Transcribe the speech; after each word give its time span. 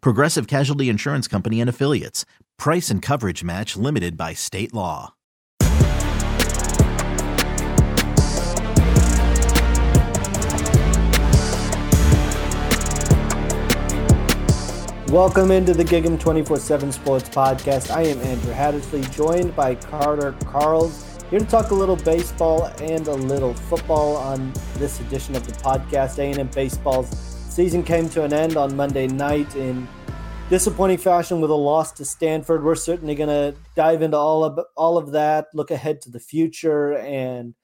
Progressive 0.00 0.46
Casualty 0.46 0.88
Insurance 0.88 1.28
Company 1.28 1.60
and 1.60 1.68
Affiliates. 1.68 2.24
Price 2.58 2.90
and 2.90 3.02
coverage 3.02 3.44
match 3.44 3.76
limited 3.76 4.16
by 4.16 4.32
state 4.32 4.72
law. 4.72 5.14
Welcome 15.08 15.50
into 15.50 15.74
the 15.74 15.84
Gig'em 15.84 16.18
24 16.18 16.56
7 16.58 16.90
Sports 16.90 17.28
Podcast. 17.28 17.94
I 17.94 18.02
am 18.04 18.18
Andrew 18.20 18.52
Hattersley, 18.52 19.02
joined 19.10 19.54
by 19.54 19.74
Carter 19.74 20.32
Karels. 20.32 21.22
Here 21.28 21.38
to 21.38 21.44
talk 21.44 21.70
a 21.70 21.74
little 21.74 21.96
baseball 21.96 22.64
and 22.80 23.06
a 23.08 23.14
little 23.14 23.52
football 23.52 24.16
on 24.16 24.54
this 24.76 25.00
edition 25.00 25.36
of 25.36 25.46
the 25.46 25.52
podcast. 25.52 26.18
A&M 26.18 26.46
baseball's 26.48 27.31
season 27.52 27.82
came 27.82 28.08
to 28.08 28.24
an 28.24 28.32
end 28.32 28.56
on 28.56 28.74
Monday 28.74 29.06
night 29.06 29.54
in 29.56 29.86
disappointing 30.48 30.96
fashion 30.96 31.38
with 31.38 31.50
a 31.50 31.54
loss 31.54 31.92
to 31.92 32.04
Stanford. 32.04 32.64
We're 32.64 32.74
certainly 32.74 33.14
going 33.14 33.28
to 33.28 33.54
dive 33.76 34.00
into 34.00 34.16
all 34.16 34.42
of 34.42 34.58
all 34.74 34.96
of 34.96 35.12
that, 35.12 35.48
look 35.52 35.70
ahead 35.70 36.00
to 36.02 36.10
the 36.10 36.18
future, 36.18 36.96
and 36.96 37.54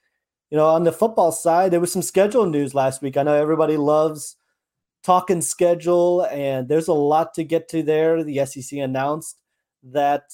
you 0.50 0.58
know, 0.58 0.66
on 0.66 0.84
the 0.84 0.92
football 0.92 1.32
side, 1.32 1.70
there 1.70 1.80
was 1.80 1.90
some 1.90 2.02
schedule 2.02 2.44
news 2.44 2.74
last 2.74 3.00
week. 3.00 3.16
I 3.16 3.22
know 3.22 3.34
everybody 3.34 3.78
loves 3.78 4.36
talking 5.02 5.40
schedule, 5.40 6.26
and 6.30 6.68
there's 6.68 6.88
a 6.88 6.92
lot 6.92 7.32
to 7.34 7.44
get 7.44 7.68
to 7.68 7.82
there. 7.82 8.22
The 8.22 8.44
SEC 8.44 8.78
announced 8.78 9.40
that 9.82 10.24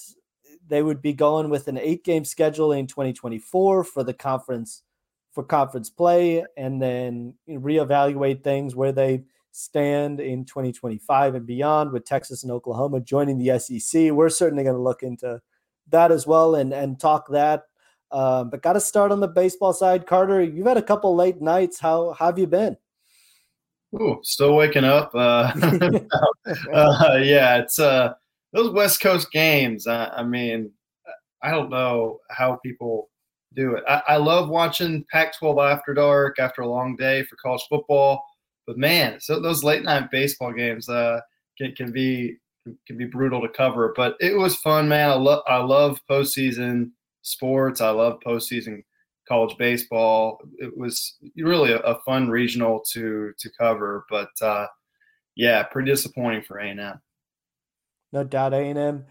they 0.67 0.81
would 0.81 1.01
be 1.01 1.13
going 1.13 1.49
with 1.49 1.69
an 1.69 1.77
eight 1.77 2.03
game 2.03 2.25
schedule 2.25 2.73
in 2.73 2.87
2024 2.87 3.85
for 3.85 4.03
the 4.03 4.13
conference 4.13 4.83
for 5.31 5.43
conference 5.43 5.89
play 5.89 6.45
and 6.57 6.81
then 6.81 7.35
reevaluate 7.49 8.43
things 8.43 8.73
where 8.73 8.93
they 8.93 9.23
stand 9.55 10.19
in 10.19 10.43
2025 10.43 11.35
and 11.35 11.45
beyond 11.45 11.91
with 11.91 12.03
Texas 12.03 12.43
and 12.43 12.51
Oklahoma 12.51 12.99
joining 12.99 13.37
the 13.37 13.57
SEC. 13.57 14.11
We're 14.11 14.29
certainly 14.29 14.63
going 14.63 14.75
to 14.75 14.81
look 14.81 15.01
into 15.01 15.41
that 15.89 16.11
as 16.11 16.27
well 16.27 16.55
and 16.55 16.73
and 16.73 16.99
talk 16.99 17.29
that. 17.29 17.63
Um, 18.11 18.49
but 18.49 18.61
got 18.61 18.73
to 18.73 18.81
start 18.81 19.11
on 19.11 19.19
the 19.19 19.27
baseball 19.27 19.73
side. 19.73 20.05
Carter, 20.05 20.41
you've 20.41 20.67
had 20.67 20.77
a 20.77 20.81
couple 20.81 21.15
late 21.15 21.41
nights. 21.41 21.79
How, 21.79 22.13
how 22.13 22.27
have 22.27 22.39
you 22.39 22.47
been? 22.47 22.77
Ooh, 23.95 24.19
still 24.23 24.55
waking 24.55 24.83
up. 24.83 25.11
Uh, 25.13 25.51
uh, 26.73 27.17
yeah, 27.21 27.57
it's 27.57 27.79
uh, 27.79 28.13
those 28.53 28.71
West 28.71 29.01
Coast 29.01 29.31
games. 29.31 29.87
I, 29.87 30.07
I 30.07 30.23
mean, 30.23 30.71
I 31.41 31.51
don't 31.51 31.69
know 31.69 32.19
how 32.29 32.59
people 32.63 33.09
do 33.55 33.75
it. 33.75 33.83
I, 33.87 34.01
I 34.07 34.17
love 34.17 34.49
watching 34.49 35.05
Pac-12 35.11 35.71
after 35.71 35.93
dark 35.93 36.39
after 36.39 36.61
a 36.61 36.69
long 36.69 36.95
day 36.95 37.23
for 37.23 37.37
college 37.37 37.63
football, 37.69 38.23
but 38.67 38.77
man, 38.77 39.19
so 39.19 39.39
those 39.39 39.63
late 39.63 39.83
night 39.83 40.11
baseball 40.11 40.51
games 40.51 40.89
uh, 40.89 41.21
can, 41.57 41.73
can 41.73 41.91
be 41.91 42.37
can 42.87 42.97
be 42.97 43.05
brutal 43.05 43.41
to 43.41 43.49
cover. 43.49 43.93
But 43.95 44.15
it 44.19 44.35
was 44.35 44.55
fun, 44.57 44.87
man. 44.87 45.09
I 45.09 45.15
love 45.15 45.43
I 45.47 45.57
love 45.57 45.99
postseason 46.09 46.91
sports. 47.21 47.81
I 47.81 47.89
love 47.89 48.19
postseason 48.25 48.83
college 49.27 49.57
baseball. 49.57 50.39
It 50.57 50.75
was 50.77 51.17
really 51.37 51.71
a, 51.71 51.79
a 51.79 51.99
fun 52.01 52.29
regional 52.29 52.83
to 52.91 53.33
to 53.37 53.49
cover, 53.59 54.05
but 54.09 54.29
uh, 54.41 54.67
yeah, 55.35 55.63
pretty 55.63 55.91
disappointing 55.91 56.43
for 56.43 56.59
A 56.59 56.69
and 56.69 56.79
M 56.79 57.01
no 58.15 58.23
doubt 58.23 58.53
A&M 58.53 59.05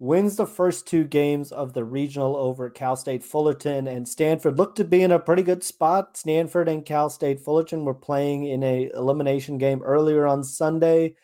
wins 0.00 0.36
the 0.36 0.46
first 0.46 0.86
two 0.86 1.04
games 1.04 1.50
of 1.50 1.72
the 1.72 1.84
regional 1.84 2.36
over 2.36 2.70
Cal 2.70 2.94
State 2.94 3.24
Fullerton 3.24 3.88
and 3.88 4.08
Stanford 4.08 4.56
looked 4.56 4.76
to 4.76 4.84
be 4.84 5.02
in 5.02 5.10
a 5.10 5.18
pretty 5.18 5.42
good 5.42 5.64
spot. 5.64 6.16
Stanford 6.16 6.68
and 6.68 6.86
Cal 6.86 7.10
State 7.10 7.40
Fullerton 7.40 7.84
were 7.84 7.94
playing 7.94 8.44
in 8.44 8.62
a 8.62 8.90
elimination 8.94 9.58
game 9.58 9.82
earlier 9.82 10.26
on 10.26 10.44
Sunday. 10.44 11.16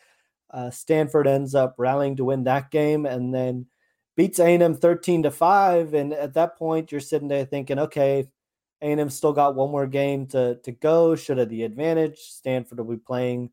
Uh, 0.49 0.69
Stanford 0.69 1.27
ends 1.27 1.55
up 1.55 1.75
rallying 1.77 2.17
to 2.17 2.25
win 2.25 2.43
that 2.43 2.69
game 2.69 3.05
and 3.05 3.33
then 3.33 3.65
beats 4.17 4.39
A&M 4.39 4.75
13 4.75 5.23
to 5.23 5.31
5 5.31 5.93
and 5.93 6.13
at 6.13 6.33
that 6.33 6.57
point 6.57 6.91
you're 6.91 7.01
sitting 7.01 7.27
there 7.27 7.45
thinking 7.45 7.79
okay 7.79 8.25
A&M 8.81 9.09
still 9.09 9.33
got 9.33 9.55
one 9.55 9.71
more 9.71 9.87
game 9.87 10.27
to 10.27 10.55
to 10.63 10.71
go 10.71 11.15
should 11.15 11.37
have 11.37 11.49
the 11.49 11.63
advantage 11.63 12.19
Stanford 12.19 12.79
will 12.79 12.95
be 12.95 12.97
playing 12.97 13.49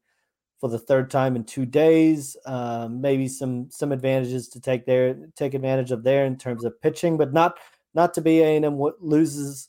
for 0.62 0.69
the 0.69 0.78
third 0.78 1.11
time 1.11 1.34
in 1.34 1.43
two 1.43 1.67
days. 1.67 2.37
Um, 2.47 3.00
maybe 3.00 3.27
some 3.27 3.69
some 3.69 3.91
advantages 3.91 4.49
to 4.50 4.61
take 4.61 4.87
there, 4.87 5.17
take 5.34 5.55
advantage 5.55 5.91
of 5.91 6.05
there 6.05 6.25
in 6.25 6.39
terms 6.39 6.65
of 6.65 6.81
pitching, 6.81 7.17
but 7.17 7.33
not 7.33 7.59
not 7.95 8.15
to 8.15 8.21
be 8.21 8.41
A 8.43 8.56
and 8.56 8.65
M 8.65 8.81
loses 9.00 9.69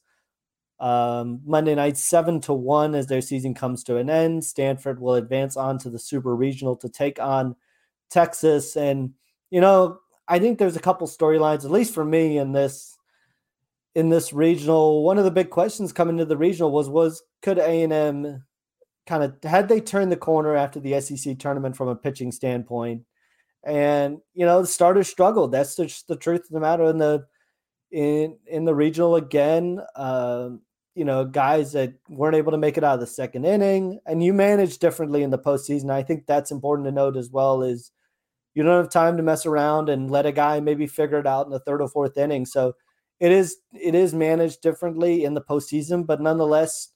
um, 0.80 1.42
Monday 1.46 1.74
night 1.74 1.98
seven 1.98 2.40
to 2.42 2.54
one 2.54 2.94
as 2.94 3.08
their 3.08 3.22
season 3.22 3.56
comes 3.56 3.84
to 3.86 3.98
an 3.98 4.08
end. 4.08 4.46
Stanford 4.46 5.00
will 5.00 5.16
advance 5.16 5.58
on 5.58 5.80
to 5.80 5.90
the 5.90 5.98
Super 5.98 6.36
Regional 6.36 6.76
to 6.76 6.88
take 6.88 7.20
on 7.20 7.56
Texas, 8.12 8.78
and 8.78 9.16
you 9.50 9.62
know 9.62 9.98
I 10.28 10.38
think 10.38 10.60
there's 10.60 10.76
a 10.76 10.80
couple 10.80 11.08
storylines, 11.08 11.66
at 11.66 11.72
least 11.72 11.96
for 11.96 12.06
me, 12.06 12.38
in 12.38 12.52
this 12.52 12.96
in 13.96 14.10
this 14.10 14.32
regional. 14.32 15.04
One 15.04 15.18
of 15.18 15.24
the 15.24 15.32
big 15.32 15.50
questions 15.50 15.92
coming 15.92 16.18
to 16.18 16.26
the 16.26 16.38
regional 16.38 16.70
was 16.70 16.88
was 16.88 17.24
could 17.42 17.58
A 17.58 17.82
and 17.82 17.92
M 17.92 18.44
kind 19.06 19.24
of 19.24 19.36
had 19.44 19.68
they 19.68 19.82
turned 19.82 20.12
the 20.12 20.18
corner 20.18 20.56
after 20.56 20.80
the 20.80 21.00
SEC 21.02 21.38
tournament 21.40 21.76
from 21.76 21.88
a 21.88 21.96
pitching 21.96 22.32
standpoint, 22.32 23.04
and 23.64 24.20
you 24.34 24.46
know 24.46 24.62
the 24.62 24.68
starters 24.68 25.08
struggled. 25.08 25.52
That's 25.52 25.76
just 25.76 26.08
the 26.08 26.16
truth 26.16 26.42
of 26.42 26.50
the 26.50 26.60
matter. 26.60 26.86
In 26.86 26.98
the 26.98 27.26
in 27.92 28.38
in 28.48 28.66
the 28.66 28.76
regional 28.76 29.16
again, 29.16 29.80
uh, 29.96 30.50
you 30.96 31.06
know 31.06 31.26
guys 31.26 31.74
that 31.74 31.94
weren't 32.10 32.36
able 32.36 32.52
to 32.52 32.58
make 32.58 32.78
it 32.78 32.84
out 32.84 32.96
of 32.96 33.00
the 33.00 33.08
second 33.08 33.46
inning, 33.46 34.00
and 34.06 34.24
you 34.24 34.34
manage 34.34 34.80
differently 34.80 35.24
in 35.24 35.32
the 35.32 35.40
postseason. 35.40 35.90
I 35.90 36.04
think 36.04 36.26
that's 36.26 36.52
important 36.52 36.88
to 36.88 36.92
note 36.92 37.18
as 37.18 37.30
well. 37.30 37.62
Is 37.62 37.92
you 38.54 38.64
don't 38.64 38.78
have 38.78 38.92
time 38.92 39.18
to 39.18 39.24
mess 39.24 39.46
around 39.46 39.90
and 39.90 40.12
let 40.12 40.26
a 40.26 40.32
guy 40.32 40.60
maybe 40.60 40.88
figure 40.88 41.20
it 41.20 41.28
out 41.28 41.46
in 41.46 41.52
the 41.52 41.60
third 41.60 41.82
or 41.82 41.90
fourth 41.90 42.18
inning. 42.18 42.46
So 42.46 42.74
it 43.20 43.32
is 43.32 43.58
it 43.74 43.96
is 43.96 44.14
managed 44.14 44.62
differently 44.62 45.24
in 45.24 45.34
the 45.34 45.42
postseason, 45.42 46.06
but 46.06 46.22
nonetheless, 46.22 46.90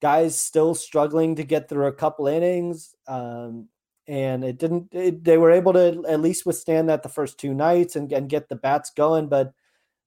guys 0.00 0.40
still 0.40 0.74
struggling 0.74 1.36
to 1.36 1.44
get 1.44 1.68
through 1.68 1.86
a 1.86 1.92
couple 1.92 2.26
innings. 2.26 2.94
Um, 3.06 3.68
and 4.06 4.44
it 4.44 4.58
didn't, 4.58 4.88
it, 4.92 5.24
they 5.24 5.36
were 5.36 5.50
able 5.50 5.72
to 5.74 6.04
at 6.08 6.20
least 6.20 6.46
withstand 6.46 6.88
that 6.88 7.02
the 7.02 7.08
first 7.08 7.38
two 7.38 7.52
nights 7.52 7.96
and, 7.96 8.10
and 8.12 8.28
get 8.28 8.48
the 8.48 8.56
bats 8.56 8.90
going. 8.90 9.28
But 9.28 9.52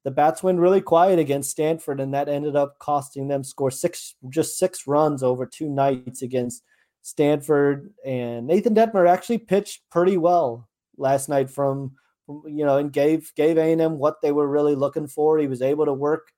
the 0.04 0.12
bats 0.12 0.42
went 0.42 0.60
really 0.60 0.82
quiet 0.82 1.20
against 1.20 1.52
Stanford, 1.52 2.00
and 2.00 2.14
that 2.14 2.28
ended 2.28 2.56
up 2.56 2.80
costing 2.80 3.28
them 3.28 3.44
score 3.44 3.70
six, 3.70 4.16
just 4.30 4.58
six 4.58 4.88
runs 4.88 5.22
over 5.22 5.46
two 5.46 5.70
nights 5.70 6.24
against 6.24 6.64
Stanford. 7.04 7.94
And 8.04 8.48
Nathan 8.48 8.74
Dettmer 8.74 9.08
actually 9.08 9.38
pitched 9.38 9.82
pretty 9.92 10.18
well 10.18 10.68
last 10.98 11.30
night 11.30 11.52
from, 11.52 11.96
you 12.28 12.66
know, 12.66 12.78
and 12.78 12.92
gave 12.92 13.32
gave 13.36 13.58
A&M 13.58 14.00
what 14.00 14.22
they 14.22 14.32
were 14.32 14.48
really 14.48 14.74
looking 14.74 15.08
for. 15.08 15.38
He 15.38 15.48
was 15.48 15.62
able 15.62 15.86
to 15.86 15.94
work 15.94 16.32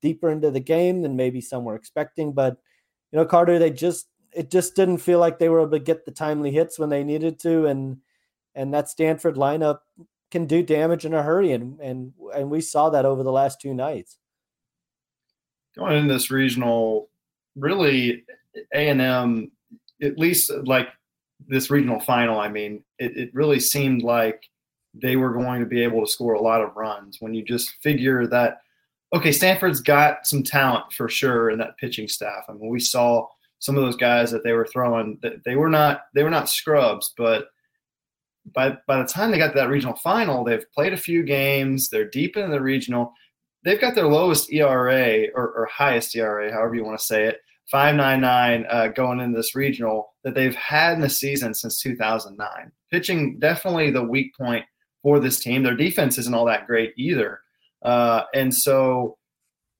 deeper 0.00 0.30
into 0.30 0.50
the 0.50 0.60
game 0.60 1.02
than 1.02 1.16
maybe 1.16 1.42
some 1.42 1.64
were 1.64 1.74
expecting, 1.74 2.32
but 2.32 2.56
you 3.12 3.18
know, 3.18 3.24
Carter, 3.24 3.58
they 3.58 3.70
just 3.70 4.08
it 4.32 4.50
just 4.50 4.76
didn't 4.76 4.98
feel 4.98 5.18
like 5.18 5.38
they 5.38 5.48
were 5.48 5.60
able 5.60 5.72
to 5.72 5.78
get 5.78 6.04
the 6.04 6.12
timely 6.12 6.50
hits 6.50 6.78
when 6.78 6.88
they 6.88 7.04
needed 7.04 7.38
to, 7.40 7.66
and 7.66 7.98
and 8.54 8.72
that 8.74 8.88
Stanford 8.88 9.36
lineup 9.36 9.80
can 10.30 10.46
do 10.46 10.62
damage 10.62 11.04
in 11.04 11.14
a 11.14 11.22
hurry, 11.22 11.52
and 11.52 11.80
and 11.80 12.12
and 12.34 12.50
we 12.50 12.60
saw 12.60 12.90
that 12.90 13.04
over 13.04 13.22
the 13.22 13.32
last 13.32 13.60
two 13.60 13.74
nights. 13.74 14.18
Going 15.76 15.96
in 15.96 16.08
this 16.08 16.30
regional, 16.30 17.10
really, 17.56 18.24
A 18.74 18.88
and 18.88 19.00
M, 19.00 19.52
at 20.02 20.18
least 20.18 20.50
like 20.64 20.88
this 21.46 21.70
regional 21.70 22.00
final. 22.00 22.38
I 22.38 22.48
mean, 22.48 22.84
it, 22.98 23.16
it 23.16 23.34
really 23.34 23.60
seemed 23.60 24.02
like 24.02 24.42
they 24.94 25.16
were 25.16 25.32
going 25.32 25.60
to 25.60 25.66
be 25.66 25.82
able 25.82 26.04
to 26.04 26.10
score 26.10 26.34
a 26.34 26.40
lot 26.40 26.60
of 26.60 26.76
runs. 26.76 27.18
When 27.20 27.34
you 27.34 27.44
just 27.44 27.70
figure 27.82 28.26
that, 28.26 28.58
okay, 29.12 29.32
Stanford's 29.32 29.80
got 29.80 30.26
some 30.26 30.42
talent 30.42 30.92
for 30.92 31.08
sure 31.08 31.50
in 31.50 31.58
that 31.58 31.76
pitching 31.78 32.08
staff. 32.08 32.44
I 32.48 32.52
mean, 32.52 32.70
we 32.70 32.80
saw 32.80 33.26
some 33.58 33.76
of 33.76 33.82
those 33.82 33.96
guys 33.96 34.30
that 34.30 34.44
they 34.44 34.52
were 34.52 34.66
throwing. 34.66 35.20
They 35.44 35.56
were 35.56 35.68
not 35.68 36.02
they 36.14 36.22
were 36.22 36.30
not 36.30 36.48
scrubs, 36.48 37.12
but 37.16 37.48
by 38.54 38.76
by 38.86 38.98
the 38.98 39.08
time 39.08 39.30
they 39.30 39.38
got 39.38 39.48
to 39.48 39.58
that 39.58 39.68
regional 39.68 39.96
final, 39.96 40.44
they've 40.44 40.70
played 40.72 40.92
a 40.92 40.98
few 40.98 41.22
games. 41.22 41.88
They're 41.88 42.08
deep 42.08 42.36
in 42.36 42.50
the 42.50 42.60
regional. 42.60 43.12
They've 43.62 43.80
got 43.80 43.94
their 43.94 44.08
lowest 44.08 44.50
ERA 44.52 45.26
or, 45.34 45.52
or 45.52 45.68
highest 45.70 46.16
ERA, 46.16 46.50
however 46.50 46.74
you 46.74 46.84
want 46.84 46.98
to 46.98 47.04
say 47.04 47.26
it, 47.26 47.40
599 47.70 48.66
uh, 48.70 48.88
going 48.88 49.20
into 49.20 49.36
this 49.36 49.54
regional 49.54 50.14
that 50.24 50.34
they've 50.34 50.54
had 50.54 50.94
in 50.94 51.00
the 51.02 51.10
season 51.10 51.52
since 51.52 51.78
2009. 51.82 52.72
Pitching 52.90 53.38
definitely 53.38 53.90
the 53.90 54.02
weak 54.02 54.34
point 54.34 54.64
for 55.02 55.20
this 55.20 55.40
team. 55.40 55.62
Their 55.62 55.76
defense 55.76 56.16
isn't 56.16 56.34
all 56.34 56.46
that 56.46 56.66
great 56.66 56.94
either. 56.96 57.40
Uh, 57.82 58.22
and 58.34 58.54
so 58.54 59.16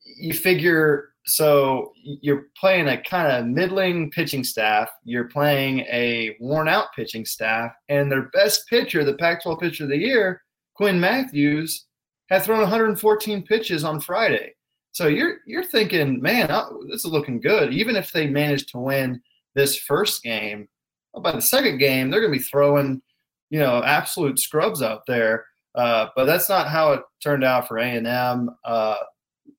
you 0.03 0.35
figure 0.35 1.11
so 1.27 1.93
you're 2.03 2.47
playing 2.57 2.89
a 2.89 3.01
kind 3.01 3.31
of 3.31 3.47
middling 3.47 4.11
pitching 4.11 4.43
staff. 4.43 4.89
You're 5.05 5.29
playing 5.29 5.81
a 5.81 6.37
worn 6.41 6.69
out 6.69 6.93
pitching 6.97 7.25
staff, 7.25 7.73
and 7.89 8.11
their 8.11 8.31
best 8.31 8.67
pitcher, 8.69 9.05
the 9.05 9.15
Pac 9.15 9.43
12 9.43 9.61
pitcher 9.61 9.85
of 9.85 9.91
the 9.91 9.99
year, 9.99 10.43
Quinn 10.75 10.99
Matthews, 10.99 11.87
had 12.31 12.43
thrown 12.43 12.61
114 12.61 13.43
pitches 13.43 13.85
on 13.85 14.01
Friday. 14.01 14.55
So 14.93 15.07
you're 15.07 15.39
you're 15.47 15.65
thinking, 15.65 16.21
man, 16.21 16.51
oh, 16.51 16.85
this 16.91 17.05
is 17.05 17.13
looking 17.13 17.41
good. 17.41 17.73
Even 17.73 17.97
if 17.97 18.13
they 18.13 18.27
manage 18.27 18.67
to 18.73 18.79
win 18.79 19.23
this 19.55 19.77
first 19.77 20.23
game, 20.23 20.69
well, 21.13 21.23
by 21.23 21.33
the 21.33 21.43
second 21.43 21.79
game, 21.79 22.11
they're 22.11 22.21
going 22.21 22.33
to 22.33 22.39
be 22.39 22.45
throwing, 22.45 23.03
you 23.51 23.61
know, 23.61 23.83
absolute 23.85 24.39
scrubs 24.39 24.83
out 24.83 25.03
there. 25.07 25.45
Uh, 25.75 26.09
but 26.17 26.25
that's 26.25 26.49
not 26.49 26.69
how 26.69 26.93
it 26.93 27.03
turned 27.23 27.45
out 27.45 27.69
for 27.69 27.79
A 27.79 27.85
and 27.85 28.07
M. 28.07 28.51
Uh, 28.65 28.97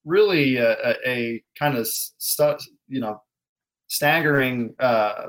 really 0.05 0.57
a, 0.57 0.71
a, 0.71 0.95
a 1.05 1.43
kind 1.57 1.77
of 1.77 1.87
stu- 1.87 2.57
you 2.87 2.99
know 2.99 3.21
staggering 3.87 4.73
uh, 4.79 5.27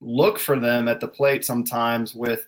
look 0.00 0.38
for 0.38 0.58
them 0.58 0.88
at 0.88 1.00
the 1.00 1.08
plate 1.08 1.44
sometimes 1.44 2.14
with 2.14 2.46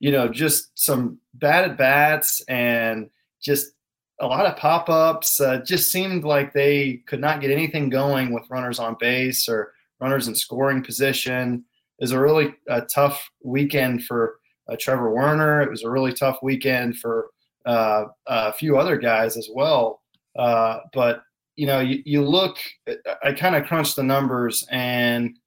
you 0.00 0.10
know 0.10 0.28
just 0.28 0.70
some 0.74 1.18
bad 1.34 1.70
at 1.70 1.78
bats 1.78 2.42
and 2.48 3.08
just 3.40 3.72
a 4.20 4.26
lot 4.26 4.46
of 4.46 4.56
pop 4.56 4.88
ups. 4.88 5.40
Uh, 5.40 5.58
just 5.58 5.90
seemed 5.90 6.24
like 6.24 6.52
they 6.52 7.02
could 7.06 7.20
not 7.20 7.40
get 7.40 7.50
anything 7.50 7.88
going 7.88 8.32
with 8.32 8.48
runners 8.50 8.78
on 8.78 8.96
base 9.00 9.48
or 9.48 9.72
runners 10.00 10.28
in 10.28 10.34
scoring 10.34 10.82
position. 10.82 11.64
It 11.98 12.04
was 12.04 12.12
a 12.12 12.20
really 12.20 12.54
uh, 12.68 12.82
tough 12.92 13.28
weekend 13.44 14.04
for 14.04 14.36
Trevor 14.78 15.10
Werner. 15.10 15.62
It 15.62 15.70
was 15.70 15.82
a 15.82 15.90
really 15.90 16.12
tough 16.12 16.38
weekend 16.42 16.98
for 16.98 17.30
uh, 17.66 18.04
a 18.26 18.52
few 18.52 18.78
other 18.78 18.96
guys 18.96 19.36
as 19.36 19.48
well. 19.52 20.00
Uh, 20.36 20.80
but 20.92 21.22
you 21.56 21.66
know, 21.66 21.80
you, 21.80 22.02
you 22.04 22.24
look. 22.24 22.56
I 23.22 23.32
kind 23.32 23.56
of 23.56 23.66
crunched 23.66 23.96
the 23.96 24.02
numbers, 24.02 24.66
and 24.70 25.38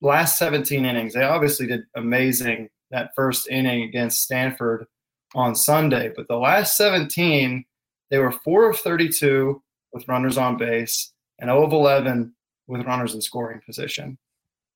last 0.00 0.38
17 0.38 0.84
innings, 0.84 1.14
they 1.14 1.22
obviously 1.22 1.66
did 1.66 1.82
amazing 1.96 2.68
that 2.90 3.12
first 3.14 3.48
inning 3.48 3.82
against 3.82 4.22
Stanford 4.22 4.86
on 5.34 5.54
Sunday. 5.54 6.12
But 6.14 6.28
the 6.28 6.36
last 6.36 6.76
17, 6.76 7.64
they 8.10 8.18
were 8.18 8.32
four 8.32 8.68
of 8.68 8.78
32 8.78 9.62
with 9.92 10.08
runners 10.08 10.36
on 10.36 10.58
base 10.58 11.12
and 11.38 11.48
0 11.48 11.64
of 11.64 11.72
11 11.72 12.34
with 12.66 12.86
runners 12.86 13.14
in 13.14 13.20
scoring 13.20 13.60
position. 13.64 14.18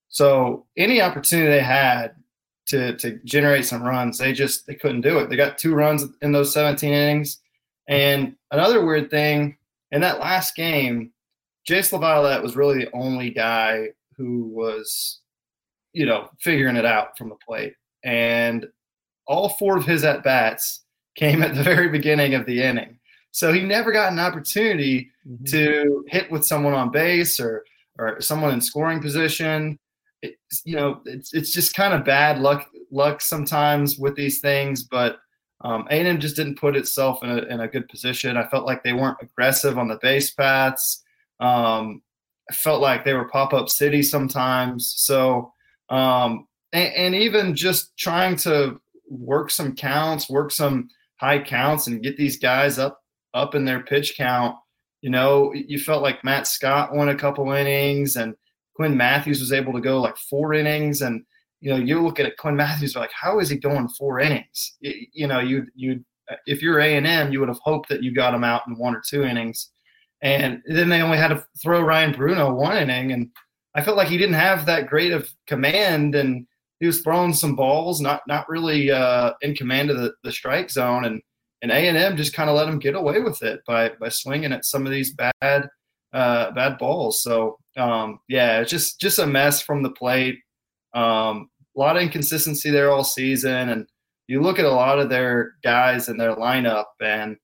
So 0.08 0.66
any 0.76 1.02
opportunity 1.02 1.48
they 1.48 1.60
had 1.60 2.14
to 2.66 2.96
to 2.96 3.18
generate 3.24 3.64
some 3.64 3.82
runs, 3.82 4.18
they 4.18 4.32
just 4.32 4.66
they 4.66 4.74
couldn't 4.74 5.02
do 5.02 5.18
it. 5.18 5.28
They 5.28 5.36
got 5.36 5.58
two 5.58 5.74
runs 5.74 6.04
in 6.22 6.32
those 6.32 6.52
17 6.52 6.92
innings. 6.92 7.40
And 7.88 8.34
another 8.50 8.84
weird 8.84 9.10
thing 9.10 9.56
in 9.92 10.00
that 10.00 10.20
last 10.20 10.56
game, 10.56 11.12
Jace 11.68 11.92
LaViolette 11.92 12.42
was 12.42 12.56
really 12.56 12.84
the 12.84 12.92
only 12.92 13.30
guy 13.30 13.90
who 14.16 14.48
was, 14.48 15.20
you 15.92 16.06
know, 16.06 16.28
figuring 16.40 16.76
it 16.76 16.84
out 16.84 17.16
from 17.16 17.28
the 17.28 17.36
plate. 17.36 17.74
And 18.02 18.66
all 19.26 19.50
four 19.50 19.76
of 19.76 19.84
his 19.84 20.04
at 20.04 20.24
bats 20.24 20.84
came 21.16 21.42
at 21.42 21.54
the 21.54 21.62
very 21.62 21.88
beginning 21.88 22.34
of 22.34 22.46
the 22.46 22.62
inning. 22.62 22.98
So 23.30 23.52
he 23.52 23.62
never 23.62 23.92
got 23.92 24.12
an 24.12 24.18
opportunity 24.18 25.10
mm-hmm. 25.26 25.44
to 25.44 26.04
hit 26.08 26.30
with 26.30 26.44
someone 26.44 26.72
on 26.72 26.90
base 26.90 27.38
or 27.38 27.64
or 27.98 28.20
someone 28.20 28.52
in 28.52 28.60
scoring 28.60 29.00
position. 29.00 29.78
You 30.64 30.76
know, 30.76 31.00
it's 31.04 31.34
it's 31.34 31.52
just 31.52 31.74
kind 31.74 31.94
of 31.94 32.04
bad 32.04 32.40
luck 32.40 32.68
luck 32.90 33.20
sometimes 33.20 33.98
with 33.98 34.14
these 34.16 34.40
things, 34.40 34.84
but 34.84 35.18
um, 35.62 35.86
A&M 35.90 36.20
just 36.20 36.36
didn't 36.36 36.58
put 36.58 36.76
itself 36.76 37.22
in 37.22 37.30
a, 37.30 37.38
in 37.42 37.60
a 37.60 37.68
good 37.68 37.88
position. 37.88 38.36
I 38.36 38.46
felt 38.46 38.66
like 38.66 38.82
they 38.82 38.92
weren't 38.92 39.18
aggressive 39.22 39.78
on 39.78 39.88
the 39.88 39.98
base 40.02 40.30
paths. 40.32 41.02
Um, 41.40 42.02
I 42.50 42.54
felt 42.54 42.80
like 42.80 43.04
they 43.04 43.14
were 43.14 43.28
pop 43.28 43.52
up 43.52 43.68
city 43.68 44.02
sometimes. 44.02 44.94
So, 44.96 45.52
um, 45.88 46.46
and, 46.72 46.92
and, 46.94 47.14
even 47.14 47.56
just 47.56 47.96
trying 47.96 48.36
to 48.36 48.80
work 49.08 49.50
some 49.50 49.74
counts, 49.74 50.28
work 50.28 50.50
some 50.50 50.88
high 51.16 51.42
counts, 51.42 51.86
and 51.86 52.02
get 52.02 52.16
these 52.16 52.38
guys 52.38 52.78
up 52.78 53.00
up 53.34 53.54
in 53.54 53.64
their 53.64 53.80
pitch 53.80 54.14
count. 54.16 54.56
You 55.00 55.10
know, 55.10 55.52
you 55.54 55.78
felt 55.78 56.02
like 56.02 56.24
Matt 56.24 56.46
Scott 56.46 56.94
won 56.94 57.08
a 57.08 57.14
couple 57.14 57.50
innings, 57.52 58.16
and 58.16 58.34
Quinn 58.76 58.96
Matthews 58.96 59.40
was 59.40 59.52
able 59.52 59.72
to 59.72 59.80
go 59.80 60.00
like 60.00 60.16
four 60.16 60.52
innings, 60.52 61.00
and 61.00 61.24
you 61.60 61.70
know, 61.70 61.76
you 61.76 62.02
look 62.02 62.20
at 62.20 62.26
it, 62.26 62.36
Quinn 62.36 62.54
Matthews, 62.54 62.94
like, 62.94 63.10
how 63.12 63.40
is 63.40 63.48
he 63.48 63.56
going 63.56 63.88
four 63.88 64.20
innings? 64.20 64.76
You, 64.80 65.26
know, 65.26 65.40
you 65.40 65.66
you 65.74 66.04
if 66.46 66.60
you're 66.60 66.78
A 66.80 66.96
and 66.96 67.06
M, 67.06 67.32
you 67.32 67.40
would 67.40 67.48
have 67.48 67.58
hoped 67.58 67.88
that 67.88 68.02
you 68.02 68.14
got 68.14 68.34
him 68.34 68.44
out 68.44 68.62
in 68.68 68.76
one 68.76 68.94
or 68.94 69.02
two 69.08 69.24
innings, 69.24 69.70
and 70.22 70.62
then 70.66 70.90
they 70.90 71.00
only 71.00 71.18
had 71.18 71.28
to 71.28 71.44
throw 71.62 71.80
Ryan 71.80 72.12
Bruno 72.12 72.54
one 72.54 72.76
inning, 72.76 73.12
and 73.12 73.30
I 73.74 73.82
felt 73.82 73.96
like 73.96 74.08
he 74.08 74.18
didn't 74.18 74.34
have 74.34 74.66
that 74.66 74.88
great 74.88 75.12
of 75.12 75.28
command, 75.46 76.14
and 76.14 76.46
he 76.80 76.86
was 76.86 77.00
throwing 77.00 77.32
some 77.32 77.56
balls, 77.56 78.00
not 78.00 78.20
not 78.28 78.48
really 78.48 78.90
uh, 78.90 79.32
in 79.40 79.54
command 79.54 79.90
of 79.90 79.96
the, 79.96 80.12
the 80.22 80.32
strike 80.32 80.70
zone, 80.70 81.06
and 81.06 81.22
and 81.62 81.72
A 81.72 81.88
and 81.88 81.96
M 81.96 82.16
just 82.16 82.34
kind 82.34 82.50
of 82.50 82.56
let 82.56 82.68
him 82.68 82.78
get 82.78 82.94
away 82.94 83.20
with 83.20 83.42
it 83.42 83.60
by 83.66 83.92
by 83.98 84.10
swinging 84.10 84.52
at 84.52 84.66
some 84.66 84.84
of 84.84 84.92
these 84.92 85.14
bad 85.14 85.68
uh, 86.12 86.50
bad 86.52 86.76
balls. 86.78 87.22
So 87.22 87.58
um, 87.76 88.20
yeah, 88.28 88.60
it's 88.60 88.70
just 88.70 89.00
just 89.00 89.18
a 89.18 89.26
mess 89.26 89.60
from 89.60 89.82
the 89.82 89.90
plate. 89.90 90.38
Um, 90.94 91.50
a 91.76 91.80
lot 91.80 91.96
of 91.96 92.02
inconsistency 92.02 92.70
there 92.70 92.90
all 92.90 93.04
season, 93.04 93.68
and 93.68 93.86
you 94.28 94.40
look 94.40 94.58
at 94.58 94.64
a 94.64 94.70
lot 94.70 94.98
of 94.98 95.08
their 95.08 95.54
guys 95.62 96.08
in 96.08 96.16
their 96.16 96.34
lineup, 96.34 96.86
and 97.00 97.36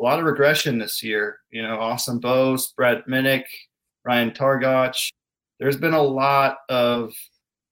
a 0.00 0.02
lot 0.02 0.18
of 0.18 0.24
regression 0.24 0.78
this 0.78 1.02
year. 1.02 1.38
You 1.50 1.62
know, 1.62 1.78
Austin 1.78 2.20
Bost, 2.20 2.74
Brett 2.76 3.06
Minnich, 3.08 3.44
Ryan 4.04 4.30
Targac. 4.30 4.94
There's 5.58 5.76
been 5.76 5.94
a 5.94 6.02
lot 6.02 6.56
of 6.68 7.12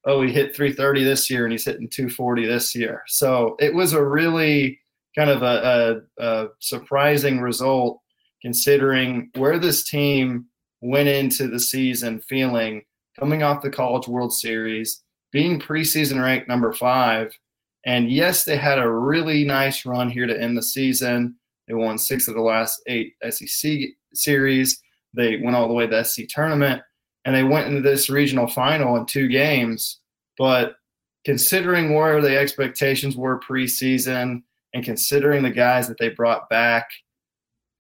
oh, 0.05 0.23
he 0.23 0.33
hit 0.33 0.57
330 0.57 1.05
this 1.05 1.29
year 1.29 1.45
and 1.45 1.53
he's 1.53 1.67
hitting 1.67 1.89
240 1.89 2.47
this 2.47 2.75
year. 2.75 3.03
So 3.07 3.57
it 3.59 3.75
was 3.75 3.93
a 3.93 4.05
really 4.05 4.81
kind 5.15 5.29
of 5.29 5.43
a, 5.43 6.03
a, 6.19 6.25
a 6.25 6.49
surprising 6.61 7.41
result 7.41 8.01
considering 8.41 9.31
where 9.35 9.59
this 9.59 9.85
team 9.85 10.47
went 10.81 11.09
into 11.09 11.49
the 11.49 11.61
season 11.61 12.21
feeling 12.21 12.83
coming 13.19 13.43
off 13.43 13.63
the 13.63 13.71
College 13.71 14.07
World 14.09 14.33
Series 14.33 15.03
being 15.33 15.61
preseason 15.61 16.23
ranked 16.23 16.49
number 16.49 16.73
five. 16.73 17.37
And 17.85 18.11
yes, 18.11 18.45
they 18.45 18.57
had 18.57 18.79
a 18.79 18.91
really 18.91 19.45
nice 19.45 19.85
run 19.85 20.11
here 20.11 20.27
to 20.27 20.41
end 20.41 20.57
the 20.57 20.63
season. 20.63 21.37
They 21.67 21.75
won 21.75 21.99
six 21.99 22.29
of 22.29 22.35
the 22.35 22.41
last 22.41 22.81
eight 22.87 23.15
SEC 23.29 23.81
series. 24.15 24.81
They 25.15 25.37
went 25.37 25.57
all 25.57 25.69
the 25.69 25.75
way 25.75 25.87
to 25.87 25.91
the 25.91 26.05
SEC 26.05 26.29
tournament, 26.29 26.83
and 27.25 27.35
they 27.35 27.45
went 27.45 27.69
into 27.69 27.81
this 27.81 28.09
regional 28.09 28.47
final 28.47 28.97
in 28.97 29.07
two 29.07 29.29
games. 29.29 30.01
But 30.37 30.77
considering 31.25 31.95
where 31.95 32.21
the 32.21 32.39
expectations 32.39 33.17
were 33.17 33.41
preseason 33.41 34.43
and 34.75 34.85
considering 34.85 35.43
the 35.43 35.51
guys 35.51 35.89
that 35.89 35.99
they 35.99 36.09
brought 36.11 36.49
back, 36.49 36.89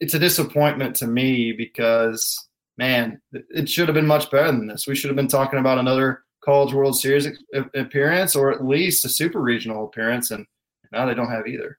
it's 0.01 0.15
a 0.15 0.19
disappointment 0.19 0.97
to 0.97 1.07
me 1.07 1.53
because, 1.53 2.48
man, 2.79 3.21
it 3.33 3.69
should 3.69 3.89
have 3.89 3.95
been 3.95 4.07
much 4.07 4.31
better 4.31 4.47
than 4.47 4.69
this. 4.69 4.87
We 4.87 4.95
should 4.95 5.11
have 5.11 5.17
been 5.17 5.29
talking 5.29 5.59
about 5.59 5.79
another 5.79 6.23
College 6.43 6.73
World 6.73 6.99
Series 6.99 7.29
appearance 7.75 8.35
or 8.37 8.53
at 8.53 8.65
least 8.65 9.05
a 9.05 9.09
Super 9.09 9.41
Regional 9.41 9.85
appearance, 9.85 10.31
and 10.31 10.47
now 10.93 11.05
they 11.05 11.15
don't 11.15 11.31
have 11.31 11.47
either. 11.47 11.79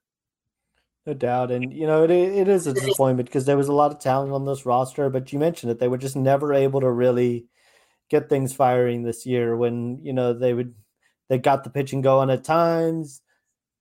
No 1.06 1.14
doubt, 1.14 1.50
and 1.50 1.74
you 1.74 1.88
know 1.88 2.04
it, 2.04 2.12
it 2.12 2.48
is 2.48 2.68
a 2.68 2.74
disappointment 2.74 3.30
because 3.30 3.46
there 3.46 3.58
was 3.58 3.70
a 3.70 3.74
lot 3.74 3.92
of 3.92 4.00
talent 4.00 4.34
on 4.34 4.46
this 4.46 4.66
roster, 4.66 5.10
but 5.10 5.32
you 5.34 5.40
mentioned 5.40 5.72
it; 5.72 5.80
they 5.80 5.88
were 5.88 5.98
just 5.98 6.16
never 6.16 6.54
able 6.54 6.82
to 6.82 6.92
really 6.92 7.48
get 8.10 8.30
things 8.30 8.54
firing 8.54 9.02
this 9.02 9.26
year. 9.26 9.56
When 9.56 10.00
you 10.04 10.14
know 10.14 10.34
they 10.34 10.54
would, 10.54 10.76
they 11.30 11.40
got 11.40 11.64
the 11.64 11.70
pitching 11.70 12.02
going 12.02 12.30
at 12.30 12.44
times. 12.44 13.22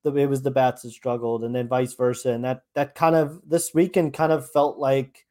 The, 0.03 0.15
it 0.15 0.27
was 0.27 0.41
the 0.41 0.49
bats 0.49 0.83
that 0.83 0.91
struggled, 0.91 1.43
and 1.43 1.53
then 1.53 1.67
vice 1.67 1.93
versa, 1.93 2.31
and 2.31 2.45
that 2.45 2.61
that 2.73 2.95
kind 2.95 3.15
of 3.15 3.41
this 3.45 3.73
weekend 3.73 4.13
kind 4.13 4.31
of 4.31 4.49
felt 4.49 4.79
like 4.79 5.25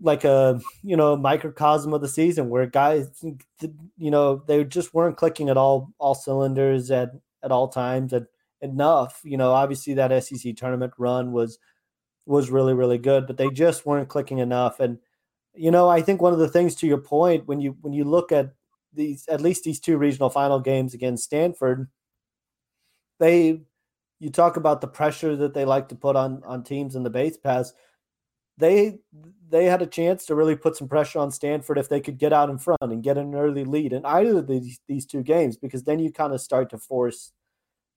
like 0.00 0.24
a 0.24 0.60
you 0.82 0.96
know 0.96 1.16
microcosm 1.16 1.92
of 1.92 2.00
the 2.00 2.08
season 2.08 2.48
where 2.48 2.66
guys 2.66 3.08
you 3.96 4.10
know 4.10 4.42
they 4.46 4.62
just 4.64 4.94
weren't 4.94 5.16
clicking 5.16 5.48
at 5.48 5.56
all 5.56 5.92
all 5.98 6.14
cylinders 6.14 6.90
at 6.90 7.10
at 7.42 7.50
all 7.50 7.68
times 7.68 8.12
and 8.12 8.26
enough. 8.60 9.20
You 9.24 9.36
know, 9.36 9.52
obviously 9.52 9.94
that 9.94 10.24
SEC 10.24 10.56
tournament 10.56 10.92
run 10.98 11.32
was 11.32 11.58
was 12.26 12.50
really 12.50 12.74
really 12.74 12.98
good, 12.98 13.26
but 13.26 13.36
they 13.36 13.50
just 13.50 13.86
weren't 13.86 14.08
clicking 14.08 14.38
enough. 14.38 14.80
And 14.80 14.98
you 15.54 15.70
know, 15.70 15.88
I 15.88 16.02
think 16.02 16.20
one 16.20 16.32
of 16.32 16.38
the 16.38 16.48
things 16.48 16.74
to 16.76 16.86
your 16.86 16.98
point 16.98 17.46
when 17.46 17.60
you 17.60 17.76
when 17.80 17.92
you 17.92 18.04
look 18.04 18.32
at 18.32 18.52
these 18.92 19.26
at 19.28 19.40
least 19.40 19.64
these 19.64 19.80
two 19.80 19.98
regional 19.98 20.30
final 20.30 20.60
games 20.60 20.94
against 20.94 21.24
Stanford, 21.24 21.88
they 23.18 23.60
you 24.20 24.30
talk 24.30 24.56
about 24.56 24.80
the 24.80 24.88
pressure 24.88 25.36
that 25.36 25.54
they 25.54 25.64
like 25.64 25.88
to 25.88 25.94
put 25.94 26.16
on 26.16 26.42
on 26.44 26.64
teams 26.64 26.94
in 26.96 27.02
the 27.02 27.10
base 27.10 27.36
paths. 27.36 27.72
They 28.58 28.98
they 29.50 29.64
had 29.64 29.80
a 29.80 29.86
chance 29.86 30.26
to 30.26 30.34
really 30.34 30.56
put 30.56 30.76
some 30.76 30.88
pressure 30.88 31.18
on 31.20 31.30
Stanford 31.30 31.78
if 31.78 31.88
they 31.88 32.00
could 32.00 32.18
get 32.18 32.32
out 32.32 32.50
in 32.50 32.58
front 32.58 32.82
and 32.82 33.02
get 33.02 33.16
an 33.16 33.34
early 33.34 33.64
lead 33.64 33.92
in 33.92 34.04
either 34.04 34.38
of 34.38 34.46
these 34.46 34.80
these 34.88 35.06
two 35.06 35.22
games 35.22 35.56
because 35.56 35.84
then 35.84 35.98
you 35.98 36.12
kind 36.12 36.34
of 36.34 36.40
start 36.40 36.70
to 36.70 36.78
force 36.78 37.32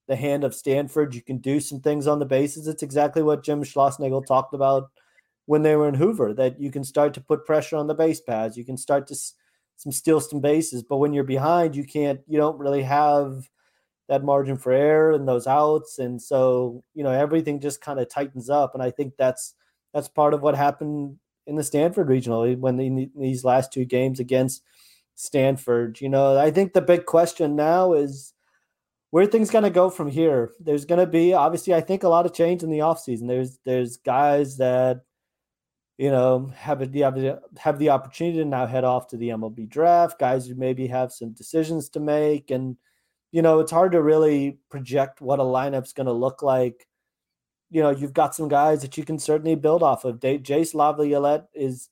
the 0.07 0.15
hand 0.15 0.43
of 0.43 0.55
Stanford. 0.55 1.15
You 1.15 1.21
can 1.21 1.37
do 1.37 1.59
some 1.59 1.79
things 1.81 2.07
on 2.07 2.19
the 2.19 2.25
bases. 2.25 2.67
It's 2.67 2.83
exactly 2.83 3.23
what 3.23 3.43
Jim 3.43 3.63
Schlossnagle 3.63 4.25
talked 4.25 4.53
about 4.53 4.89
when 5.45 5.63
they 5.63 5.75
were 5.75 5.87
in 5.87 5.95
Hoover 5.95 6.33
that 6.33 6.59
you 6.59 6.71
can 6.71 6.83
start 6.83 7.13
to 7.15 7.21
put 7.21 7.45
pressure 7.45 7.75
on 7.75 7.87
the 7.87 7.95
base 7.95 8.21
paths. 8.21 8.57
You 8.57 8.65
can 8.65 8.77
start 8.77 9.07
to 9.07 9.15
some 9.77 9.91
steal 9.91 10.19
some 10.19 10.41
bases, 10.41 10.83
but 10.83 10.97
when 10.97 11.11
you're 11.13 11.23
behind, 11.23 11.75
you 11.75 11.83
can't. 11.83 12.21
You 12.27 12.37
don't 12.37 12.59
really 12.59 12.83
have 12.83 13.49
that 14.07 14.23
margin 14.23 14.57
for 14.57 14.71
error 14.71 15.13
and 15.13 15.27
those 15.27 15.47
outs, 15.47 15.97
and 15.97 16.21
so 16.21 16.83
you 16.93 17.03
know 17.03 17.11
everything 17.11 17.59
just 17.59 17.81
kind 17.81 17.99
of 17.99 18.09
tightens 18.09 18.49
up. 18.49 18.75
And 18.75 18.83
I 18.83 18.91
think 18.91 19.13
that's 19.17 19.55
that's 19.93 20.07
part 20.07 20.33
of 20.33 20.41
what 20.41 20.55
happened 20.55 21.17
in 21.47 21.55
the 21.55 21.63
Stanford 21.63 22.07
regional 22.07 22.53
when 22.55 22.77
these 23.15 23.43
last 23.43 23.73
two 23.73 23.85
games 23.85 24.19
against 24.19 24.63
Stanford. 25.15 25.99
You 26.01 26.09
know, 26.09 26.37
I 26.37 26.51
think 26.51 26.73
the 26.73 26.81
big 26.81 27.05
question 27.05 27.55
now 27.55 27.93
is 27.93 28.33
where 29.09 29.25
things 29.25 29.49
going 29.49 29.63
to 29.63 29.69
go 29.69 29.89
from 29.89 30.09
here. 30.09 30.51
There's 30.59 30.85
going 30.85 30.99
to 30.99 31.11
be 31.11 31.33
obviously 31.33 31.73
I 31.73 31.81
think 31.81 32.03
a 32.03 32.09
lot 32.09 32.25
of 32.25 32.33
change 32.33 32.63
in 32.63 32.69
the 32.69 32.79
offseason. 32.79 33.27
There's 33.27 33.59
there's 33.65 33.97
guys 33.97 34.57
that 34.57 35.01
you 35.97 36.09
know 36.09 36.51
have 36.55 36.91
the 36.91 37.01
have 37.01 37.39
have 37.57 37.79
the 37.79 37.89
opportunity 37.89 38.37
to 38.39 38.45
now 38.45 38.65
head 38.65 38.83
off 38.83 39.07
to 39.07 39.17
the 39.17 39.29
MLB 39.29 39.67
draft, 39.69 40.19
guys 40.19 40.47
who 40.47 40.55
maybe 40.55 40.87
have 40.87 41.11
some 41.11 41.31
decisions 41.31 41.89
to 41.89 41.99
make 41.99 42.51
and 42.51 42.77
you 43.31 43.41
know, 43.41 43.59
it's 43.59 43.71
hard 43.71 43.93
to 43.93 44.01
really 44.01 44.59
project 44.69 45.21
what 45.21 45.39
a 45.39 45.43
lineup's 45.43 45.93
going 45.93 46.07
to 46.07 46.13
look 46.13 46.43
like. 46.43 46.85
You 47.71 47.81
know, 47.81 47.89
you've 47.89 48.13
got 48.13 48.35
some 48.35 48.49
guys 48.49 48.81
that 48.81 48.97
you 48.97 49.03
can 49.03 49.17
certainly 49.17 49.55
build 49.55 49.81
off 49.81 50.05
of. 50.05 50.19
Jace 50.19 50.75
Laviolette 50.75 51.47
is 51.53 51.89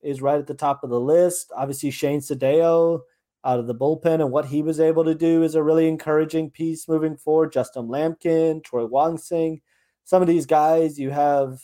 is 0.00 0.22
right 0.22 0.38
at 0.38 0.46
the 0.46 0.54
top 0.54 0.84
of 0.84 0.90
the 0.90 1.00
list. 1.00 1.52
Obviously, 1.56 1.90
Shane 1.90 2.20
Sdao 2.20 3.00
out 3.44 3.58
of 3.58 3.66
the 3.66 3.74
bullpen 3.74 4.20
and 4.20 4.30
what 4.30 4.46
he 4.46 4.62
was 4.62 4.80
able 4.80 5.04
to 5.04 5.14
do 5.14 5.42
is 5.42 5.54
a 5.54 5.62
really 5.62 5.88
encouraging 5.88 6.50
piece 6.50 6.88
moving 6.88 7.16
forward. 7.16 7.52
Justin 7.52 7.88
Lampkin, 7.88 8.62
Troy 8.64 8.86
Wansing, 8.86 9.60
some 10.04 10.22
of 10.22 10.28
these 10.28 10.46
guys 10.46 10.98
you 10.98 11.10
have 11.10 11.60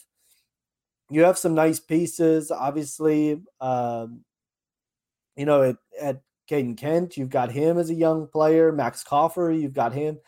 you 1.11 1.23
have 1.23 1.39
some 1.39 1.55
nice 1.55 1.81
pieces. 1.81 2.51
Obviously, 2.51 3.41
um, 3.61 4.25
you 5.37 5.45
know, 5.45 5.63
at, 5.63 5.77
at 6.01 6.23
Kaeden 6.51 6.77
Kent, 6.77 7.17
you've 7.17 7.31
got 7.31 7.51
him 7.51 7.79
as 7.79 7.91
a 7.91 7.95
young 7.95 8.27
player. 8.27 8.73
Max 8.73 9.05
Coffer, 9.05 9.51
you've 9.51 9.75
got 9.75 9.93
him. 9.93 10.19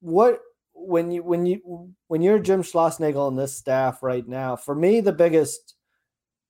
What 0.00 0.40
when 0.86 1.10
you 1.10 1.22
when 1.22 1.46
you 1.46 1.94
when 2.08 2.22
you're 2.22 2.38
Jim 2.38 2.62
Schlossnagle 2.62 3.28
and 3.28 3.38
this 3.38 3.56
staff 3.56 4.02
right 4.02 4.26
now, 4.26 4.56
for 4.56 4.74
me, 4.74 5.00
the 5.00 5.12
biggest 5.12 5.74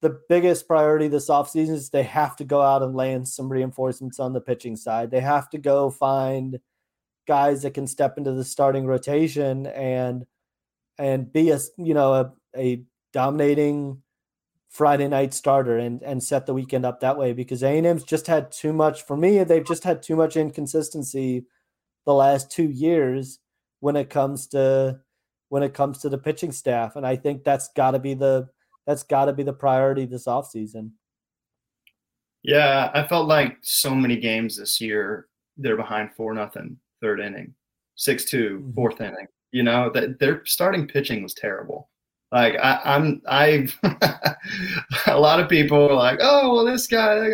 the 0.01 0.21
biggest 0.29 0.67
priority 0.67 1.07
this 1.09 1.29
offseason 1.29 1.71
is 1.71 1.91
they 1.91 2.03
have 2.03 2.35
to 2.37 2.45
go 2.45 2.61
out 2.61 2.83
and 2.83 2.97
land 2.97 3.29
some 3.29 3.49
reinforcements 3.49 4.19
on 4.19 4.33
the 4.33 4.41
pitching 4.41 4.75
side. 4.75 5.11
They 5.11 5.21
have 5.21 5.49
to 5.51 5.59
go 5.59 5.91
find 5.91 6.59
guys 7.27 7.63
that 7.63 7.75
can 7.75 7.87
step 7.87 8.19
into 8.19 8.33
the 8.33 8.45
starting 8.45 8.85
rotation 8.85 9.67
and 9.69 10.27
and 10.99 11.33
be 11.33 11.51
a 11.51 11.59
you 11.79 11.95
know 11.95 12.13
a, 12.15 12.33
a 12.57 12.83
dominating 13.13 14.03
Friday 14.71 15.09
night 15.09 15.35
starter 15.35 15.79
and 15.79 16.03
and 16.03 16.23
set 16.23 16.47
the 16.47 16.55
weekend 16.55 16.85
up 16.85 17.01
that 17.01 17.17
way 17.17 17.33
because 17.33 17.63
A&M's 17.63 18.05
just 18.05 18.27
had 18.27 18.51
too 18.51 18.73
much 18.73 19.03
for 19.03 19.17
me 19.17 19.45
they've 19.45 19.67
just 19.67 19.85
had 19.85 20.03
too 20.03 20.17
much 20.17 20.37
inconsistency 20.37 21.45
the 22.05 22.15
last 22.15 22.51
2 22.51 22.65
years 22.65 23.39
when 23.83 23.97
it 23.97 24.09
comes 24.09 24.47
to 24.47 24.97
when 25.49 25.65
it 25.65 25.75
comes 25.75 25.99
to 25.99 26.09
the 26.09 26.17
pitching 26.17 26.53
staff 26.53 26.95
and 26.95 27.05
I 27.05 27.17
think 27.17 27.43
that's 27.43 27.69
got 27.77 27.91
to 27.91 27.99
be 27.99 28.15
the 28.15 28.49
that's 28.87 29.03
got 29.03 29.25
to 29.25 29.33
be 29.33 29.43
the 29.43 29.53
priority 29.53 30.07
this 30.07 30.27
offseason. 30.27 30.93
Yeah, 32.45 32.91
I 32.95 33.07
felt 33.07 33.27
like 33.27 33.59
so 33.61 33.95
many 33.95 34.17
games 34.17 34.57
this 34.57 34.81
year 34.81 35.27
they're 35.57 35.77
behind 35.77 36.15
4 36.17 36.33
nothing 36.33 36.79
third 37.01 37.19
inning, 37.19 37.55
6-2 37.99 38.33
mm-hmm. 38.33 38.73
fourth 38.73 39.01
inning. 39.01 39.27
You 39.51 39.65
know, 39.65 39.91
that 39.91 40.19
their 40.19 40.47
starting 40.47 40.87
pitching 40.87 41.23
was 41.23 41.35
terrible. 41.35 41.91
Like 42.31 42.55
I, 42.63 42.81
I'm, 42.85 43.21
I, 43.29 43.69
a 45.09 45.19
lot 45.19 45.41
of 45.41 45.49
people 45.49 45.91
are 45.91 45.95
like, 45.95 46.21
oh 46.23 46.55
well, 46.55 46.65
this 46.65 46.87
guy, 46.87 47.31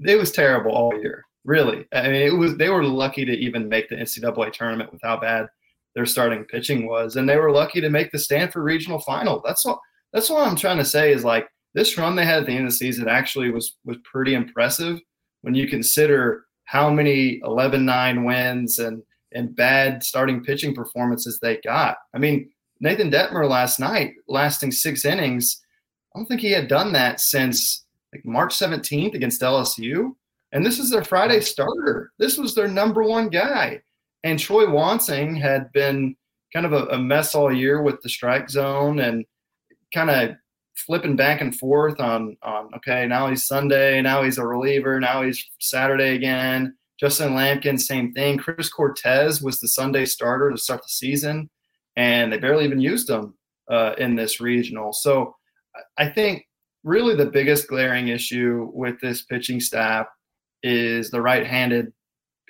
it 0.00 0.16
was 0.16 0.30
terrible 0.30 0.70
all 0.70 0.98
year. 0.98 1.24
Really, 1.44 1.86
I 1.92 2.02
mean, 2.02 2.22
it 2.22 2.36
was. 2.36 2.56
They 2.56 2.68
were 2.68 2.84
lucky 2.84 3.24
to 3.24 3.32
even 3.32 3.68
make 3.68 3.88
the 3.88 3.96
NCAA 3.96 4.52
tournament 4.52 4.92
with 4.92 5.00
how 5.02 5.18
bad 5.18 5.48
their 5.94 6.06
starting 6.06 6.44
pitching 6.44 6.86
was, 6.86 7.16
and 7.16 7.28
they 7.28 7.36
were 7.36 7.50
lucky 7.50 7.80
to 7.80 7.90
make 7.90 8.10
the 8.12 8.18
Stanford 8.18 8.62
regional 8.62 9.00
final. 9.00 9.42
That's 9.44 9.64
what. 9.64 9.78
That's 10.12 10.28
what 10.28 10.46
I'm 10.46 10.56
trying 10.56 10.78
to 10.78 10.84
say 10.84 11.12
is 11.12 11.24
like 11.24 11.46
this 11.72 11.96
run 11.96 12.16
they 12.16 12.24
had 12.24 12.40
at 12.40 12.46
the 12.46 12.52
end 12.52 12.66
of 12.66 12.72
the 12.72 12.76
season 12.76 13.08
actually 13.08 13.50
was 13.50 13.76
was 13.84 13.96
pretty 14.04 14.34
impressive 14.34 14.98
when 15.42 15.54
you 15.54 15.68
consider 15.68 16.46
how 16.64 16.90
many 16.90 17.40
11-9 17.42 18.26
wins 18.26 18.78
and 18.80 19.02
and 19.32 19.54
bad 19.54 20.02
starting 20.02 20.42
pitching 20.42 20.74
performances 20.74 21.38
they 21.38 21.58
got. 21.58 21.96
I 22.12 22.18
mean, 22.18 22.50
Nathan 22.80 23.10
Dettmer 23.10 23.48
last 23.48 23.78
night, 23.78 24.14
lasting 24.26 24.72
six 24.72 25.04
innings. 25.04 25.62
I 26.14 26.18
don't 26.18 26.26
think 26.26 26.40
he 26.40 26.50
had 26.50 26.66
done 26.66 26.92
that 26.94 27.20
since 27.20 27.84
like 28.12 28.24
March 28.24 28.56
17th 28.58 29.14
against 29.14 29.42
LSU. 29.42 30.10
And 30.52 30.66
this 30.66 30.80
is 30.80 30.90
their 30.90 31.04
Friday 31.04 31.40
starter. 31.40 32.10
This 32.18 32.36
was 32.36 32.54
their 32.54 32.66
number 32.66 33.04
one 33.04 33.28
guy. 33.28 33.82
And 34.22 34.38
Troy 34.38 34.66
Wansing 34.66 35.40
had 35.40 35.72
been 35.72 36.16
kind 36.52 36.66
of 36.66 36.72
a, 36.72 36.86
a 36.86 36.98
mess 36.98 37.34
all 37.34 37.52
year 37.52 37.82
with 37.82 38.00
the 38.02 38.08
strike 38.08 38.50
zone 38.50 38.98
and 38.98 39.24
kind 39.94 40.10
of 40.10 40.36
flipping 40.74 41.16
back 41.16 41.40
and 41.40 41.56
forth 41.56 42.00
on 42.00 42.36
on 42.42 42.70
okay, 42.76 43.06
now 43.06 43.28
he's 43.28 43.46
Sunday, 43.46 44.00
now 44.02 44.22
he's 44.22 44.38
a 44.38 44.46
reliever, 44.46 45.00
now 45.00 45.22
he's 45.22 45.44
Saturday 45.58 46.14
again. 46.14 46.76
Justin 46.98 47.32
Lampkin, 47.32 47.80
same 47.80 48.12
thing. 48.12 48.36
Chris 48.36 48.68
Cortez 48.68 49.40
was 49.40 49.58
the 49.58 49.68
Sunday 49.68 50.04
starter 50.04 50.50
to 50.50 50.58
start 50.58 50.82
the 50.82 50.88
season 50.88 51.48
and 51.96 52.30
they 52.30 52.38
barely 52.38 52.64
even 52.64 52.80
used 52.80 53.08
them 53.08 53.34
uh, 53.70 53.94
in 53.96 54.16
this 54.16 54.40
regional. 54.40 54.92
So 54.92 55.34
I 55.96 56.08
think 56.08 56.44
really 56.84 57.14
the 57.14 57.26
biggest 57.26 57.68
glaring 57.68 58.08
issue 58.08 58.70
with 58.72 59.00
this 59.00 59.22
pitching 59.22 59.60
staff 59.60 60.06
is 60.62 61.10
the 61.10 61.22
right-handed 61.22 61.92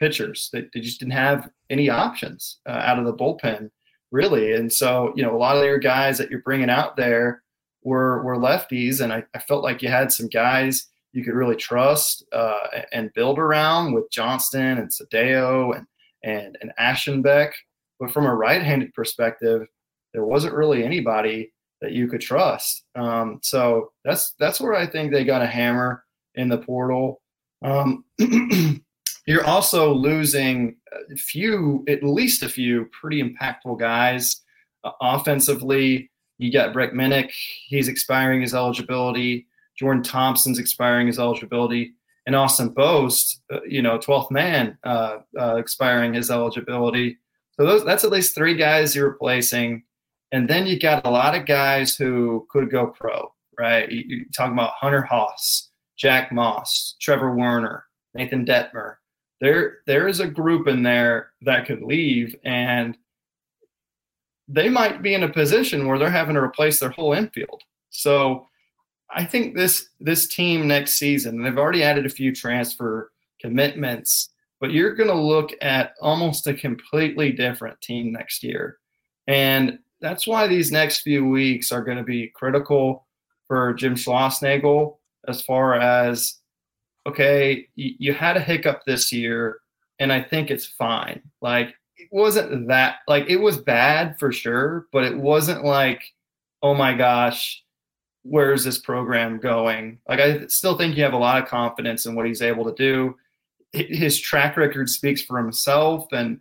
pitchers. 0.00 0.50
They, 0.52 0.66
they 0.74 0.80
just 0.80 0.98
didn't 0.98 1.12
have 1.12 1.48
any 1.68 1.88
options 1.88 2.58
uh, 2.66 2.72
out 2.72 2.98
of 2.98 3.04
the 3.04 3.14
bullpen, 3.14 3.70
really. 4.10 4.54
And 4.54 4.72
so, 4.72 5.12
you 5.14 5.22
know, 5.22 5.36
a 5.36 5.38
lot 5.38 5.56
of 5.56 5.64
your 5.64 5.78
guys 5.78 6.18
that 6.18 6.30
you're 6.30 6.42
bringing 6.42 6.70
out 6.70 6.96
there 6.96 7.42
were 7.82 8.22
were 8.24 8.36
lefties, 8.36 9.00
and 9.00 9.12
I, 9.12 9.24
I 9.34 9.38
felt 9.38 9.62
like 9.62 9.82
you 9.82 9.88
had 9.88 10.12
some 10.12 10.28
guys 10.28 10.86
you 11.12 11.24
could 11.24 11.34
really 11.34 11.56
trust 11.56 12.24
uh, 12.32 12.82
and 12.92 13.12
build 13.14 13.38
around 13.38 13.92
with 13.92 14.10
Johnston 14.10 14.78
and 14.78 14.90
Sdao 14.90 15.76
and 15.76 15.86
and 16.24 16.58
and 16.60 16.72
Aschenbeck. 16.78 17.52
But 17.98 18.12
from 18.12 18.26
a 18.26 18.34
right-handed 18.34 18.94
perspective, 18.94 19.66
there 20.12 20.24
wasn't 20.24 20.54
really 20.54 20.84
anybody 20.84 21.52
that 21.80 21.92
you 21.92 22.08
could 22.08 22.20
trust. 22.20 22.84
Um, 22.94 23.40
so 23.42 23.92
that's 24.04 24.34
that's 24.38 24.60
where 24.60 24.74
I 24.74 24.86
think 24.86 25.12
they 25.12 25.24
got 25.24 25.42
a 25.42 25.46
hammer 25.46 26.04
in 26.34 26.48
the 26.48 26.58
portal. 26.58 27.20
Um, 27.62 28.04
you're 29.30 29.46
also 29.46 29.94
losing 29.94 30.76
a 31.12 31.16
few, 31.16 31.84
at 31.88 32.02
least 32.02 32.42
a 32.42 32.48
few, 32.48 32.86
pretty 32.86 33.22
impactful 33.22 33.78
guys 33.78 34.42
uh, 34.82 34.90
offensively. 35.00 36.10
You 36.38 36.52
got 36.52 36.72
Brett 36.72 36.94
Minnich; 36.94 37.32
he's 37.68 37.86
expiring 37.86 38.40
his 38.40 38.54
eligibility. 38.54 39.46
Jordan 39.78 40.02
Thompson's 40.02 40.58
expiring 40.58 41.06
his 41.06 41.20
eligibility, 41.20 41.92
and 42.26 42.34
Austin 42.34 42.70
Bost, 42.70 43.40
uh, 43.52 43.60
you 43.66 43.82
know, 43.82 43.98
12th 43.98 44.32
man, 44.32 44.76
uh, 44.82 45.18
uh 45.38 45.56
expiring 45.56 46.14
his 46.14 46.28
eligibility. 46.28 47.16
So 47.52 47.64
those, 47.64 47.84
that's 47.84 48.02
at 48.02 48.10
least 48.10 48.34
three 48.34 48.56
guys 48.56 48.96
you're 48.96 49.10
replacing. 49.10 49.84
And 50.32 50.48
then 50.48 50.66
you 50.66 50.78
got 50.78 51.06
a 51.06 51.10
lot 51.10 51.36
of 51.36 51.46
guys 51.46 51.96
who 51.96 52.48
could 52.50 52.68
go 52.70 52.88
pro, 52.88 53.32
right? 53.58 53.90
You, 53.90 54.02
you're 54.06 54.26
talking 54.36 54.54
about 54.54 54.72
Hunter 54.80 55.02
Haas, 55.02 55.70
Jack 55.96 56.32
Moss, 56.32 56.96
Trevor 57.00 57.34
Werner, 57.34 57.84
Nathan 58.14 58.44
Dettmer. 58.44 58.96
There, 59.40 59.78
there 59.86 60.06
is 60.08 60.20
a 60.20 60.26
group 60.26 60.68
in 60.68 60.82
there 60.82 61.30
that 61.42 61.66
could 61.66 61.82
leave, 61.82 62.36
and 62.44 62.96
they 64.48 64.68
might 64.68 65.02
be 65.02 65.14
in 65.14 65.22
a 65.22 65.32
position 65.32 65.86
where 65.86 65.98
they're 65.98 66.10
having 66.10 66.34
to 66.34 66.42
replace 66.42 66.78
their 66.80 66.90
whole 66.90 67.12
infield. 67.12 67.62
So 67.90 68.46
I 69.10 69.24
think 69.24 69.56
this 69.56 69.88
this 69.98 70.28
team 70.28 70.68
next 70.68 70.98
season, 70.98 71.42
they've 71.42 71.58
already 71.58 71.82
added 71.82 72.06
a 72.06 72.10
few 72.10 72.34
transfer 72.34 73.10
commitments 73.40 74.30
but 74.60 74.72
you're 74.72 74.94
going 74.94 75.08
to 75.08 75.14
look 75.14 75.52
at 75.62 75.94
almost 76.00 76.46
a 76.46 76.54
completely 76.54 77.32
different 77.32 77.80
team 77.80 78.12
next 78.12 78.42
year. 78.42 78.78
And 79.26 79.78
that's 80.00 80.26
why 80.26 80.46
these 80.46 80.70
next 80.70 81.00
few 81.00 81.26
weeks 81.26 81.72
are 81.72 81.82
going 81.82 81.96
to 81.96 82.04
be 82.04 82.30
critical 82.34 83.06
for 83.48 83.72
Jim 83.74 83.94
Schlossnagle 83.94 84.98
as 85.26 85.42
far 85.42 85.74
as 85.74 86.36
okay, 87.06 87.68
you, 87.74 88.12
had 88.12 88.36
a 88.36 88.40
hiccup 88.40 88.82
this 88.84 89.12
year, 89.12 89.60
and 89.98 90.12
I 90.12 90.22
think 90.22 90.50
it's 90.50 90.66
fine. 90.66 91.22
Like 91.40 91.74
it 91.96 92.08
wasn't 92.10 92.68
that 92.68 92.96
like 93.08 93.28
it 93.28 93.36
was 93.36 93.58
bad 93.58 94.18
for 94.18 94.32
sure, 94.32 94.86
but 94.92 95.04
it 95.04 95.16
wasn't 95.16 95.64
like, 95.64 96.02
oh 96.62 96.74
my 96.74 96.94
gosh, 96.94 97.62
where's 98.22 98.64
this 98.64 98.78
program 98.78 99.38
going? 99.38 99.98
Like 100.08 100.20
I 100.20 100.46
still 100.46 100.76
think 100.76 100.96
you 100.96 101.02
have 101.02 101.12
a 101.12 101.18
lot 101.18 101.42
of 101.42 101.48
confidence 101.48 102.06
in 102.06 102.14
what 102.14 102.26
he's 102.26 102.42
able 102.42 102.64
to 102.64 102.74
do. 102.74 103.16
His 103.72 104.20
track 104.20 104.56
record 104.56 104.88
speaks 104.88 105.22
for 105.22 105.38
himself, 105.38 106.06
and 106.12 106.40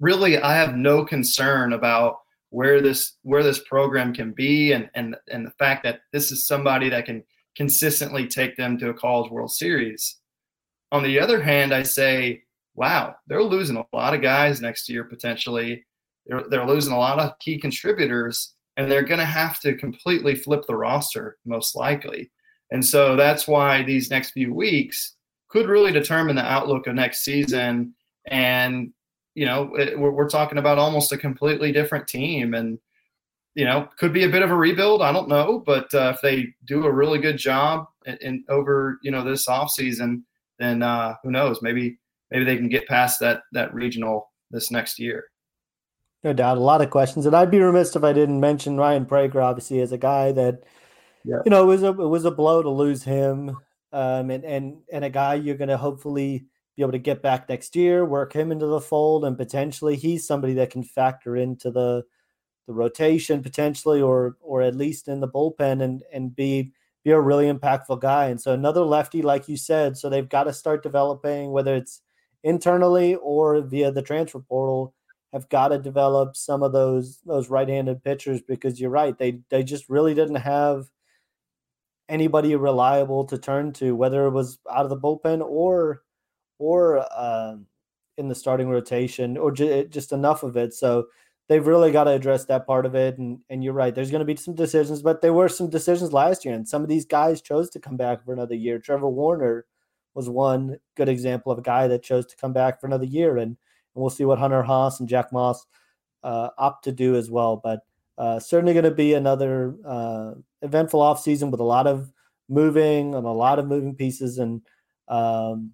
really, 0.00 0.38
I 0.38 0.54
have 0.54 0.76
no 0.76 1.04
concern 1.04 1.72
about 1.72 2.18
where 2.50 2.82
this 2.82 3.16
where 3.22 3.42
this 3.42 3.60
program 3.60 4.12
can 4.12 4.32
be, 4.32 4.72
and 4.72 4.90
and 4.94 5.16
and 5.30 5.46
the 5.46 5.52
fact 5.52 5.82
that 5.84 6.00
this 6.12 6.30
is 6.30 6.46
somebody 6.46 6.90
that 6.90 7.06
can 7.06 7.24
consistently 7.56 8.26
take 8.26 8.56
them 8.56 8.78
to 8.78 8.90
a 8.90 8.94
college 8.94 9.30
World 9.30 9.52
Series. 9.52 10.18
On 10.90 11.02
the 11.02 11.20
other 11.20 11.40
hand, 11.40 11.72
I 11.74 11.82
say, 11.82 12.42
wow, 12.74 13.14
they're 13.26 13.42
losing 13.42 13.76
a 13.76 13.86
lot 13.92 14.14
of 14.14 14.22
guys 14.22 14.60
next 14.60 14.88
year 14.88 15.04
potentially. 15.04 15.84
They're, 16.26 16.44
they're 16.48 16.66
losing 16.66 16.92
a 16.92 16.98
lot 16.98 17.18
of 17.18 17.38
key 17.38 17.58
contributors, 17.58 18.54
and 18.76 18.90
they're 18.90 19.02
going 19.02 19.20
to 19.20 19.26
have 19.26 19.60
to 19.60 19.74
completely 19.76 20.34
flip 20.34 20.64
the 20.66 20.76
roster, 20.76 21.36
most 21.44 21.76
likely. 21.76 22.30
And 22.70 22.84
so 22.84 23.16
that's 23.16 23.46
why 23.46 23.82
these 23.82 24.10
next 24.10 24.30
few 24.30 24.54
weeks 24.54 25.16
could 25.48 25.66
really 25.66 25.92
determine 25.92 26.36
the 26.36 26.44
outlook 26.44 26.86
of 26.86 26.94
next 26.94 27.22
season. 27.22 27.94
And, 28.26 28.92
you 29.34 29.44
know, 29.44 29.74
it, 29.76 29.98
we're, 29.98 30.12
we're 30.12 30.28
talking 30.28 30.58
about 30.58 30.78
almost 30.78 31.12
a 31.12 31.18
completely 31.18 31.72
different 31.72 32.08
team. 32.08 32.54
And, 32.54 32.78
you 33.54 33.64
know, 33.64 33.88
could 33.98 34.12
be 34.12 34.24
a 34.24 34.28
bit 34.28 34.42
of 34.42 34.50
a 34.50 34.56
rebuild. 34.56 35.02
I 35.02 35.12
don't 35.12 35.28
know, 35.28 35.62
but 35.64 35.92
uh, 35.94 36.12
if 36.14 36.20
they 36.22 36.54
do 36.64 36.86
a 36.86 36.92
really 36.92 37.18
good 37.18 37.36
job 37.36 37.86
in, 38.06 38.16
in 38.20 38.44
over 38.48 38.98
you 39.02 39.10
know 39.10 39.22
this 39.22 39.48
off 39.48 39.70
season, 39.70 40.24
then 40.58 40.82
uh, 40.82 41.14
who 41.22 41.30
knows? 41.30 41.60
Maybe 41.62 41.98
maybe 42.30 42.44
they 42.44 42.56
can 42.56 42.68
get 42.68 42.88
past 42.88 43.20
that 43.20 43.42
that 43.52 43.74
regional 43.74 44.30
this 44.50 44.70
next 44.70 44.98
year. 44.98 45.24
No 46.24 46.32
doubt, 46.32 46.56
a 46.56 46.60
lot 46.60 46.80
of 46.80 46.90
questions, 46.90 47.26
and 47.26 47.34
I'd 47.34 47.50
be 47.50 47.58
remiss 47.58 47.96
if 47.96 48.04
I 48.04 48.12
didn't 48.12 48.40
mention 48.40 48.76
Ryan 48.76 49.06
Prager, 49.06 49.42
obviously, 49.42 49.80
as 49.80 49.92
a 49.92 49.98
guy 49.98 50.32
that 50.32 50.62
yeah. 51.24 51.40
you 51.44 51.50
know 51.50 51.64
it 51.64 51.66
was 51.66 51.82
a 51.82 51.88
it 51.88 52.08
was 52.08 52.24
a 52.24 52.30
blow 52.30 52.62
to 52.62 52.70
lose 52.70 53.02
him, 53.02 53.56
um, 53.92 54.30
and 54.30 54.44
and 54.44 54.76
and 54.92 55.04
a 55.04 55.10
guy 55.10 55.34
you're 55.34 55.56
going 55.56 55.68
to 55.68 55.76
hopefully 55.76 56.46
be 56.76 56.82
able 56.82 56.92
to 56.92 56.98
get 56.98 57.22
back 57.22 57.48
next 57.48 57.76
year, 57.76 58.04
work 58.04 58.32
him 58.32 58.50
into 58.50 58.66
the 58.66 58.80
fold, 58.80 59.24
and 59.24 59.36
potentially 59.36 59.96
he's 59.96 60.26
somebody 60.26 60.54
that 60.54 60.70
can 60.70 60.82
factor 60.82 61.36
into 61.36 61.70
the 61.70 62.02
the 62.66 62.72
rotation 62.72 63.42
potentially, 63.42 64.00
or 64.00 64.36
or 64.40 64.62
at 64.62 64.76
least 64.76 65.08
in 65.08 65.20
the 65.20 65.28
bullpen, 65.28 65.82
and 65.82 66.02
and 66.12 66.34
be 66.34 66.72
be 67.04 67.10
a 67.10 67.20
really 67.20 67.52
impactful 67.52 68.00
guy. 68.00 68.26
And 68.26 68.40
so 68.40 68.52
another 68.52 68.82
lefty, 68.82 69.22
like 69.22 69.48
you 69.48 69.56
said, 69.56 69.96
so 69.96 70.08
they've 70.08 70.28
got 70.28 70.44
to 70.44 70.52
start 70.52 70.82
developing 70.82 71.50
whether 71.50 71.74
it's 71.74 72.00
internally 72.44 73.16
or 73.16 73.60
via 73.62 73.90
the 73.90 74.02
transfer 74.02 74.40
portal. 74.40 74.94
Have 75.32 75.48
got 75.48 75.68
to 75.68 75.78
develop 75.78 76.36
some 76.36 76.62
of 76.62 76.72
those 76.72 77.20
those 77.24 77.48
right-handed 77.48 78.04
pitchers 78.04 78.42
because 78.42 78.78
you're 78.78 78.90
right 78.90 79.16
they 79.16 79.40
they 79.48 79.62
just 79.64 79.88
really 79.88 80.12
didn't 80.14 80.34
have 80.36 80.90
anybody 82.08 82.54
reliable 82.54 83.24
to 83.24 83.38
turn 83.38 83.72
to, 83.72 83.96
whether 83.96 84.26
it 84.26 84.30
was 84.30 84.58
out 84.70 84.84
of 84.84 84.90
the 84.90 84.96
bullpen 84.96 85.40
or 85.42 86.02
or 86.58 86.98
uh, 87.10 87.56
in 88.18 88.28
the 88.28 88.34
starting 88.34 88.68
rotation, 88.68 89.36
or 89.36 89.50
j- 89.50 89.86
just 89.86 90.12
enough 90.12 90.42
of 90.42 90.56
it. 90.56 90.74
So 90.74 91.06
they've 91.52 91.66
really 91.66 91.92
got 91.92 92.04
to 92.04 92.12
address 92.12 92.46
that 92.46 92.66
part 92.66 92.86
of 92.86 92.94
it. 92.94 93.18
And 93.18 93.40
and 93.50 93.62
you're 93.62 93.74
right, 93.74 93.94
there's 93.94 94.10
going 94.10 94.20
to 94.20 94.24
be 94.24 94.36
some 94.36 94.54
decisions, 94.54 95.02
but 95.02 95.20
there 95.20 95.34
were 95.34 95.48
some 95.48 95.68
decisions 95.68 96.12
last 96.12 96.44
year, 96.44 96.54
and 96.54 96.66
some 96.66 96.82
of 96.82 96.88
these 96.88 97.04
guys 97.04 97.42
chose 97.42 97.68
to 97.70 97.80
come 97.80 97.98
back 97.98 98.24
for 98.24 98.32
another 98.32 98.54
year. 98.54 98.78
Trevor 98.78 99.08
Werner 99.08 99.66
was 100.14 100.30
one 100.30 100.78
good 100.96 101.08
example 101.08 101.52
of 101.52 101.58
a 101.58 101.62
guy 101.62 101.88
that 101.88 102.02
chose 102.02 102.24
to 102.26 102.36
come 102.36 102.54
back 102.54 102.80
for 102.80 102.86
another 102.86 103.04
year, 103.04 103.36
and, 103.36 103.50
and 103.50 103.56
we'll 103.94 104.10
see 104.10 104.24
what 104.24 104.38
Hunter 104.38 104.62
Haas 104.62 104.98
and 104.98 105.08
Jack 105.08 105.32
Moss 105.32 105.66
uh, 106.22 106.48
opt 106.56 106.84
to 106.84 106.92
do 106.92 107.16
as 107.16 107.30
well. 107.30 107.56
But 107.56 107.80
uh, 108.16 108.38
certainly 108.38 108.72
going 108.72 108.84
to 108.84 108.90
be 108.90 109.12
another 109.12 109.74
uh, 109.86 110.32
eventful 110.62 111.00
offseason 111.00 111.50
with 111.50 111.60
a 111.60 111.64
lot 111.64 111.86
of 111.86 112.12
moving 112.48 113.14
and 113.14 113.26
a 113.26 113.30
lot 113.30 113.58
of 113.58 113.66
moving 113.66 113.94
pieces, 113.94 114.38
and 114.38 114.62
um, 115.08 115.72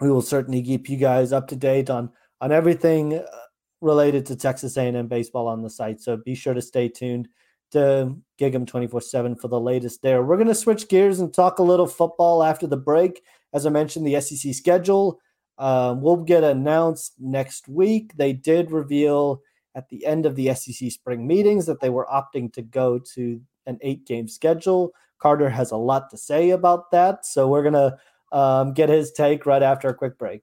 we 0.00 0.10
will 0.10 0.22
certainly 0.22 0.62
keep 0.62 0.88
you 0.88 0.96
guys 0.96 1.32
up 1.32 1.48
to 1.48 1.56
date 1.56 1.90
on 1.90 2.10
on 2.40 2.52
everything 2.52 3.14
uh, 3.14 3.47
related 3.80 4.26
to 4.26 4.36
Texas 4.36 4.76
A&M 4.76 5.06
baseball 5.06 5.46
on 5.46 5.62
the 5.62 5.70
site. 5.70 6.00
So 6.00 6.16
be 6.16 6.34
sure 6.34 6.54
to 6.54 6.62
stay 6.62 6.88
tuned 6.88 7.28
to 7.70 8.16
Gig'em 8.40 8.66
24/7 8.66 9.40
for 9.40 9.48
the 9.48 9.60
latest 9.60 10.02
there. 10.02 10.22
We're 10.22 10.36
going 10.36 10.48
to 10.48 10.54
switch 10.54 10.88
gears 10.88 11.20
and 11.20 11.32
talk 11.32 11.58
a 11.58 11.62
little 11.62 11.86
football 11.86 12.42
after 12.42 12.66
the 12.66 12.76
break. 12.76 13.22
As 13.52 13.66
I 13.66 13.70
mentioned, 13.70 14.06
the 14.06 14.20
SEC 14.20 14.54
schedule 14.54 15.20
um, 15.58 16.00
will 16.00 16.16
get 16.24 16.44
announced 16.44 17.14
next 17.18 17.68
week. 17.68 18.16
They 18.16 18.32
did 18.32 18.70
reveal 18.70 19.42
at 19.74 19.88
the 19.88 20.06
end 20.06 20.26
of 20.26 20.34
the 20.34 20.54
SEC 20.54 20.90
spring 20.90 21.26
meetings 21.26 21.66
that 21.66 21.80
they 21.80 21.90
were 21.90 22.06
opting 22.12 22.52
to 22.54 22.62
go 22.62 22.98
to 23.14 23.40
an 23.66 23.78
eight-game 23.82 24.28
schedule. 24.28 24.92
Carter 25.18 25.50
has 25.50 25.70
a 25.72 25.76
lot 25.76 26.10
to 26.10 26.16
say 26.16 26.50
about 26.50 26.90
that, 26.90 27.26
so 27.26 27.48
we're 27.48 27.62
going 27.62 27.74
to 27.74 27.98
um, 28.36 28.72
get 28.72 28.88
his 28.88 29.12
take 29.12 29.46
right 29.46 29.62
after 29.62 29.88
a 29.88 29.94
quick 29.94 30.18
break. 30.18 30.42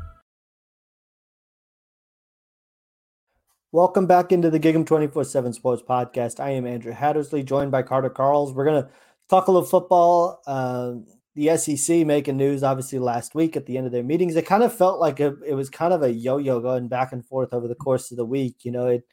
Welcome 3.73 4.05
back 4.05 4.33
into 4.33 4.49
the 4.49 4.59
Gig'em 4.59 4.85
24 4.85 5.23
7 5.23 5.53
Sports 5.53 5.81
Podcast. 5.81 6.41
I 6.41 6.49
am 6.49 6.67
Andrew 6.67 6.91
Hattersley, 6.91 7.41
joined 7.41 7.71
by 7.71 7.83
Carter 7.83 8.09
Karels. 8.09 8.53
We're 8.53 8.65
going 8.65 8.83
to 8.83 8.89
talk 9.29 9.47
a 9.47 9.51
little 9.51 9.65
football. 9.65 10.41
Uh, 10.45 10.95
the 11.35 11.55
SEC 11.55 12.05
making 12.05 12.35
news, 12.35 12.63
obviously, 12.63 12.99
last 12.99 13.33
week 13.33 13.55
at 13.55 13.65
the 13.65 13.77
end 13.77 13.85
of 13.85 13.93
their 13.93 14.03
meetings. 14.03 14.35
It 14.35 14.45
kind 14.45 14.63
of 14.63 14.75
felt 14.75 14.99
like 14.99 15.21
a, 15.21 15.37
it 15.47 15.53
was 15.53 15.69
kind 15.69 15.93
of 15.93 16.03
a 16.03 16.11
yo 16.11 16.35
yo 16.35 16.59
going 16.59 16.89
back 16.89 17.13
and 17.13 17.25
forth 17.25 17.53
over 17.53 17.69
the 17.69 17.75
course 17.75 18.11
of 18.11 18.17
the 18.17 18.25
week. 18.25 18.65
You 18.65 18.73
know, 18.73 18.87
it 18.87 19.07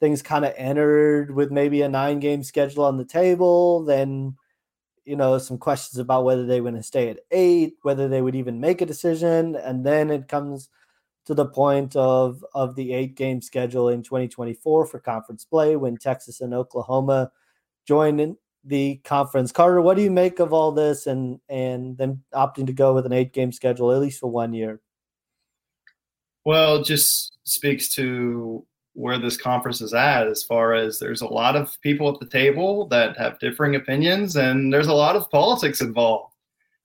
things 0.00 0.22
kind 0.22 0.46
of 0.46 0.54
entered 0.56 1.34
with 1.34 1.50
maybe 1.50 1.82
a 1.82 1.88
nine 1.90 2.18
game 2.18 2.42
schedule 2.42 2.84
on 2.84 2.96
the 2.96 3.04
table. 3.04 3.84
Then, 3.84 4.38
you 5.04 5.16
know, 5.16 5.36
some 5.36 5.58
questions 5.58 5.98
about 5.98 6.24
whether 6.24 6.46
they 6.46 6.62
were 6.62 6.70
going 6.70 6.80
to 6.80 6.82
stay 6.82 7.10
at 7.10 7.20
eight, 7.30 7.74
whether 7.82 8.08
they 8.08 8.22
would 8.22 8.36
even 8.36 8.58
make 8.58 8.80
a 8.80 8.86
decision. 8.86 9.54
And 9.54 9.84
then 9.84 10.08
it 10.08 10.28
comes 10.28 10.70
to 11.28 11.34
the 11.34 11.44
point 11.44 11.94
of, 11.94 12.42
of 12.54 12.74
the 12.74 12.94
eight 12.94 13.14
game 13.14 13.42
schedule 13.42 13.90
in 13.90 14.02
2024 14.02 14.86
for 14.86 14.98
conference 14.98 15.44
play 15.44 15.76
when 15.76 15.98
Texas 15.98 16.40
and 16.40 16.54
Oklahoma 16.54 17.30
join 17.86 18.18
in 18.18 18.34
the 18.64 18.96
conference. 19.04 19.52
Carter, 19.52 19.82
what 19.82 19.98
do 19.98 20.02
you 20.02 20.10
make 20.10 20.38
of 20.38 20.54
all 20.54 20.72
this 20.72 21.06
and, 21.06 21.38
and 21.50 21.98
them 21.98 22.24
opting 22.32 22.66
to 22.66 22.72
go 22.72 22.94
with 22.94 23.04
an 23.04 23.12
eight 23.12 23.34
game 23.34 23.52
schedule, 23.52 23.92
at 23.92 24.00
least 24.00 24.20
for 24.20 24.30
one 24.30 24.54
year? 24.54 24.80
Well, 26.46 26.82
just 26.82 27.36
speaks 27.44 27.90
to 27.96 28.64
where 28.94 29.18
this 29.18 29.36
conference 29.36 29.82
is 29.82 29.92
at 29.92 30.28
as 30.28 30.42
far 30.42 30.72
as 30.72 30.98
there's 30.98 31.20
a 31.20 31.26
lot 31.26 31.56
of 31.56 31.78
people 31.82 32.08
at 32.10 32.18
the 32.20 32.26
table 32.26 32.86
that 32.86 33.18
have 33.18 33.38
differing 33.38 33.76
opinions 33.76 34.36
and 34.36 34.72
there's 34.72 34.88
a 34.88 34.94
lot 34.94 35.14
of 35.14 35.30
politics 35.30 35.82
involved 35.82 36.32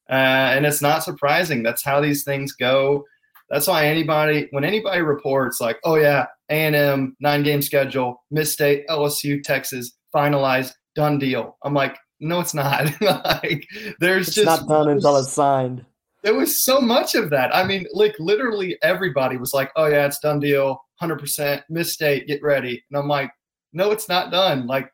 Uh, 0.10 0.52
and 0.54 0.66
it's 0.66 0.82
not 0.82 1.02
surprising. 1.02 1.64
That's 1.64 1.82
how 1.82 2.02
these 2.02 2.26
things 2.26 2.52
go. 2.52 3.06
That's 3.54 3.68
why 3.68 3.86
anybody, 3.86 4.48
when 4.50 4.64
anybody 4.64 5.02
reports 5.04 5.62
like, 5.62 5.78
oh 5.84 5.94
yeah, 5.94 6.26
A&M 6.50 7.16
nine 7.20 7.44
game 7.44 7.62
schedule, 7.62 8.24
Miss 8.32 8.52
State, 8.52 8.88
LSU, 8.88 9.44
Texas, 9.44 9.96
finalized, 10.14 10.74
done 10.96 11.20
deal. 11.20 11.56
I'm 11.64 11.76
like, 11.76 11.96
no, 12.20 12.40
it's 12.40 12.56
not. 12.56 12.90
like, 13.02 13.68
there's 14.00 14.30
It's 14.30 14.38
just 14.38 14.46
not 14.48 14.68
done 14.68 14.90
until 14.90 15.18
it's 15.18 15.32
signed. 15.32 15.86
there 16.24 16.34
was 16.34 16.64
so 16.64 16.82
much 16.82 17.14
of 17.14 17.30
that. 17.30 17.56
I 17.56 17.64
mean, 17.64 17.86
like 17.94 18.16
literally 18.18 18.76
everybody 18.82 19.38
was 19.38 19.54
like, 19.54 19.72
"Oh 19.76 19.86
yeah, 19.86 20.08
it's 20.08 20.20
done 20.20 20.40
deal, 20.40 20.84
hundred 20.96 21.20
percent. 21.20 21.62
Miss 21.70 21.94
State, 21.94 22.26
get 22.26 22.42
ready." 22.42 22.84
And 22.90 22.98
I'm 22.98 23.08
like, 23.08 23.30
"No, 23.72 23.92
it's 23.92 24.10
not 24.10 24.32
done. 24.32 24.66
Like, 24.66 24.92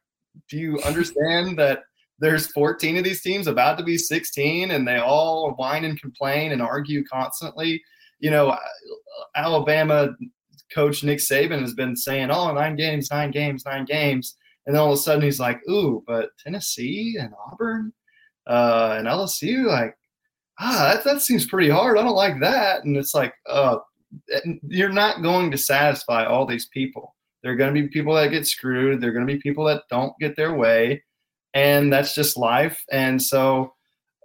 do 0.50 0.58
you 0.58 0.80
understand 0.86 1.58
that 1.60 1.84
there's 2.20 2.52
14 2.52 2.98
of 2.98 3.06
these 3.06 3.22
teams 3.22 3.48
about 3.48 3.78
to 3.78 3.86
be 3.86 3.98
16, 3.98 4.72
and 4.72 4.86
they 4.86 4.98
all 4.98 5.52
whine 5.52 5.86
and 5.86 6.02
complain 6.02 6.52
and 6.52 6.62
argue 6.62 7.06
constantly? 7.06 7.82
You 8.20 8.32
know, 8.32 8.58
Alabama 9.36 10.10
coach 10.74 11.04
Nick 11.04 11.20
Saban 11.20 11.62
has 11.62 11.74
been 11.74 11.96
saying, 11.96 12.32
"Oh, 12.32 12.54
nine 12.54 12.76
games, 12.76 13.10
nine 13.12 13.32
games, 13.32 13.66
nine 13.66 13.86
games," 13.86 14.36
and 14.66 14.76
then 14.76 14.82
all 14.82 14.94
of 14.94 15.00
a 15.00 15.02
sudden 15.02 15.24
he's 15.24 15.40
like, 15.40 15.60
"Ooh, 15.70 16.04
but 16.06 16.30
Tennessee 16.44 17.18
and 17.20 17.34
Auburn." 17.52 17.94
Uh, 18.50 18.96
and 18.98 19.08
LSU, 19.08 19.68
like, 19.68 19.96
ah, 20.60 20.92
that, 20.94 21.04
that 21.04 21.22
seems 21.22 21.46
pretty 21.46 21.70
hard. 21.70 21.98
I 21.98 22.02
don't 22.02 22.16
like 22.16 22.40
that. 22.42 22.84
And 22.84 22.98
it's 22.98 23.14
like, 23.14 23.34
uh, 23.48 23.78
you're 24.68 24.90
not 24.90 25.22
going 25.22 25.52
to 25.52 25.58
satisfy 25.58 26.26
all 26.26 26.48
these 26.48 26.68
people. 26.68 27.16
There 27.44 27.52
are 27.52 27.56
going 27.56 27.74
to 27.74 27.82
be 27.82 27.88
people 27.88 28.16
that 28.16 28.32
get 28.32 28.48
screwed. 28.48 29.00
There 29.00 29.12
are 29.12 29.14
going 29.14 29.26
to 29.26 29.34
be 29.34 29.40
people 29.40 29.66
that 29.66 29.84
don't 29.90 30.14
get 30.20 30.36
their 30.36 30.56
way. 30.56 31.04
And 31.54 31.94
that's 31.94 32.16
just 32.16 32.38
life. 32.38 32.84
And 32.92 33.22
so, 33.22 33.74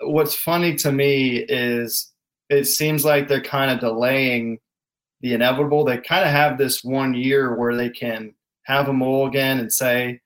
what's 0.01 0.35
funny 0.35 0.75
to 0.77 0.91
me 0.91 1.37
is 1.37 2.13
it 2.51 2.65
seems 2.67 3.05
like 3.05 3.29
they're 3.29 3.41
kind 3.43 3.71
of 3.71 3.81
delaying 3.81 4.59
the 5.21 5.35
inevitable. 5.35 5.85
They 5.85 5.99
kind 5.99 6.25
of 6.25 6.31
have 6.31 6.59
this 6.59 6.85
one 6.85 7.15
year 7.15 7.57
where 7.57 7.75
they 7.75 7.91
can 7.91 8.35
have 8.65 8.89
a 8.89 8.93
mulligan 8.93 9.59
and 9.59 9.73
say, 9.73 10.21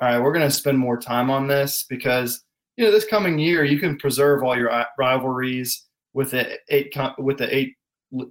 all 0.00 0.08
right, 0.08 0.20
we're 0.20 0.32
going 0.32 0.48
to 0.48 0.54
spend 0.54 0.78
more 0.78 0.98
time 0.98 1.30
on 1.30 1.46
this 1.46 1.84
because 1.88 2.42
you 2.76 2.84
know 2.84 2.90
this 2.90 3.04
coming 3.04 3.38
year 3.38 3.64
you 3.64 3.78
can 3.78 3.98
preserve 3.98 4.42
all 4.42 4.56
your 4.56 4.86
rivalries 4.98 5.86
with 6.14 6.30
the 6.30 6.58
eight 6.70 6.94
with 7.18 7.38
the 7.38 7.54
eight 7.54 7.74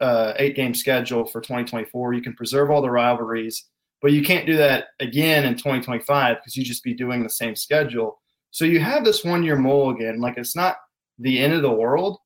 uh, 0.02 0.34
eight 0.38 0.56
game 0.56 0.74
schedule 0.74 1.26
for 1.26 1.40
2024. 1.42 2.14
You 2.14 2.22
can 2.22 2.34
preserve 2.34 2.72
all 2.72 2.82
the 2.82 2.90
rivalries, 2.90 3.66
but 4.02 4.12
you 4.12 4.24
can't 4.24 4.46
do 4.46 4.58
that 4.58 4.88
again 5.00 5.46
in 5.46 5.54
2025 5.54 6.38
because 6.38 6.56
you 6.56 6.64
just 6.64 6.84
be 6.84 6.94
doing 6.94 7.24
the 7.24 7.30
same 7.30 7.56
schedule. 7.56 8.20
So 8.52 8.66
you 8.66 8.80
have 8.80 9.06
this 9.06 9.24
one 9.24 9.44
year 9.44 9.56
mulligan. 9.56 10.20
Like 10.20 10.38
it's 10.38 10.56
not 10.56 10.78
the 11.20 11.40
end 11.40 11.54
of 11.54 11.62
the 11.62 11.72
world, 11.72 12.18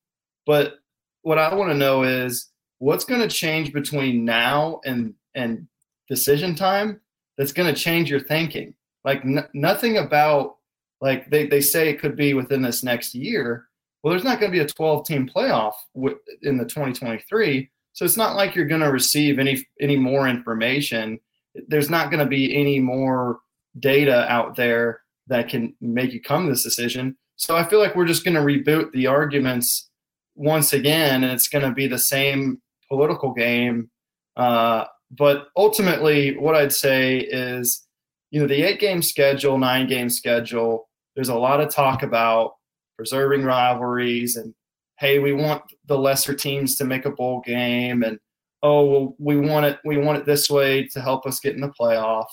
but 0.46 0.76
what 1.24 1.40
I 1.40 1.54
want 1.56 1.72
to 1.72 1.78
know 1.78 2.04
is 2.04 2.50
what's 2.78 3.06
going 3.06 3.22
to 3.22 3.28
change 3.28 3.74
between 3.74 4.24
now 4.24 4.80
and 4.86 5.14
and 5.36 5.68
decision 6.08 6.54
time 6.54 7.02
that's 7.38 7.54
going 7.54 7.74
to 7.74 7.80
change 7.80 8.10
your 8.10 8.20
thinking. 8.20 8.76
Like 9.04 9.26
n- 9.26 9.48
nothing 9.54 9.98
about 9.98 10.58
like 11.02 11.30
they, 11.30 11.48
they 11.48 11.62
say 11.62 11.90
it 11.90 12.00
could 12.00 12.16
be 12.16 12.34
within 12.34 12.62
this 12.62 12.84
next 12.84 13.16
year. 13.16 13.66
Well, 14.02 14.12
there's 14.12 14.24
not 14.24 14.40
going 14.40 14.52
to 14.52 14.58
be 14.58 14.64
a 14.64 14.68
12 14.68 15.06
team 15.06 15.30
playoff 15.34 15.74
w- 15.96 16.20
in 16.44 16.58
the 16.58 16.66
2023. 16.66 17.70
So 17.94 18.06
it's 18.06 18.18
not 18.18 18.36
like 18.36 18.56
you're 18.56 18.66
going 18.66 18.82
to 18.82 18.92
receive 18.92 19.40
any 19.40 19.66
any 19.82 19.96
more 19.96 20.28
information. 20.28 21.20
There's 21.68 21.90
not 21.90 22.10
going 22.10 22.24
to 22.24 22.30
be 22.30 22.56
any 22.56 22.80
more 22.80 23.40
data 23.80 24.30
out 24.32 24.56
there 24.56 25.02
that 25.28 25.50
can 25.50 25.76
make 25.80 26.12
you 26.12 26.22
come 26.22 26.46
to 26.46 26.52
this 26.52 26.64
decision. 26.64 27.16
So 27.38 27.56
I 27.56 27.64
feel 27.64 27.80
like 27.80 27.96
we're 27.96 28.06
just 28.06 28.26
going 28.26 28.36
to 28.36 28.42
reboot 28.42 28.92
the 28.92 29.08
arguments 29.08 29.90
once 30.36 30.74
again, 30.74 31.24
and 31.24 31.32
it's 31.32 31.48
going 31.48 31.64
to 31.64 31.74
be 31.74 31.88
the 31.88 32.00
same 32.00 32.62
political 32.90 33.34
game. 33.34 33.90
Uh, 34.36 34.86
but 35.12 35.48
ultimately, 35.56 36.38
what 36.38 36.56
I'd 36.56 36.74
say 36.74 37.20
is, 37.20 37.86
you 38.32 38.42
know, 38.42 38.48
the 38.48 38.64
eight 38.64 38.80
game 38.80 39.02
schedule, 39.02 39.58
nine 39.58 39.88
game 39.88 40.10
schedule, 40.10 40.90
there's 41.16 41.30
a 41.30 41.36
lot 41.36 41.62
of 41.62 41.70
talk 41.70 42.04
about 42.04 42.54
preserving 42.98 43.44
rivalries 43.44 44.36
and 44.36 44.54
hey, 45.00 45.20
we 45.20 45.34
want 45.34 45.62
the 45.86 45.98
lesser 45.98 46.34
teams 46.34 46.76
to 46.76 46.86
make 46.86 47.06
a 47.06 47.12
bowl 47.12 47.42
game 47.46 48.04
and 48.04 48.20
oh 48.62 48.86
well 48.86 49.16
we 49.20 49.36
want 49.36 49.66
it 49.66 49.78
we 49.84 49.98
want 49.98 50.18
it 50.18 50.26
this 50.26 50.50
way 50.50 50.88
to 50.88 51.02
help 51.02 51.26
us 51.26 51.40
get 51.40 51.56
in 51.56 51.62
the 51.62 51.74
playoff. 51.80 52.28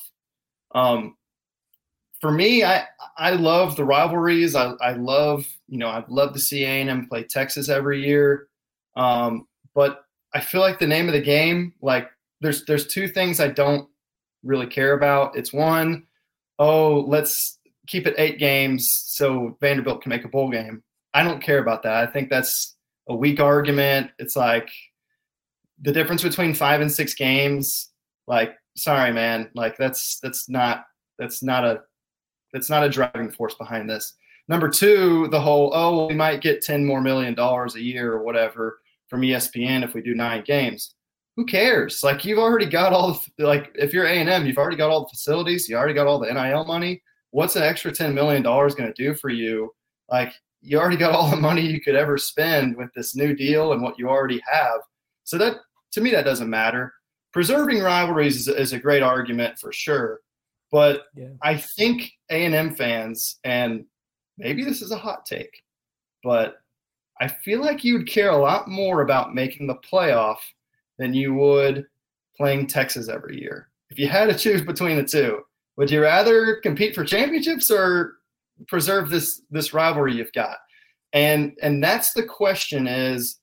Um, 0.74 1.16
for 2.20 2.30
me, 2.30 2.62
I 2.64 2.84
I 3.16 3.30
love 3.30 3.76
the 3.76 3.84
rivalries. 3.84 4.54
I, 4.54 4.72
I 4.80 4.92
love 4.92 5.46
you 5.68 5.78
know 5.78 5.88
I'd 5.88 6.08
love 6.08 6.32
to 6.34 6.38
see 6.38 6.64
A&M 6.64 7.08
play 7.08 7.24
Texas 7.24 7.68
every 7.68 8.04
year, 8.04 8.48
um, 8.96 9.46
but 9.74 10.04
I 10.34 10.40
feel 10.40 10.60
like 10.60 10.78
the 10.78 10.86
name 10.86 11.08
of 11.08 11.14
the 11.14 11.20
game 11.20 11.74
like 11.80 12.10
there's 12.40 12.64
there's 12.66 12.86
two 12.86 13.08
things 13.08 13.40
I 13.40 13.48
don't 13.48 13.88
really 14.42 14.66
care 14.66 14.92
about. 14.92 15.36
It's 15.36 15.52
one, 15.52 16.06
oh 16.58 17.00
let's 17.00 17.58
keep 17.86 18.06
it 18.06 18.14
eight 18.18 18.38
games 18.38 18.92
so 19.06 19.56
Vanderbilt 19.60 20.02
can 20.02 20.10
make 20.10 20.24
a 20.24 20.28
bowl 20.28 20.50
game. 20.50 20.82
I 21.12 21.24
don't 21.24 21.42
care 21.42 21.58
about 21.58 21.82
that. 21.82 21.94
I 21.94 22.06
think 22.06 22.30
that's 22.30 22.76
a 23.08 23.14
weak 23.16 23.40
argument. 23.40 24.12
It's 24.18 24.36
like 24.36 24.70
the 25.80 25.92
difference 25.92 26.22
between 26.22 26.54
five 26.54 26.80
and 26.80 26.92
six 26.92 27.14
games. 27.14 27.88
Like, 28.26 28.54
sorry, 28.76 29.12
man. 29.12 29.50
Like 29.54 29.76
that's 29.76 30.20
that's 30.20 30.48
not 30.48 30.84
that's 31.18 31.42
not 31.42 31.64
a 31.64 31.82
that's 32.52 32.70
not 32.70 32.84
a 32.84 32.88
driving 32.88 33.30
force 33.30 33.54
behind 33.54 33.88
this. 33.88 34.14
Number 34.48 34.68
two, 34.68 35.28
the 35.28 35.40
whole 35.40 35.70
oh 35.74 36.06
we 36.06 36.14
might 36.14 36.40
get 36.40 36.62
ten 36.62 36.84
more 36.84 37.00
million 37.00 37.34
dollars 37.34 37.76
a 37.76 37.82
year 37.82 38.12
or 38.12 38.22
whatever 38.22 38.80
from 39.08 39.22
ESPN 39.22 39.84
if 39.84 39.94
we 39.94 40.02
do 40.02 40.14
nine 40.14 40.42
games. 40.44 40.94
Who 41.36 41.46
cares? 41.46 42.02
Like 42.02 42.24
you've 42.24 42.38
already 42.38 42.66
got 42.66 42.92
all 42.92 43.20
the 43.36 43.46
like 43.46 43.70
if 43.74 43.92
you're 43.92 44.06
A 44.06 44.18
and 44.18 44.28
M, 44.28 44.46
you've 44.46 44.58
already 44.58 44.76
got 44.76 44.90
all 44.90 45.02
the 45.02 45.08
facilities, 45.08 45.68
you 45.68 45.76
already 45.76 45.94
got 45.94 46.06
all 46.06 46.18
the 46.18 46.32
NIL 46.32 46.64
money 46.64 47.02
what's 47.30 47.56
an 47.56 47.62
extra 47.62 47.92
$10 47.92 48.12
million 48.12 48.42
going 48.42 48.76
to 48.76 48.92
do 48.94 49.14
for 49.14 49.28
you? 49.28 49.74
Like, 50.08 50.32
you 50.60 50.78
already 50.78 50.96
got 50.96 51.12
all 51.12 51.30
the 51.30 51.36
money 51.36 51.62
you 51.62 51.80
could 51.80 51.94
ever 51.94 52.18
spend 52.18 52.76
with 52.76 52.92
this 52.94 53.16
new 53.16 53.34
deal 53.34 53.72
and 53.72 53.82
what 53.82 53.98
you 53.98 54.08
already 54.08 54.42
have. 54.50 54.80
So, 55.24 55.38
that 55.38 55.56
to 55.92 56.00
me, 56.00 56.10
that 56.12 56.24
doesn't 56.24 56.50
matter. 56.50 56.92
Preserving 57.32 57.80
rivalries 57.80 58.36
is, 58.36 58.48
is 58.48 58.72
a 58.72 58.78
great 58.78 59.02
argument 59.02 59.58
for 59.58 59.72
sure. 59.72 60.20
But 60.70 61.04
yeah. 61.16 61.30
I 61.42 61.56
think 61.56 62.12
A&M 62.30 62.74
fans, 62.74 63.38
and 63.44 63.84
maybe 64.38 64.64
this 64.64 64.82
is 64.82 64.92
a 64.92 64.96
hot 64.96 65.26
take, 65.26 65.62
but 66.22 66.56
I 67.20 67.28
feel 67.28 67.60
like 67.60 67.84
you'd 67.84 68.08
care 68.08 68.30
a 68.30 68.36
lot 68.36 68.68
more 68.68 69.02
about 69.02 69.34
making 69.34 69.66
the 69.66 69.76
playoff 69.76 70.38
than 70.98 71.12
you 71.12 71.34
would 71.34 71.86
playing 72.36 72.66
Texas 72.66 73.08
every 73.08 73.40
year. 73.40 73.68
If 73.90 73.98
you 73.98 74.08
had 74.08 74.26
to 74.26 74.38
choose 74.38 74.62
between 74.62 74.96
the 74.96 75.04
two, 75.04 75.42
would 75.76 75.90
you 75.90 76.00
rather 76.00 76.56
compete 76.62 76.94
for 76.94 77.04
championships 77.04 77.70
or 77.70 78.18
preserve 78.68 79.10
this 79.10 79.42
this 79.50 79.74
rivalry 79.74 80.14
you've 80.14 80.32
got? 80.32 80.56
And 81.12 81.56
and 81.62 81.82
that's 81.82 82.12
the 82.12 82.22
question 82.22 82.86
is 82.86 83.38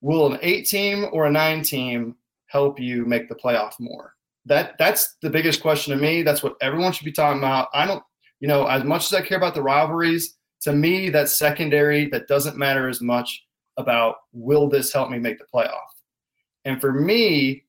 will 0.00 0.32
an 0.32 0.38
8 0.42 0.66
team 0.66 1.06
or 1.12 1.26
a 1.26 1.30
9 1.30 1.62
team 1.62 2.16
help 2.46 2.78
you 2.78 3.04
make 3.06 3.28
the 3.28 3.34
playoff 3.34 3.74
more? 3.78 4.13
That 4.46 4.74
that's 4.78 5.16
the 5.22 5.30
biggest 5.30 5.62
question 5.62 5.96
to 5.96 6.00
me. 6.00 6.22
That's 6.22 6.42
what 6.42 6.56
everyone 6.60 6.92
should 6.92 7.04
be 7.04 7.12
talking 7.12 7.38
about. 7.38 7.68
I 7.72 7.86
don't 7.86 8.02
you 8.40 8.48
know, 8.48 8.66
as 8.66 8.84
much 8.84 9.06
as 9.06 9.14
I 9.14 9.22
care 9.22 9.38
about 9.38 9.54
the 9.54 9.62
rivalries, 9.62 10.36
to 10.62 10.72
me 10.72 11.10
that's 11.10 11.38
secondary. 11.38 12.08
That 12.10 12.28
doesn't 12.28 12.58
matter 12.58 12.88
as 12.88 13.00
much 13.00 13.42
about 13.78 14.16
will 14.32 14.68
this 14.68 14.92
help 14.92 15.10
me 15.10 15.18
make 15.18 15.38
the 15.38 15.46
playoff? 15.52 15.78
And 16.64 16.80
for 16.80 16.92
me, 16.92 17.64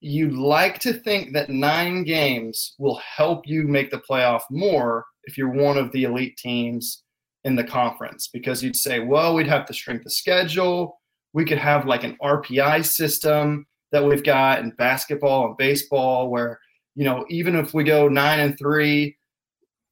you'd 0.00 0.32
like 0.32 0.78
to 0.80 0.92
think 0.92 1.32
that 1.34 1.50
nine 1.50 2.04
games 2.04 2.74
will 2.78 2.96
help 2.96 3.46
you 3.46 3.64
make 3.64 3.90
the 3.90 4.02
playoff 4.08 4.42
more 4.50 5.04
if 5.24 5.36
you're 5.36 5.50
one 5.50 5.76
of 5.76 5.92
the 5.92 6.04
elite 6.04 6.36
teams 6.36 7.02
in 7.44 7.56
the 7.56 7.64
conference 7.64 8.28
because 8.32 8.62
you'd 8.62 8.76
say, 8.76 9.00
well, 9.00 9.34
we'd 9.34 9.46
have 9.46 9.66
to 9.66 9.72
shrink 9.72 10.02
the 10.02 10.10
schedule. 10.10 11.00
We 11.32 11.44
could 11.44 11.58
have 11.58 11.86
like 11.86 12.04
an 12.04 12.16
RPI 12.22 12.84
system 12.84 13.66
that 13.92 14.04
we've 14.04 14.24
got 14.24 14.60
in 14.60 14.70
basketball 14.70 15.46
and 15.46 15.56
baseball 15.56 16.30
where, 16.30 16.60
you 16.94 17.04
know, 17.04 17.24
even 17.28 17.56
if 17.56 17.74
we 17.74 17.84
go 17.84 18.08
nine 18.08 18.40
and 18.40 18.58
three, 18.58 19.16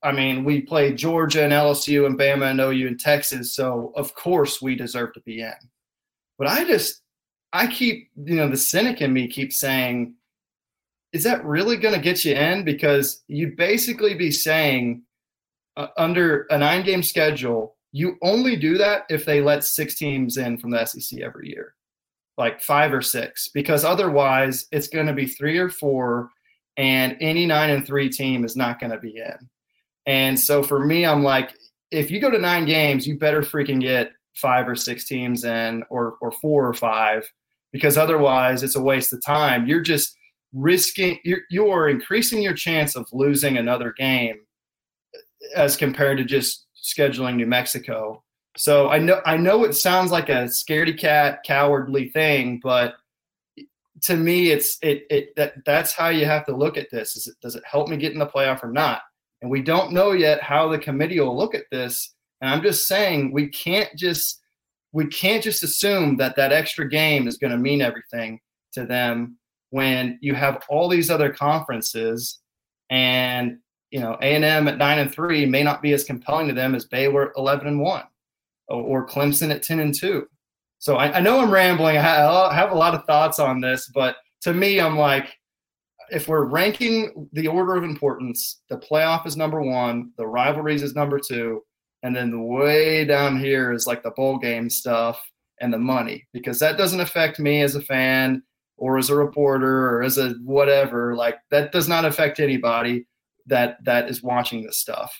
I 0.02 0.12
mean, 0.12 0.44
we 0.44 0.60
play 0.60 0.92
Georgia 0.94 1.42
and 1.42 1.52
LSU 1.52 2.06
and 2.06 2.18
Bama 2.18 2.50
and 2.50 2.60
OU 2.60 2.86
and 2.86 3.00
Texas. 3.00 3.54
So, 3.54 3.92
of 3.96 4.14
course, 4.14 4.62
we 4.62 4.76
deserve 4.76 5.12
to 5.14 5.20
be 5.20 5.40
in. 5.40 5.54
But 6.38 6.46
I 6.46 6.64
just, 6.64 7.02
I 7.52 7.66
keep, 7.66 8.10
you 8.16 8.36
know, 8.36 8.48
the 8.48 8.56
cynic 8.56 9.00
in 9.00 9.12
me 9.12 9.26
keeps 9.26 9.58
saying, 9.58 10.14
is 11.12 11.24
that 11.24 11.44
really 11.44 11.76
going 11.76 11.94
to 11.94 12.00
get 12.00 12.24
you 12.24 12.34
in? 12.34 12.64
Because 12.64 13.22
you'd 13.26 13.56
basically 13.56 14.14
be 14.14 14.30
saying 14.30 15.02
uh, 15.76 15.88
under 15.96 16.46
a 16.50 16.58
nine 16.58 16.84
game 16.84 17.02
schedule, 17.02 17.76
you 17.92 18.16
only 18.22 18.56
do 18.56 18.76
that 18.78 19.04
if 19.08 19.24
they 19.24 19.40
let 19.40 19.64
six 19.64 19.94
teams 19.94 20.36
in 20.36 20.58
from 20.58 20.70
the 20.70 20.84
SEC 20.84 21.20
every 21.20 21.48
year, 21.48 21.74
like 22.38 22.62
five 22.62 22.94
or 22.94 23.02
six, 23.02 23.48
because 23.52 23.84
otherwise 23.84 24.66
it's 24.70 24.88
going 24.88 25.06
to 25.06 25.12
be 25.12 25.26
three 25.26 25.58
or 25.58 25.68
four, 25.68 26.30
and 26.76 27.16
any 27.20 27.44
nine 27.44 27.70
and 27.70 27.86
three 27.86 28.08
team 28.08 28.44
is 28.44 28.56
not 28.56 28.78
going 28.78 28.92
to 28.92 28.98
be 28.98 29.16
in. 29.18 29.48
And 30.06 30.38
so 30.38 30.62
for 30.62 30.84
me, 30.86 31.04
I'm 31.04 31.22
like, 31.22 31.52
if 31.90 32.10
you 32.10 32.20
go 32.20 32.30
to 32.30 32.38
nine 32.38 32.64
games, 32.64 33.06
you 33.06 33.18
better 33.18 33.42
freaking 33.42 33.80
get 33.80 34.12
five 34.36 34.68
or 34.68 34.76
six 34.76 35.06
teams 35.06 35.44
in, 35.44 35.82
or 35.90 36.16
or 36.20 36.30
four 36.30 36.66
or 36.66 36.74
five, 36.74 37.30
because 37.72 37.98
otherwise 37.98 38.62
it's 38.62 38.76
a 38.76 38.82
waste 38.82 39.12
of 39.12 39.22
time. 39.24 39.66
You're 39.66 39.80
just 39.80 40.14
risking 40.54 41.18
you're 41.24 41.40
you're 41.50 41.90
increasing 41.90 42.40
your 42.40 42.54
chance 42.54 42.96
of 42.96 43.06
losing 43.12 43.58
another 43.58 43.92
game 43.98 44.36
as 45.54 45.76
compared 45.76 46.16
to 46.16 46.24
just 46.24 46.66
scheduling 46.74 47.36
New 47.36 47.46
Mexico. 47.46 48.22
So 48.58 48.88
I 48.88 48.98
know 48.98 49.20
I 49.24 49.36
know 49.36 49.62
it 49.62 49.74
sounds 49.74 50.10
like 50.10 50.28
a 50.28 50.46
scaredy 50.46 50.98
cat, 50.98 51.44
cowardly 51.44 52.08
thing, 52.08 52.58
but 52.60 52.96
to 54.02 54.16
me, 54.16 54.50
it's 54.50 54.78
it 54.82 55.06
it 55.10 55.36
that 55.36 55.64
that's 55.64 55.92
how 55.92 56.08
you 56.08 56.26
have 56.26 56.44
to 56.46 56.56
look 56.56 56.76
at 56.76 56.90
this. 56.90 57.16
Is 57.16 57.28
it 57.28 57.36
does 57.40 57.54
it 57.54 57.62
help 57.64 57.88
me 57.88 57.96
get 57.96 58.12
in 58.12 58.18
the 58.18 58.26
playoff 58.26 58.64
or 58.64 58.72
not? 58.72 59.02
And 59.42 59.50
we 59.50 59.62
don't 59.62 59.92
know 59.92 60.10
yet 60.10 60.42
how 60.42 60.68
the 60.68 60.78
committee 60.78 61.20
will 61.20 61.36
look 61.36 61.54
at 61.54 61.70
this. 61.70 62.14
And 62.40 62.50
I'm 62.50 62.62
just 62.62 62.88
saying 62.88 63.32
we 63.32 63.46
can't 63.46 63.94
just 63.96 64.40
we 64.92 65.06
can't 65.06 65.42
just 65.42 65.62
assume 65.62 66.16
that 66.16 66.34
that 66.34 66.52
extra 66.52 66.88
game 66.88 67.28
is 67.28 67.38
going 67.38 67.52
to 67.52 67.58
mean 67.58 67.80
everything 67.80 68.40
to 68.72 68.84
them 68.84 69.38
when 69.70 70.18
you 70.20 70.34
have 70.34 70.64
all 70.68 70.88
these 70.88 71.10
other 71.10 71.32
conferences 71.32 72.40
and 72.90 73.58
you 73.92 74.00
know 74.00 74.16
a&m 74.20 74.66
at 74.66 74.78
9 74.78 74.98
and 74.98 75.12
3 75.12 75.46
may 75.46 75.62
not 75.62 75.82
be 75.82 75.92
as 75.92 76.04
compelling 76.04 76.48
to 76.48 76.54
them 76.54 76.74
as 76.74 76.86
baylor 76.86 77.32
11 77.36 77.66
and 77.66 77.80
1 77.80 78.02
or, 78.68 79.06
clemson 79.06 79.50
at 79.50 79.62
10 79.62 79.80
and 79.80 79.94
2 79.94 80.26
so 80.78 80.96
I, 80.96 81.16
I 81.16 81.20
know 81.20 81.40
i'm 81.40 81.50
rambling. 81.50 81.96
I 81.96 82.54
have 82.54 82.70
a 82.70 82.76
lot 82.76 82.94
of 82.94 83.04
thoughts 83.04 83.38
on 83.38 83.60
this 83.60 83.90
but 83.94 84.16
to 84.42 84.52
me 84.52 84.80
i'm 84.80 84.98
like 84.98 85.34
if 86.10 86.28
we're 86.28 86.44
ranking 86.44 87.28
the 87.32 87.48
order 87.48 87.76
of 87.76 87.84
importance 87.84 88.60
the 88.68 88.78
playoff 88.78 89.26
is 89.26 89.36
number 89.36 89.60
one 89.60 90.12
the 90.16 90.26
rivalries 90.26 90.82
is 90.82 90.94
number 90.94 91.18
two 91.18 91.62
and 92.02 92.14
then 92.14 92.30
the 92.30 92.38
way 92.38 93.04
down 93.04 93.38
here 93.38 93.72
is 93.72 93.86
like 93.86 94.02
the 94.02 94.12
bowl 94.12 94.38
game 94.38 94.70
stuff 94.70 95.20
and 95.60 95.72
the 95.72 95.78
money 95.78 96.26
because 96.32 96.58
that 96.60 96.78
doesn't 96.78 97.00
affect 97.00 97.38
me 97.38 97.62
as 97.62 97.74
a 97.74 97.82
fan 97.82 98.42
or 98.76 98.98
as 98.98 99.10
a 99.10 99.14
reporter 99.14 99.88
or 99.88 100.02
as 100.02 100.18
a 100.18 100.30
whatever. 100.44 101.14
Like 101.16 101.36
that 101.50 101.72
does 101.72 101.88
not 101.88 102.04
affect 102.04 102.40
anybody 102.40 103.06
that 103.46 103.82
that 103.84 104.08
is 104.08 104.22
watching 104.22 104.62
this 104.62 104.78
stuff 104.78 105.18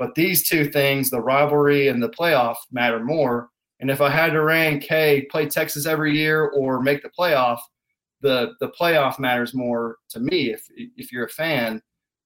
but 0.00 0.14
these 0.14 0.48
two 0.48 0.64
things 0.64 1.10
the 1.10 1.20
rivalry 1.20 1.88
and 1.88 2.02
the 2.02 2.08
playoff 2.08 2.56
matter 2.72 2.98
more. 2.98 3.50
And 3.78 3.90
if 3.90 4.00
i 4.00 4.10
had 4.10 4.32
to 4.32 4.42
rank 4.42 4.84
hey 4.88 5.26
play 5.30 5.46
texas 5.46 5.86
every 5.86 6.16
year 6.16 6.46
or 6.48 6.82
make 6.82 7.02
the 7.02 7.10
playoff 7.16 7.58
the 8.22 8.52
the 8.60 8.72
playoff 8.78 9.18
matters 9.18 9.54
more 9.54 9.98
to 10.08 10.18
me 10.18 10.50
if 10.50 10.66
if 10.96 11.12
you're 11.12 11.26
a 11.26 11.30
fan. 11.30 11.80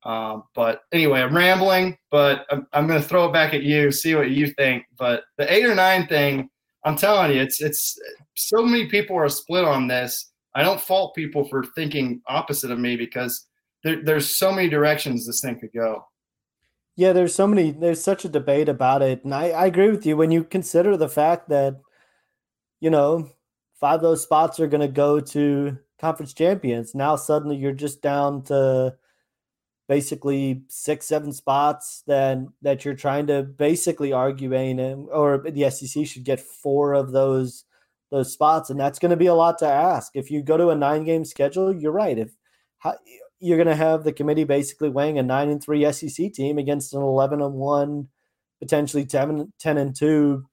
Um, 0.05 0.45
but 0.55 0.83
anyway 0.93 1.21
i'm 1.23 1.35
rambling 1.35 1.97
but 2.11 2.47
i'm, 2.51 2.67
I'm 2.73 2.87
going 2.87 3.01
to 3.01 3.09
throw 3.09 3.27
it 3.27 3.33
back 3.33 3.55
at 3.55 3.63
you 3.63 3.91
see 3.91 4.15
what 4.15 4.31
you 4.31 4.47
think. 4.53 4.85
But 4.99 5.25
the 5.39 5.53
eight 5.53 5.67
or 5.67 5.75
nine 5.75 6.07
thing 6.07 6.49
i'm 6.85 6.97
telling 6.97 7.33
you 7.33 7.43
it's 7.43 7.61
it's 7.61 7.99
so 8.37 8.63
many 8.63 8.87
people 8.87 9.17
are 9.17 9.29
split 9.29 9.65
on 9.65 9.89
this. 9.89 10.31
I 10.57 10.63
don't 10.63 10.81
fault 10.81 11.17
people 11.17 11.45
for 11.45 11.65
thinking 11.75 12.21
opposite 12.29 12.71
of 12.71 12.79
me 12.79 12.97
because 12.97 13.47
there, 13.83 14.03
there's 14.05 14.37
so 14.37 14.53
many 14.53 14.69
directions 14.69 15.27
this 15.27 15.41
thing 15.41 15.59
could 15.59 15.73
go. 15.75 16.05
Yeah, 16.97 17.13
there's 17.13 17.35
so 17.35 17.47
many. 17.47 17.73
There's 17.73 18.03
such 18.03 18.25
a 18.25 18.29
debate 18.29 18.69
about 18.69 19.03
it, 19.03 19.25
and 19.25 19.35
I, 19.35 19.51
I 19.51 19.67
agree 19.67 19.91
with 19.91 20.07
you 20.07 20.17
when 20.17 20.31
you 20.31 20.45
consider 20.45 20.97
the 20.97 21.09
fact 21.09 21.49
that, 21.49 21.81
you 22.81 22.91
know, 22.91 23.31
five 23.81 23.97
of 23.97 24.03
those 24.03 24.23
spots 24.23 24.61
are 24.61 24.67
going 24.67 24.81
to 24.81 24.89
go 24.89 25.21
to 25.21 25.79
conference 26.01 26.33
champions. 26.35 26.95
Now 26.95 27.17
suddenly 27.17 27.57
you're 27.57 27.73
just 27.73 28.03
down 28.03 28.43
to 28.45 28.97
basically 29.89 30.63
six, 30.69 31.07
seven 31.07 31.33
spots 31.33 32.03
that 32.07 32.39
that 32.63 32.85
you're 32.85 32.95
trying 32.95 33.27
to 33.29 33.43
basically 33.43 34.13
argue 34.13 34.55
A 34.55 34.95
or 35.13 35.39
the 35.39 35.71
SEC 35.71 36.07
should 36.07 36.25
get 36.25 36.41
four 36.41 36.95
of 36.95 37.13
those 37.13 37.65
those 38.11 38.33
spots, 38.33 38.71
and 38.71 38.79
that's 38.81 38.99
going 39.01 39.11
to 39.11 39.17
be 39.17 39.27
a 39.27 39.35
lot 39.35 39.59
to 39.59 39.67
ask. 39.67 40.13
If 40.17 40.31
you 40.31 40.43
go 40.43 40.57
to 40.57 40.71
a 40.71 40.77
nine 40.77 41.05
game 41.05 41.25
schedule, 41.25 41.75
you're 41.75 41.93
right. 41.93 42.19
If 42.19 42.33
how, 42.79 42.97
you're 43.41 43.57
going 43.57 43.69
to 43.69 43.77
have 43.77 44.05
the 44.05 44.13
committee 44.13 44.45
basically 44.45 44.89
weighing 44.89 45.19
a 45.19 45.23
nine 45.23 45.49
and 45.49 45.63
three 45.63 45.91
SEC 45.93 46.33
team 46.33 46.59
against 46.59 46.95
an 46.95 47.03
eleven 47.03 47.41
and 47.43 47.55
one, 47.55 48.09
potentially 48.61 49.05
10, 49.05 49.53
10 49.59 49.77
and 49.79 49.97
two 49.97 50.47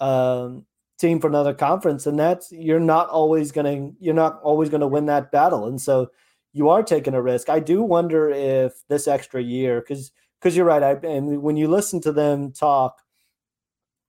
um, 0.00 0.64
team 0.98 1.20
for 1.20 1.28
another 1.28 1.54
conference, 1.54 2.06
and 2.06 2.18
that's 2.18 2.50
you're 2.52 2.80
not 2.80 3.08
always 3.08 3.52
going 3.52 3.92
to 3.92 3.96
you're 4.00 4.14
not 4.14 4.40
always 4.42 4.68
going 4.68 4.80
to 4.80 4.86
win 4.86 5.06
that 5.06 5.30
battle, 5.30 5.66
and 5.66 5.80
so 5.80 6.10
you 6.52 6.68
are 6.68 6.82
taking 6.82 7.14
a 7.14 7.22
risk. 7.22 7.48
I 7.48 7.60
do 7.60 7.82
wonder 7.82 8.30
if 8.30 8.72
this 8.88 9.06
extra 9.08 9.42
year, 9.42 9.80
because 9.80 10.12
because 10.40 10.56
you're 10.56 10.66
right, 10.66 10.82
I 10.82 10.92
and 11.06 11.42
when 11.42 11.56
you 11.56 11.68
listen 11.68 12.00
to 12.02 12.12
them 12.12 12.52
talk, 12.52 13.00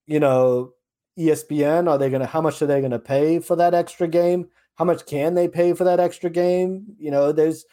you 0.05 0.19
know 0.19 0.73
ESPN? 1.17 1.89
Are 1.89 1.97
they 1.97 2.09
going 2.09 2.21
to, 2.21 2.27
how 2.27 2.41
much 2.41 2.61
are 2.61 2.67
they 2.67 2.79
going 2.79 2.91
to 2.91 2.99
pay 2.99 3.39
for 3.39 3.55
that 3.55 3.73
extra 3.73 4.07
game? 4.07 4.47
How 4.75 4.85
much 4.85 5.05
can 5.05 5.33
they 5.33 5.47
pay 5.47 5.73
for 5.73 5.83
that 5.83 5.99
extra 5.99 6.29
game? 6.29 6.85
You 6.99 7.11
know, 7.11 7.31
there's, 7.31 7.65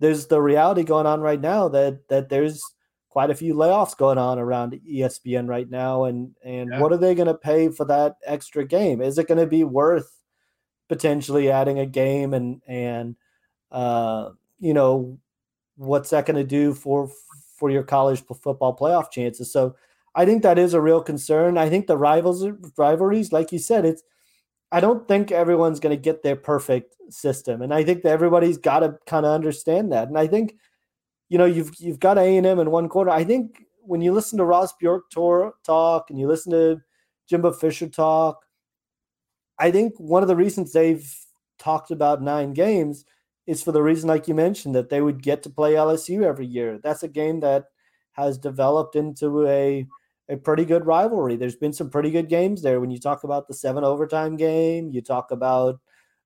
there's 0.00 0.26
the 0.26 0.40
reality 0.40 0.82
going 0.82 1.06
on 1.06 1.20
right 1.20 1.40
now 1.40 1.68
that, 1.68 2.08
that 2.08 2.28
there's 2.28 2.62
quite 3.08 3.30
a 3.30 3.34
few 3.34 3.54
layoffs 3.54 3.96
going 3.96 4.18
on 4.18 4.38
around 4.38 4.78
ESPN 4.88 5.48
right 5.48 5.70
now. 5.70 6.04
And, 6.04 6.34
and 6.44 6.70
yeah. 6.70 6.80
what 6.80 6.92
are 6.92 6.98
they 6.98 7.14
going 7.14 7.28
to 7.28 7.34
pay 7.34 7.68
for 7.68 7.84
that 7.86 8.16
extra 8.26 8.64
game? 8.64 9.00
Is 9.00 9.18
it 9.18 9.28
going 9.28 9.38
to 9.38 9.46
be 9.46 9.64
worth 9.64 10.10
potentially 10.88 11.50
adding 11.50 11.78
a 11.78 11.86
game 11.86 12.34
and, 12.34 12.60
and, 12.66 13.16
uh, 13.72 14.30
you 14.58 14.74
know, 14.74 15.18
what's 15.76 16.10
that 16.10 16.26
going 16.26 16.36
to 16.36 16.44
do 16.44 16.74
for, 16.74 17.10
for 17.58 17.70
your 17.70 17.82
college 17.82 18.22
football 18.24 18.76
playoff 18.76 19.10
chances? 19.10 19.52
So, 19.52 19.76
I 20.16 20.24
think 20.24 20.42
that 20.42 20.58
is 20.58 20.72
a 20.72 20.80
real 20.80 21.02
concern. 21.02 21.58
I 21.58 21.68
think 21.68 21.86
the 21.86 21.98
rivals 21.98 22.44
rivalries, 22.78 23.32
like 23.32 23.52
you 23.52 23.58
said, 23.58 23.84
it's 23.84 24.02
I 24.72 24.80
don't 24.80 25.06
think 25.06 25.30
everyone's 25.30 25.80
going 25.80 25.96
to 25.96 26.00
get 26.00 26.22
their 26.22 26.36
perfect 26.36 26.96
system, 27.08 27.62
and 27.62 27.72
I 27.72 27.84
think 27.84 28.02
that 28.02 28.10
everybody's 28.10 28.58
got 28.58 28.80
to 28.80 28.98
kind 29.06 29.24
of 29.24 29.32
understand 29.32 29.92
that. 29.92 30.08
And 30.08 30.18
I 30.18 30.26
think, 30.26 30.56
you 31.28 31.38
know, 31.38 31.44
you've 31.44 31.72
you've 31.78 32.00
got 32.00 32.18
A 32.18 32.36
and 32.36 32.46
M 32.46 32.58
in 32.58 32.70
one 32.70 32.88
quarter. 32.88 33.10
I 33.10 33.24
think 33.24 33.64
when 33.82 34.00
you 34.00 34.12
listen 34.12 34.38
to 34.38 34.44
Ross 34.44 34.72
Bjork 34.74 35.04
talk 35.10 36.10
and 36.10 36.18
you 36.18 36.26
listen 36.26 36.52
to 36.52 36.80
Jimbo 37.28 37.52
Fisher 37.52 37.88
talk, 37.88 38.44
I 39.58 39.70
think 39.70 39.94
one 39.98 40.22
of 40.22 40.28
the 40.28 40.36
reasons 40.36 40.72
they've 40.72 41.08
talked 41.58 41.90
about 41.90 42.22
nine 42.22 42.52
games 42.52 43.04
is 43.46 43.62
for 43.62 43.72
the 43.72 43.82
reason, 43.82 44.08
like 44.08 44.26
you 44.28 44.34
mentioned, 44.34 44.74
that 44.74 44.90
they 44.90 45.00
would 45.00 45.22
get 45.22 45.42
to 45.44 45.50
play 45.50 45.74
LSU 45.74 46.24
every 46.24 46.46
year. 46.46 46.78
That's 46.82 47.04
a 47.04 47.08
game 47.08 47.40
that 47.40 47.66
has 48.12 48.38
developed 48.38 48.96
into 48.96 49.46
a 49.46 49.86
a 50.28 50.36
pretty 50.36 50.64
good 50.64 50.86
rivalry. 50.86 51.36
There's 51.36 51.56
been 51.56 51.72
some 51.72 51.90
pretty 51.90 52.10
good 52.10 52.28
games 52.28 52.62
there. 52.62 52.80
When 52.80 52.90
you 52.90 52.98
talk 52.98 53.24
about 53.24 53.46
the 53.46 53.54
seven 53.54 53.84
overtime 53.84 54.36
game, 54.36 54.90
you 54.92 55.00
talk 55.00 55.30
about, 55.30 55.80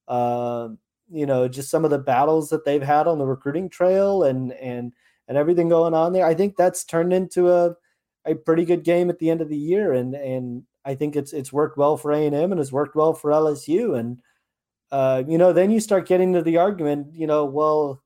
uh, 0.08 0.68
you 1.10 1.26
know, 1.26 1.48
just 1.48 1.70
some 1.70 1.84
of 1.84 1.90
the 1.90 1.98
battles 1.98 2.48
that 2.50 2.64
they've 2.64 2.82
had 2.82 3.06
on 3.06 3.18
the 3.18 3.26
recruiting 3.26 3.68
trail 3.68 4.24
and 4.24 4.52
and 4.54 4.92
and 5.28 5.36
everything 5.36 5.68
going 5.68 5.94
on 5.94 6.12
there. 6.12 6.26
I 6.26 6.34
think 6.34 6.56
that's 6.56 6.84
turned 6.84 7.12
into 7.12 7.50
a 7.50 7.74
a 8.24 8.34
pretty 8.34 8.64
good 8.64 8.84
game 8.84 9.10
at 9.10 9.18
the 9.18 9.30
end 9.30 9.40
of 9.40 9.48
the 9.48 9.56
year, 9.56 9.92
and 9.92 10.14
and 10.14 10.64
I 10.84 10.94
think 10.94 11.16
it's 11.16 11.32
it's 11.32 11.52
worked 11.52 11.76
well 11.76 11.96
for 11.96 12.12
A 12.12 12.26
and 12.26 12.34
M 12.34 12.52
and 12.52 12.60
it's 12.60 12.72
worked 12.72 12.96
well 12.96 13.12
for 13.12 13.30
LSU. 13.30 13.98
And 13.98 14.20
uh, 14.92 15.22
you 15.28 15.38
know, 15.38 15.52
then 15.52 15.70
you 15.70 15.80
start 15.80 16.08
getting 16.08 16.32
to 16.34 16.42
the 16.42 16.56
argument. 16.58 17.08
You 17.14 17.26
know, 17.26 17.44
well 17.44 18.02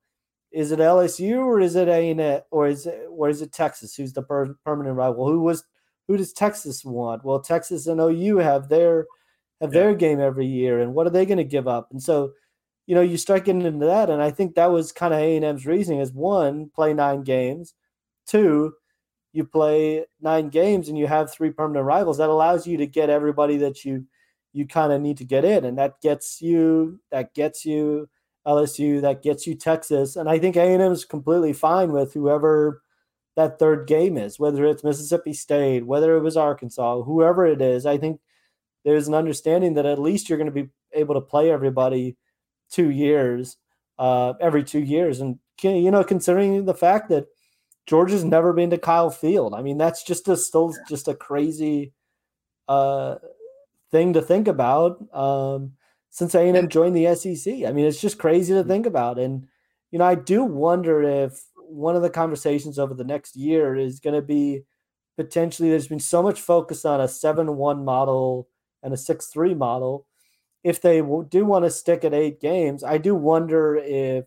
is 0.55 0.71
it 0.71 0.79
LSU 0.79 1.39
or 1.39 1.61
is 1.61 1.75
it 1.75 1.89
A 1.89 2.11
and 2.11 2.43
or 2.53 2.69
is 2.69 2.87
it 2.87 3.07
or 3.11 3.29
is 3.29 3.43
it 3.43 3.53
Texas 3.53 3.97
who's 3.97 4.13
the 4.13 4.23
per- 4.23 4.55
permanent 4.65 4.97
rival? 4.97 5.29
Who 5.29 5.41
was 5.41 5.65
who 6.09 6.17
does 6.17 6.33
Texas 6.33 6.85
want? 6.85 7.25
Well, 7.25 7.41
Texas 7.41 7.87
and 7.87 8.01
OU 8.01 8.39
have 8.39 8.69
their 8.69 9.07
have 9.61 9.73
yeah. 9.73 9.81
their 9.81 9.95
game 9.95 10.21
every 10.21 10.47
year, 10.47 10.81
and 10.81 10.95
what 10.95 11.07
are 11.07 11.11
they 11.11 11.27
going 11.27 11.39
to 11.39 11.45
give 11.45 11.69
up? 11.69 11.89
And 11.91 12.03
so, 12.03 12.33
you 12.87 12.95
know, 12.95 13.01
you 13.01 13.17
start 13.17 13.45
getting 13.45 13.63
into 13.63 13.87
that, 13.87 14.11
and 14.11 14.23
I 14.23 14.31
think 14.31 14.55
that 14.55 14.71
was 14.71 14.93
kind 14.93 15.15
of 15.15 15.21
A 15.21 15.37
and 15.37 15.45
M's 15.45 15.67
reasoning: 15.67 16.01
is 16.01 16.13
one, 16.13 16.71
play 16.75 16.95
nine 16.95 17.23
games, 17.23 17.75
two, 18.27 18.75
you 19.35 19.45
play 19.45 20.07
nine 20.21 20.49
games 20.49 20.89
and 20.89 20.97
you 20.97 21.09
have 21.09 21.31
three 21.31 21.51
permanent 21.51 21.85
rivals. 21.85 22.19
That 22.19 22.31
allows 22.31 22.67
you 22.67 22.77
to 22.79 22.87
get 22.87 23.11
everybody 23.11 23.57
that 23.59 23.85
you 23.85 24.07
you 24.53 24.65
kind 24.67 24.93
of 24.93 25.01
need 25.01 25.17
to 25.19 25.25
get 25.25 25.45
in, 25.45 25.65
and 25.65 25.77
that 25.79 26.01
gets 26.01 26.41
you 26.41 27.01
that 27.11 27.35
gets 27.35 27.67
you 27.67 28.09
LSU, 28.47 29.01
that 29.01 29.23
gets 29.23 29.47
you 29.47 29.57
Texas, 29.57 30.17
and 30.17 30.29
I 30.29 30.39
think 30.39 30.57
A 30.57 30.61
and 30.61 30.81
M 30.81 30.93
is 30.93 31.05
completely 31.05 31.53
fine 31.53 31.91
with 31.93 32.15
whoever 32.15 32.84
that 33.37 33.59
third 33.59 33.87
game 33.87 34.17
is, 34.17 34.39
whether 34.39 34.65
it's 34.65 34.85
Mississippi 34.85 35.33
State, 35.33 35.87
whether 35.87 36.17
it 36.17 36.23
was 36.23 36.37
Arkansas, 36.37 37.03
whoever 37.03 37.47
it 37.47 37.61
is. 37.61 37.87
I 37.87 37.99
think 37.99 38.21
there's 38.85 39.09
an 39.09 39.15
understanding 39.15 39.75
that 39.75 39.87
at 39.87 39.99
least 39.99 40.29
you're 40.29 40.39
going 40.39 40.53
to 40.53 40.63
be 40.63 40.71
able 40.93 41.15
to 41.15 41.21
play 41.21 41.51
everybody 41.51 42.17
two 42.71 42.91
years, 42.91 43.57
uh, 43.99 44.35
every 44.41 44.63
two 44.63 44.81
years. 44.81 45.21
And, 45.21 45.39
you 45.63 45.91
know, 45.91 46.05
considering 46.05 46.65
the 46.65 46.75
fact 46.75 47.09
that 47.09 47.27
Georgia's 47.87 48.25
never 48.25 48.53
been 48.53 48.71
to 48.71 48.79
Kyle 48.79 49.11
Field, 49.11 49.55
I 49.55 49.63
mean, 49.63 49.79
that's 49.79 50.05
just 50.05 50.29
a, 50.29 50.37
still 50.37 50.75
just 50.89 51.09
a 51.09 51.15
crazy 51.15 51.93
uh, 52.69 53.17
thing 53.91 54.13
to 54.13 54.23
think 54.23 54.49
about 54.49 55.05
um, 55.15 55.73
since 56.11 56.35
A&M 56.35 56.69
joined 56.69 56.97
the 56.97 57.15
SEC. 57.15 57.65
I 57.67 57.73
mean, 57.73 57.87
it's 57.87 58.01
just 58.01 58.19
crazy 58.19 58.55
to 58.55 58.65
think 58.65 58.87
about. 58.87 59.19
And, 59.19 59.49
you 59.91 59.99
know, 59.99 60.05
I 60.05 60.15
do 60.15 60.45
wonder 60.45 61.03
if 61.03 61.43
one 61.69 61.97
of 61.97 62.03
the 62.03 62.11
conversations 62.11 62.79
over 62.79 62.95
the 62.95 63.05
next 63.05 63.37
year 63.37 63.77
is 63.77 64.01
going 64.01 64.15
to 64.15 64.23
be 64.23 64.63
potentially 65.17 65.71
there's 65.71 65.89
been 65.89 66.01
so 66.01 66.23
much 66.23 66.41
focus 66.41 66.85
on 66.85 67.01
a 67.01 67.05
7-1 67.05 67.85
model 67.85 68.49
and 68.83 68.93
a 68.93 68.97
6-3 68.97 69.57
model. 69.57 70.07
If 70.63 70.81
they 70.81 71.03
do 71.29 71.45
want 71.45 71.65
to 71.65 71.71
stick 71.71 72.05
at 72.05 72.15
eight 72.15 72.41
games, 72.41 72.83
I 72.83 72.99
do 72.99 73.15
wonder 73.15 73.77
if 73.77 74.25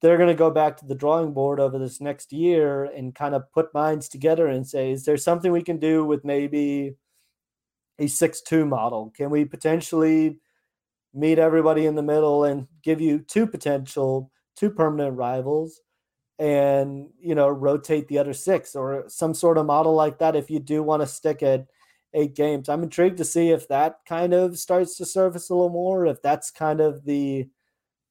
they're 0.00 0.16
going 0.16 0.28
to 0.28 0.34
go 0.34 0.50
back 0.50 0.76
to 0.78 0.86
the 0.86 0.94
drawing 0.94 1.32
board 1.32 1.60
over 1.60 1.78
this 1.78 2.00
next 2.00 2.32
year 2.32 2.84
and 2.84 3.14
kind 3.14 3.34
of 3.34 3.50
put 3.52 3.72
minds 3.72 4.08
together 4.08 4.46
and 4.46 4.66
say, 4.66 4.90
is 4.90 5.04
there 5.04 5.16
something 5.16 5.52
we 5.52 5.62
can 5.62 5.78
do 5.78 6.04
with 6.04 6.24
maybe 6.24 6.94
a 7.98 8.04
6-2 8.04 8.68
model? 8.68 9.12
Can 9.16 9.30
we 9.30 9.44
potentially 9.44 10.38
meet 11.14 11.38
everybody 11.38 11.86
in 11.86 11.94
the 11.94 12.02
middle 12.02 12.44
and 12.44 12.66
give 12.82 13.00
you 13.00 13.18
two 13.18 13.46
potential, 13.46 14.30
two 14.56 14.70
permanent 14.70 15.16
rivals? 15.16 15.80
And 16.38 17.08
you 17.20 17.34
know 17.34 17.48
rotate 17.48 18.08
the 18.08 18.18
other 18.18 18.32
six 18.32 18.74
or 18.74 19.04
some 19.08 19.34
sort 19.34 19.56
of 19.56 19.66
model 19.66 19.94
like 19.94 20.18
that 20.18 20.34
if 20.34 20.50
you 20.50 20.58
do 20.58 20.82
want 20.82 21.00
to 21.00 21.06
stick 21.06 21.42
at 21.42 21.66
eight 22.14 22.34
games. 22.34 22.68
I'm 22.68 22.82
intrigued 22.82 23.18
to 23.18 23.24
see 23.24 23.50
if 23.50 23.68
that 23.68 23.98
kind 24.08 24.32
of 24.32 24.58
starts 24.58 24.96
to 24.98 25.04
surface 25.04 25.50
a 25.50 25.54
little 25.54 25.70
more 25.70 26.06
if 26.06 26.22
that's 26.22 26.50
kind 26.50 26.80
of 26.80 27.04
the 27.04 27.48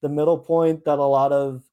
the 0.02 0.10
middle 0.10 0.38
point 0.38 0.84
that 0.86 1.00
a 1.00 1.04
lot 1.04 1.32
of 1.32 1.64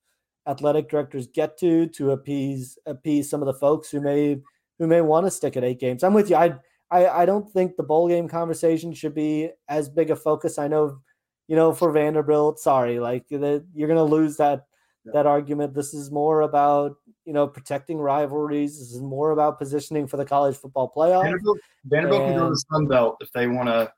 athletic 0.46 0.88
directors 0.88 1.26
get 1.26 1.58
to 1.58 1.86
to 1.88 2.12
appease 2.12 2.78
appease 2.86 3.28
some 3.28 3.42
of 3.42 3.46
the 3.46 3.54
folks 3.54 3.90
who 3.90 4.00
may 4.00 4.40
who 4.78 4.86
may 4.86 5.00
want 5.00 5.26
to 5.26 5.30
stick 5.30 5.56
at 5.56 5.64
eight 5.64 5.80
games. 5.80 6.02
I'm 6.02 6.14
with 6.14 6.30
you. 6.30 6.36
I 6.36 6.54
i, 6.90 7.06
I 7.08 7.26
don't 7.26 7.50
think 7.52 7.76
the 7.76 7.82
bowl 7.82 8.08
game 8.08 8.28
conversation 8.28 8.92
should 8.92 9.14
be 9.14 9.50
as 9.68 9.88
big 9.88 10.10
a 10.10 10.16
focus. 10.16 10.58
I 10.58 10.68
know 10.68 11.00
you 11.48 11.56
know 11.56 11.72
for 11.72 11.90
vanderbilt 11.90 12.60
sorry 12.60 13.00
like 13.00 13.26
the, 13.28 13.64
you're 13.74 13.88
to 13.88 14.02
lose 14.04 14.36
that 14.36 14.66
that 15.06 15.26
argument. 15.26 15.74
This 15.74 15.94
is 15.94 16.10
more 16.10 16.42
about 16.42 16.96
you 17.24 17.32
know 17.32 17.46
protecting 17.46 17.98
rivalries. 17.98 18.78
This 18.78 18.92
is 18.92 19.00
more 19.00 19.30
about 19.30 19.58
positioning 19.58 20.06
for 20.06 20.16
the 20.16 20.24
college 20.24 20.56
football 20.56 20.92
playoff. 20.94 21.24
Vanderbilt, 21.24 21.58
Vanderbilt 21.84 22.22
and, 22.22 22.30
can 22.30 22.38
go 22.38 22.44
to 22.44 22.50
the 22.50 22.64
Sun 22.70 22.86
Belt 22.86 23.16
if 23.20 23.32
they 23.32 23.46
want 23.46 23.68
to. 23.68 23.92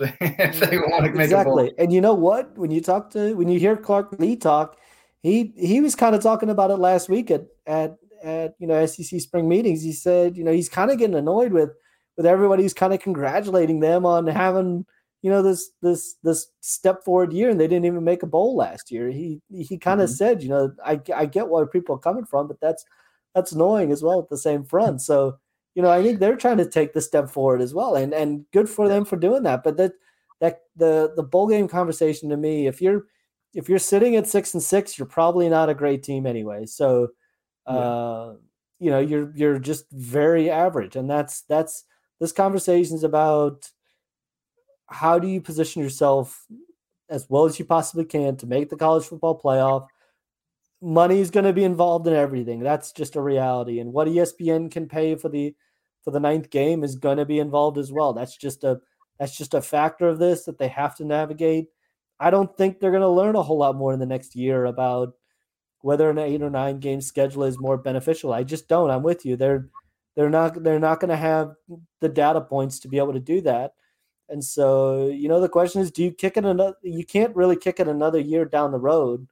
If 0.20 0.58
they 0.58 0.78
want 0.78 1.04
to 1.04 1.12
make 1.12 1.26
exactly, 1.26 1.72
and 1.78 1.92
you 1.92 2.00
know 2.00 2.12
what? 2.12 2.58
When 2.58 2.72
you 2.72 2.80
talk 2.80 3.10
to 3.10 3.34
when 3.34 3.46
you 3.46 3.60
hear 3.60 3.76
Clark 3.76 4.18
Lea 4.18 4.34
talk, 4.34 4.76
he 5.22 5.52
he 5.56 5.80
was 5.80 5.94
kind 5.94 6.16
of 6.16 6.22
talking 6.22 6.50
about 6.50 6.72
it 6.72 6.78
last 6.78 7.08
week 7.08 7.30
at 7.30 7.46
at 7.66 7.96
at 8.24 8.54
you 8.58 8.66
know 8.66 8.84
SEC 8.84 9.20
spring 9.20 9.48
meetings. 9.48 9.82
He 9.82 9.92
said 9.92 10.36
you 10.36 10.42
know 10.42 10.50
he's 10.50 10.68
kind 10.68 10.90
of 10.90 10.98
getting 10.98 11.14
annoyed 11.14 11.52
with 11.52 11.70
with 12.16 12.26
everybody 12.26 12.64
who's 12.64 12.74
kind 12.74 12.92
of 12.92 13.00
congratulating 13.00 13.78
them 13.78 14.04
on 14.04 14.26
having 14.26 14.84
you 15.26 15.32
know 15.32 15.42
this 15.42 15.70
this 15.82 16.14
this 16.22 16.46
step 16.60 17.02
forward 17.02 17.32
year 17.32 17.50
and 17.50 17.58
they 17.58 17.66
didn't 17.66 17.86
even 17.86 18.04
make 18.04 18.22
a 18.22 18.28
bowl 18.28 18.54
last 18.54 18.92
year. 18.92 19.10
He 19.10 19.40
he 19.50 19.76
kind 19.76 20.00
of 20.00 20.08
mm-hmm. 20.08 20.14
said 20.14 20.40
you 20.40 20.48
know 20.48 20.72
i 20.84 21.00
i 21.12 21.26
get 21.26 21.48
where 21.48 21.66
people 21.66 21.96
are 21.96 21.98
coming 21.98 22.24
from 22.24 22.46
but 22.46 22.60
that's 22.60 22.84
that's 23.34 23.50
annoying 23.50 23.90
as 23.90 24.04
well 24.04 24.20
at 24.20 24.28
the 24.28 24.38
same 24.38 24.62
front. 24.62 25.02
So 25.02 25.36
you 25.74 25.82
know 25.82 25.90
i 25.90 26.00
think 26.00 26.20
they're 26.20 26.36
trying 26.36 26.58
to 26.58 26.70
take 26.70 26.92
the 26.92 27.00
step 27.00 27.28
forward 27.28 27.60
as 27.60 27.74
well 27.74 27.96
and 27.96 28.14
and 28.14 28.46
good 28.52 28.68
for 28.68 28.88
them 28.88 29.04
for 29.04 29.16
doing 29.16 29.42
that 29.42 29.64
but 29.64 29.76
that 29.78 29.94
that 30.40 30.60
the 30.76 31.12
the 31.16 31.24
bowl 31.24 31.48
game 31.48 31.66
conversation 31.66 32.28
to 32.30 32.36
me 32.36 32.68
if 32.68 32.80
you're 32.80 33.06
if 33.52 33.68
you're 33.68 33.80
sitting 33.80 34.14
at 34.14 34.28
six 34.28 34.54
and 34.54 34.62
six 34.62 34.96
you're 34.96 35.06
probably 35.06 35.48
not 35.48 35.68
a 35.68 35.74
great 35.74 36.04
team 36.04 36.24
anyway. 36.24 36.66
So 36.66 37.08
uh 37.66 38.34
you 38.78 38.90
know 38.92 39.00
you're 39.00 39.32
you're 39.34 39.58
just 39.58 39.90
very 39.90 40.48
average 40.50 40.94
and 40.94 41.10
that's 41.10 41.42
that's 41.42 41.82
this 42.20 42.30
conversation 42.30 42.94
is 42.94 43.02
about 43.02 43.68
how 44.86 45.18
do 45.18 45.28
you 45.28 45.40
position 45.40 45.82
yourself 45.82 46.46
as 47.08 47.28
well 47.28 47.44
as 47.44 47.58
you 47.58 47.64
possibly 47.64 48.04
can 48.04 48.36
to 48.36 48.46
make 48.46 48.70
the 48.70 48.76
college 48.76 49.04
football 49.04 49.38
playoff? 49.38 49.88
Money 50.80 51.20
is 51.20 51.30
going 51.30 51.46
to 51.46 51.52
be 51.52 51.64
involved 51.64 52.06
in 52.06 52.14
everything. 52.14 52.60
That's 52.60 52.92
just 52.92 53.16
a 53.16 53.20
reality. 53.20 53.80
And 53.80 53.92
what 53.92 54.08
ESPN 54.08 54.70
can 54.70 54.88
pay 54.88 55.14
for 55.16 55.28
the 55.28 55.54
for 56.04 56.10
the 56.10 56.20
ninth 56.20 56.50
game 56.50 56.84
is 56.84 56.94
going 56.94 57.16
to 57.16 57.24
be 57.24 57.40
involved 57.40 57.78
as 57.78 57.90
well. 57.90 58.12
That's 58.12 58.36
just 58.36 58.62
a 58.62 58.80
that's 59.18 59.36
just 59.36 59.54
a 59.54 59.62
factor 59.62 60.08
of 60.08 60.18
this 60.18 60.44
that 60.44 60.58
they 60.58 60.68
have 60.68 60.94
to 60.96 61.04
navigate. 61.04 61.66
I 62.20 62.30
don't 62.30 62.54
think 62.56 62.78
they're 62.78 62.90
going 62.90 63.02
to 63.02 63.08
learn 63.08 63.36
a 63.36 63.42
whole 63.42 63.58
lot 63.58 63.76
more 63.76 63.92
in 63.92 63.98
the 63.98 64.06
next 64.06 64.36
year 64.36 64.64
about 64.64 65.14
whether 65.80 66.08
an 66.10 66.18
eight 66.18 66.42
or 66.42 66.50
nine 66.50 66.78
game 66.78 67.00
schedule 67.00 67.44
is 67.44 67.58
more 67.58 67.76
beneficial. 67.76 68.32
I 68.32 68.42
just 68.42 68.68
don't. 68.68 68.90
I'm 68.90 69.02
with 69.02 69.24
you. 69.24 69.36
They're 69.36 69.68
they're 70.14 70.30
not 70.30 70.62
they're 70.62 70.78
not 70.78 71.00
going 71.00 71.10
to 71.10 71.16
have 71.16 71.54
the 72.00 72.08
data 72.08 72.40
points 72.40 72.80
to 72.80 72.88
be 72.88 72.98
able 72.98 73.12
to 73.12 73.20
do 73.20 73.40
that. 73.42 73.72
And 74.28 74.42
so, 74.42 75.08
you 75.08 75.28
know, 75.28 75.40
the 75.40 75.48
question 75.48 75.80
is, 75.80 75.90
do 75.90 76.02
you 76.02 76.10
kick 76.10 76.36
it 76.36 76.44
another? 76.44 76.74
You 76.82 77.04
can't 77.04 77.34
really 77.36 77.56
kick 77.56 77.80
it 77.80 77.88
another 77.88 78.18
year 78.18 78.44
down 78.44 78.72
the 78.72 78.78
road. 78.78 79.28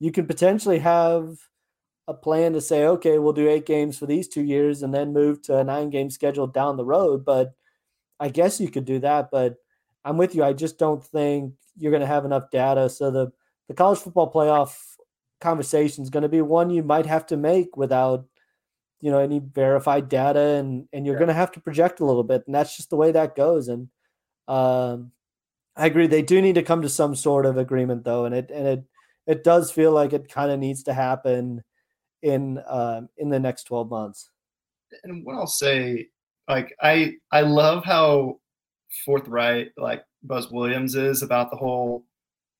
You 0.00 0.12
can 0.12 0.26
potentially 0.26 0.78
have 0.78 1.36
a 2.06 2.14
plan 2.14 2.54
to 2.54 2.60
say, 2.60 2.86
okay, 2.86 3.18
we'll 3.18 3.34
do 3.34 3.48
eight 3.48 3.66
games 3.66 3.98
for 3.98 4.06
these 4.06 4.28
two 4.28 4.42
years 4.42 4.82
and 4.82 4.94
then 4.94 5.12
move 5.12 5.42
to 5.42 5.58
a 5.58 5.64
nine 5.64 5.90
game 5.90 6.10
schedule 6.10 6.46
down 6.46 6.76
the 6.76 6.84
road. 6.84 7.24
But 7.24 7.52
I 8.18 8.30
guess 8.30 8.60
you 8.60 8.70
could 8.70 8.86
do 8.86 8.98
that. 9.00 9.30
But 9.30 9.56
I'm 10.04 10.16
with 10.16 10.34
you. 10.34 10.42
I 10.42 10.54
just 10.54 10.78
don't 10.78 11.04
think 11.04 11.54
you're 11.76 11.92
going 11.92 12.00
to 12.00 12.06
have 12.06 12.24
enough 12.24 12.50
data. 12.50 12.88
So 12.88 13.10
the, 13.10 13.32
the 13.68 13.74
college 13.74 13.98
football 13.98 14.32
playoff 14.32 14.74
conversation 15.40 16.02
is 16.02 16.10
going 16.10 16.22
to 16.22 16.28
be 16.28 16.40
one 16.40 16.70
you 16.70 16.82
might 16.82 17.06
have 17.06 17.26
to 17.26 17.36
make 17.36 17.76
without 17.76 18.24
you 19.00 19.10
know 19.10 19.18
any 19.18 19.38
verified 19.38 20.08
data 20.08 20.40
and 20.40 20.88
and 20.92 21.06
you're 21.06 21.14
yeah. 21.14 21.20
going 21.20 21.28
to 21.28 21.34
have 21.34 21.52
to 21.52 21.60
project 21.60 22.00
a 22.00 22.04
little 22.04 22.24
bit 22.24 22.42
and 22.46 22.54
that's 22.54 22.76
just 22.76 22.90
the 22.90 22.96
way 22.96 23.12
that 23.12 23.36
goes 23.36 23.68
and 23.68 23.88
um, 24.48 25.12
I 25.76 25.86
agree. 25.86 26.08
They 26.08 26.22
do 26.22 26.42
need 26.42 26.56
to 26.56 26.62
come 26.62 26.82
to 26.82 26.88
some 26.88 27.14
sort 27.14 27.46
of 27.46 27.56
agreement, 27.56 28.04
though, 28.04 28.24
and 28.24 28.34
it 28.34 28.50
and 28.52 28.66
it 28.66 28.84
it 29.26 29.44
does 29.44 29.70
feel 29.70 29.92
like 29.92 30.12
it 30.12 30.28
kind 30.28 30.50
of 30.50 30.58
needs 30.58 30.82
to 30.84 30.94
happen 30.94 31.62
in 32.22 32.60
um, 32.66 33.08
in 33.16 33.28
the 33.28 33.38
next 33.38 33.64
twelve 33.64 33.88
months. 33.88 34.30
And 35.04 35.24
what 35.24 35.36
I'll 35.36 35.46
say, 35.46 36.08
like 36.48 36.74
I 36.82 37.14
I 37.30 37.42
love 37.42 37.84
how 37.84 38.40
forthright 39.04 39.68
like 39.76 40.02
Buzz 40.22 40.50
Williams 40.50 40.96
is 40.96 41.22
about 41.22 41.50
the 41.50 41.56
whole 41.56 42.04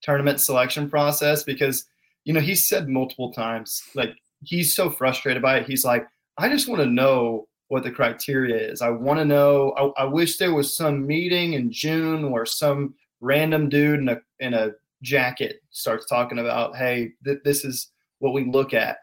tournament 0.03 0.40
selection 0.40 0.88
process 0.88 1.42
because 1.42 1.87
you 2.24 2.33
know 2.33 2.40
he 2.40 2.55
said 2.55 2.88
multiple 2.88 3.33
times 3.33 3.83
like 3.96 4.11
he's 4.44 4.74
so 4.74 4.90
frustrated 4.90 5.42
by 5.42 5.59
it. 5.59 5.66
He's 5.66 5.85
like, 5.85 6.07
I 6.37 6.48
just 6.48 6.68
want 6.68 6.83
to 6.83 6.87
know 6.87 7.47
what 7.68 7.83
the 7.83 7.90
criteria 7.90 8.57
is. 8.57 8.83
I 8.83 8.90
want 8.90 9.18
to 9.18 9.24
know. 9.24 9.74
I, 9.76 10.02
I, 10.02 10.04
wish 10.04 10.38
there 10.38 10.54
was 10.54 10.74
some 10.74 11.07
meeting 11.07 11.52
in 11.52 11.70
June 11.70 12.31
where 12.31 12.46
some 12.46 12.94
random 13.20 13.68
dude 13.68 14.00
in 14.00 14.09
a 14.09 14.20
in 14.40 14.54
a 14.54 14.70
jacket 15.02 15.61
starts 15.70 16.07
talking 16.07 16.38
about, 16.38 16.76
hey, 16.76 17.12
th- 17.24 17.40
this 17.44 17.64
is 17.64 17.90
what 18.18 18.33
we 18.33 18.44
look 18.44 18.74
at. 18.74 18.98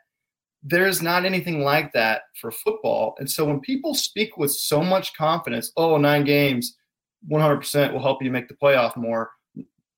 There's 0.63 1.01
not 1.01 1.25
anything 1.25 1.61
like 1.61 1.93
that 1.93 2.23
for 2.41 2.51
football, 2.51 3.15
and 3.19 3.29
so 3.29 3.45
when 3.45 3.59
people 3.59 3.93
speak 3.93 4.37
with 4.37 4.51
so 4.51 4.81
much 4.81 5.15
confidence, 5.15 5.71
oh, 5.77 5.97
nine 5.97 6.23
games, 6.23 6.75
100% 7.31 7.93
will 7.93 8.01
help 8.01 8.23
you 8.23 8.31
make 8.31 8.47
the 8.47 8.55
playoff 8.55 8.97
more. 8.97 9.29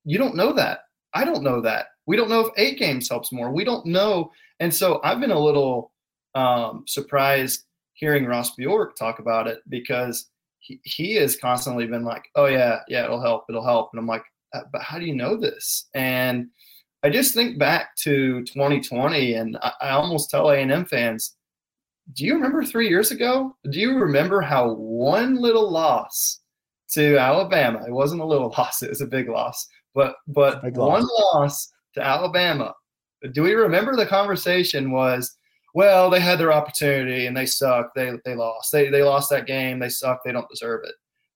You 0.04 0.18
don't 0.18 0.36
know 0.36 0.52
that. 0.52 0.80
I 1.14 1.24
don't 1.24 1.42
know 1.42 1.62
that. 1.62 1.86
We 2.06 2.16
don't 2.16 2.28
know 2.28 2.40
if 2.40 2.52
eight 2.58 2.78
games 2.78 3.08
helps 3.08 3.32
more. 3.32 3.50
We 3.50 3.64
don't 3.64 3.86
know, 3.86 4.30
and 4.60 4.74
so 4.74 5.00
I've 5.02 5.20
been 5.20 5.30
a 5.30 5.38
little 5.38 5.90
um, 6.34 6.84
surprised 6.86 7.64
hearing 7.98 8.26
Ross 8.26 8.54
Bjork 8.54 8.96
talk 8.96 9.18
about 9.18 9.48
it 9.48 9.60
because 9.68 10.30
he, 10.60 10.80
he 10.84 11.14
has 11.16 11.36
constantly 11.36 11.86
been 11.86 12.04
like, 12.04 12.24
oh, 12.36 12.46
yeah, 12.46 12.80
yeah, 12.88 13.04
it'll 13.04 13.20
help, 13.20 13.44
it'll 13.48 13.64
help. 13.64 13.90
And 13.92 14.00
I'm 14.00 14.06
like, 14.06 14.22
uh, 14.54 14.62
but 14.72 14.82
how 14.82 14.98
do 14.98 15.04
you 15.04 15.14
know 15.14 15.36
this? 15.36 15.88
And 15.94 16.48
I 17.02 17.10
just 17.10 17.34
think 17.34 17.58
back 17.58 17.96
to 18.02 18.44
2020 18.44 19.34
and 19.34 19.58
I, 19.62 19.72
I 19.80 19.90
almost 19.90 20.30
tell 20.30 20.50
A&M 20.50 20.84
fans, 20.86 21.36
do 22.12 22.24
you 22.24 22.34
remember 22.34 22.64
three 22.64 22.88
years 22.88 23.10
ago? 23.10 23.56
Do 23.70 23.78
you 23.78 23.98
remember 23.98 24.40
how 24.40 24.72
one 24.74 25.36
little 25.36 25.70
loss 25.70 26.40
to 26.92 27.18
Alabama, 27.18 27.84
it 27.86 27.92
wasn't 27.92 28.22
a 28.22 28.26
little 28.26 28.48
loss, 28.58 28.82
it 28.82 28.90
was 28.90 29.00
a 29.00 29.06
big 29.06 29.28
loss, 29.28 29.66
but 29.94 30.16
but 30.28 30.62
one 30.72 31.06
loss 31.32 31.70
to 31.94 32.02
Alabama. 32.02 32.74
Do 33.32 33.42
we 33.42 33.54
remember 33.54 33.96
the 33.96 34.06
conversation 34.06 34.92
was 34.92 35.36
well, 35.78 36.10
they 36.10 36.18
had 36.18 36.40
their 36.40 36.52
opportunity 36.52 37.26
and 37.26 37.36
they 37.36 37.46
sucked. 37.46 37.94
They 37.94 38.10
they 38.24 38.34
lost. 38.34 38.72
They 38.72 38.90
they 38.90 39.04
lost 39.04 39.30
that 39.30 39.46
game. 39.46 39.78
They 39.78 39.90
suck. 39.90 40.22
They 40.24 40.32
don't 40.32 40.48
deserve 40.48 40.80
it. 40.82 40.94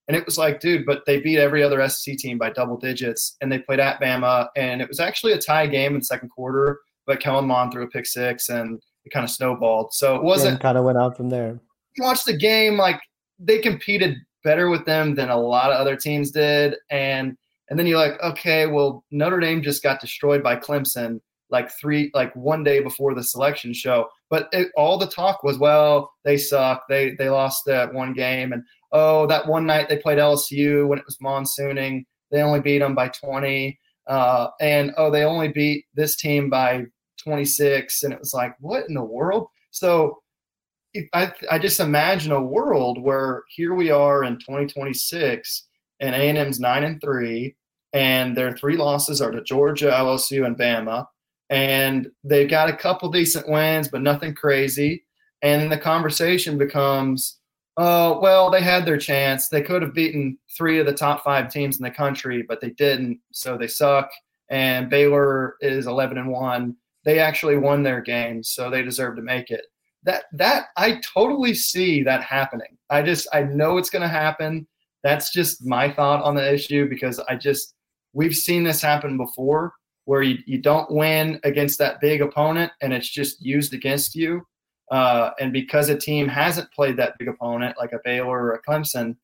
And 0.09 0.17
it 0.17 0.25
was 0.25 0.37
like, 0.37 0.59
dude, 0.59 0.85
but 0.85 1.03
they 1.05 1.21
beat 1.21 1.39
every 1.39 1.63
other 1.63 1.87
SEC 1.87 2.17
team 2.17 2.37
by 2.37 2.49
double 2.49 2.75
digits, 2.75 3.37
and 3.39 3.49
they 3.49 3.59
played 3.59 3.79
at 3.79 4.01
Bama, 4.01 4.49
and 4.57 4.81
it 4.81 4.89
was 4.89 4.99
actually 4.99 5.31
a 5.31 5.37
tie 5.37 5.65
game 5.65 5.93
in 5.93 5.99
the 5.99 6.05
second 6.05 6.27
quarter. 6.27 6.81
But 7.07 7.21
Kellen 7.21 7.47
Mond 7.47 7.71
threw 7.71 7.85
a 7.85 7.87
pick 7.87 8.05
six, 8.05 8.49
and 8.49 8.81
it 9.05 9.13
kind 9.13 9.23
of 9.23 9.29
snowballed. 9.29 9.93
So 9.93 10.17
it 10.17 10.23
wasn't 10.23 10.59
kind 10.59 10.77
of 10.77 10.83
went 10.83 10.97
out 10.97 11.15
from 11.15 11.29
there. 11.29 11.57
You 11.95 12.03
watch 12.03 12.25
the 12.25 12.35
game, 12.35 12.75
like 12.75 12.99
they 13.39 13.59
competed 13.59 14.17
better 14.43 14.67
with 14.67 14.83
them 14.83 15.15
than 15.15 15.29
a 15.29 15.39
lot 15.39 15.71
of 15.71 15.79
other 15.79 15.95
teams 15.95 16.31
did, 16.31 16.75
and 16.89 17.37
and 17.69 17.79
then 17.79 17.87
you're 17.87 17.97
like, 17.97 18.21
okay, 18.21 18.67
well 18.67 19.05
Notre 19.09 19.39
Dame 19.39 19.61
just 19.61 19.83
got 19.83 20.01
destroyed 20.01 20.43
by 20.43 20.57
Clemson 20.57 21.21
like 21.53 21.71
three 21.79 22.11
like 22.13 22.35
one 22.35 22.63
day 22.63 22.81
before 22.81 23.13
the 23.13 23.23
selection 23.23 23.73
show. 23.73 24.09
But 24.29 24.49
it, 24.51 24.71
all 24.75 24.97
the 24.97 25.07
talk 25.07 25.43
was 25.43 25.57
well 25.57 26.11
they 26.25 26.37
suck. 26.37 26.83
They 26.89 27.11
they 27.11 27.29
lost 27.29 27.63
that 27.65 27.93
one 27.93 28.13
game. 28.13 28.51
And 28.51 28.63
oh 28.91 29.25
that 29.27 29.47
one 29.47 29.65
night 29.65 29.87
they 29.87 29.97
played 29.97 30.17
lsu 30.17 30.87
when 30.87 30.99
it 30.99 31.05
was 31.05 31.21
monsooning. 31.21 32.05
They 32.31 32.41
only 32.41 32.59
beat 32.59 32.79
them 32.79 32.95
by 32.95 33.07
20 33.07 33.79
uh, 34.07 34.47
and 34.59 34.91
oh 34.97 35.09
they 35.09 35.23
only 35.23 35.47
beat 35.47 35.85
this 35.93 36.17
team 36.17 36.49
by 36.49 36.83
26 37.23 38.03
and 38.03 38.11
it 38.11 38.19
was 38.19 38.33
like 38.33 38.55
what 38.59 38.89
in 38.89 38.95
the 38.95 39.03
world? 39.03 39.47
So 39.71 40.19
I, 41.13 41.31
I 41.49 41.57
just 41.57 41.79
imagine 41.79 42.31
a 42.31 42.41
world 42.41 43.01
where 43.01 43.43
here 43.49 43.73
we 43.73 43.89
are 43.89 44.23
in 44.23 44.35
2026 44.35 45.67
and 45.99 46.13
A&M's 46.13 46.59
nine 46.59 46.83
and 46.83 47.01
three, 47.01 47.55
and 47.93 48.35
their 48.35 48.55
three 48.55 48.77
losses 48.77 49.21
are 49.21 49.31
to 49.31 49.41
Georgia, 49.43 49.89
LSU, 49.91 50.45
and 50.45 50.57
Bama, 50.57 51.05
and 51.49 52.09
they've 52.23 52.49
got 52.49 52.69
a 52.69 52.75
couple 52.75 53.09
decent 53.11 53.47
wins, 53.47 53.87
but 53.87 54.01
nothing 54.01 54.33
crazy. 54.33 55.05
And 55.41 55.61
then 55.61 55.69
the 55.69 55.77
conversation 55.77 56.57
becomes, 56.57 57.39
oh, 57.77 58.19
well, 58.19 58.49
they 58.49 58.61
had 58.61 58.85
their 58.85 58.97
chance. 58.97 59.49
They 59.49 59.61
could 59.61 59.81
have 59.81 59.93
beaten 59.93 60.37
three 60.55 60.79
of 60.79 60.85
the 60.85 60.93
top 60.93 61.23
five 61.23 61.51
teams 61.51 61.77
in 61.77 61.83
the 61.83 61.91
country, 61.91 62.43
but 62.47 62.61
they 62.61 62.69
didn't, 62.71 63.19
so 63.31 63.57
they 63.57 63.67
suck. 63.67 64.09
And 64.49 64.89
Baylor 64.89 65.55
is 65.61 65.87
11 65.87 66.17
and 66.17 66.29
one. 66.29 66.75
They 67.05 67.19
actually 67.19 67.57
won 67.57 67.83
their 67.83 68.01
games, 68.01 68.49
so 68.49 68.69
they 68.69 68.81
deserve 68.81 69.17
to 69.17 69.21
make 69.21 69.51
it 69.51 69.65
that 70.03 70.25
that 70.33 70.67
I 70.77 71.01
totally 71.13 71.53
see 71.53 72.03
that 72.03 72.23
happening. 72.23 72.77
I 72.89 73.01
just 73.01 73.27
I 73.33 73.43
know 73.43 73.77
it's 73.77 73.89
going 73.89 74.01
to 74.01 74.07
happen. 74.07 74.67
That's 75.03 75.31
just 75.31 75.65
my 75.65 75.91
thought 75.91 76.23
on 76.23 76.35
the 76.35 76.53
issue 76.53 76.87
because 76.89 77.19
I 77.19 77.35
just 77.35 77.73
we've 78.13 78.35
seen 78.35 78.63
this 78.63 78.81
happen 78.81 79.17
before 79.17 79.73
where 80.05 80.21
you, 80.21 80.37
you 80.45 80.57
don't 80.57 80.91
win 80.91 81.39
against 81.43 81.79
that 81.79 82.01
big 82.01 82.21
opponent 82.21 82.71
and 82.81 82.93
it's 82.93 83.09
just 83.09 83.41
used 83.41 83.73
against 83.73 84.15
you. 84.15 84.45
Uh, 84.91 85.31
and 85.39 85.53
because 85.53 85.89
a 85.89 85.97
team 85.97 86.27
hasn't 86.27 86.71
played 86.71 86.97
that 86.97 87.17
big 87.17 87.27
opponent 87.27 87.75
like 87.77 87.93
a 87.93 87.99
Baylor 88.03 88.43
or 88.43 88.53
a 88.53 88.61
Clemson, 88.61 89.15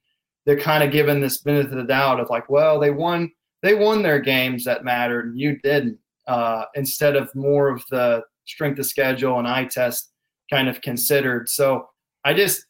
they're 0.46 0.60
kind 0.60 0.84
of 0.84 0.92
given 0.92 1.20
this 1.20 1.40
benefit 1.40 1.72
of 1.72 1.78
the 1.78 1.84
doubt 1.84 2.20
of 2.20 2.30
like, 2.30 2.50
well, 2.50 2.80
they 2.80 2.92
won 2.92 3.32
they 3.62 3.76
won 3.76 4.02
their 4.02 4.20
games 4.20 4.64
that 4.64 4.86
mattered 4.86 5.26
and 5.28 5.40
you 5.40 5.60
didn't. 5.60 5.98
Uh, 6.28 6.64
instead 6.76 7.16
of 7.16 7.34
more 7.34 7.70
of 7.70 7.84
the 7.90 8.24
strength 8.46 8.80
of 8.80 8.86
schedule 8.86 9.40
and 9.40 9.48
eye 9.48 9.66
test 9.66 10.12
kind 10.50 10.70
of 10.70 10.82
considered. 10.82 11.50
So 11.50 11.88
I 12.24 12.34
just 12.34 12.66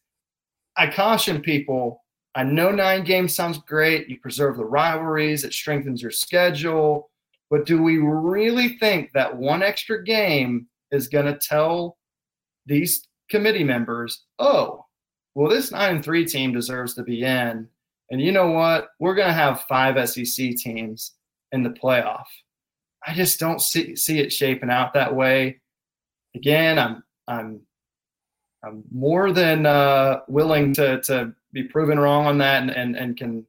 I 0.78 0.88
caution 0.90 1.42
people. 1.42 2.04
I 2.36 2.44
know 2.44 2.72
nine 2.72 3.04
games 3.04 3.36
sounds 3.36 3.58
great. 3.60 4.08
You 4.08 4.20
preserve 4.20 4.58
the 4.58 4.66
rivalries, 4.66 5.44
it 5.44 5.54
strengthens 5.54 6.02
your 6.02 6.12
schedule. 6.12 7.09
But 7.50 7.66
do 7.66 7.82
we 7.82 7.98
really 7.98 8.78
think 8.78 9.12
that 9.14 9.36
one 9.36 9.64
extra 9.64 10.04
game 10.04 10.68
is 10.92 11.08
going 11.08 11.26
to 11.26 11.40
tell 11.40 11.98
these 12.66 13.08
committee 13.30 13.64
members, 13.64 14.26
oh, 14.38 14.86
well, 15.36 15.50
this 15.50 15.72
nine 15.72 15.96
and 15.96 16.04
three 16.04 16.26
team 16.26 16.54
deserves 16.54 16.94
to 16.96 17.04
be 17.04 17.24
in. 17.24 17.68
And 18.12 18.22
you 18.22 18.32
know 18.32 18.52
what? 18.52 18.90
We're 19.00 19.16
going 19.16 19.28
to 19.28 19.34
have 19.34 19.66
five 19.70 20.10
SEC 20.10 20.56
teams 20.56 21.14
in 21.52 21.64
the 21.64 21.70
playoff. 21.70 22.26
I 23.06 23.14
just 23.14 23.40
don't 23.40 23.62
see 23.62 23.96
see 23.96 24.20
it 24.20 24.34
shaping 24.34 24.70
out 24.70 24.94
that 24.94 25.16
way. 25.16 25.62
Again, 26.36 26.78
I'm 26.78 27.04
I'm 27.28 27.62
I'm 28.64 28.84
more 28.92 29.32
than 29.32 29.66
uh, 29.66 30.20
willing 30.28 30.74
to 30.74 31.02
to 31.04 31.34
be 31.54 31.64
proven 31.64 32.00
wrong 32.00 32.26
on 32.26 32.40
that, 32.40 32.62
and 32.62 32.72
and, 32.72 32.96
and 32.96 33.18
can 33.18 33.46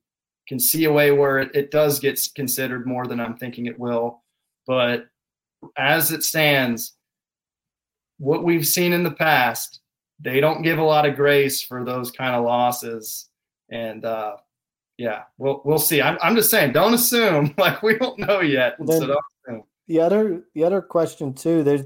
can 0.51 0.59
see 0.59 0.82
a 0.82 0.92
way 0.92 1.12
where 1.12 1.38
it, 1.38 1.55
it 1.55 1.70
does 1.70 2.01
get 2.01 2.20
considered 2.34 2.84
more 2.84 3.07
than 3.07 3.20
I'm 3.20 3.36
thinking 3.36 3.66
it 3.66 3.78
will. 3.78 4.24
But 4.66 5.07
as 5.76 6.11
it 6.11 6.24
stands, 6.24 6.96
what 8.18 8.42
we've 8.42 8.66
seen 8.66 8.92
in 8.92 9.05
the 9.05 9.12
past, 9.12 9.78
they 10.18 10.40
don't 10.40 10.62
give 10.62 10.78
a 10.78 10.82
lot 10.82 11.09
of 11.09 11.14
grace 11.14 11.62
for 11.62 11.84
those 11.84 12.11
kind 12.11 12.34
of 12.34 12.44
losses, 12.44 13.28
and 13.70 14.05
uh, 14.05 14.38
yeah, 14.98 15.22
we'll 15.38 15.62
we'll 15.64 15.78
see. 15.78 16.03
I'm 16.03 16.18
I'm 16.20 16.34
just 16.34 16.51
saying, 16.51 16.72
don't 16.72 16.94
assume 16.94 17.55
like 17.59 17.80
we 17.84 17.96
don't 17.96 18.18
know 18.18 18.40
yet. 18.40 18.74
Then, 18.80 19.03
so 19.03 19.16
the 19.86 20.01
other 20.01 20.42
the 20.57 20.64
other 20.64 20.82
question 20.82 21.32
too, 21.32 21.62
there's 21.62 21.84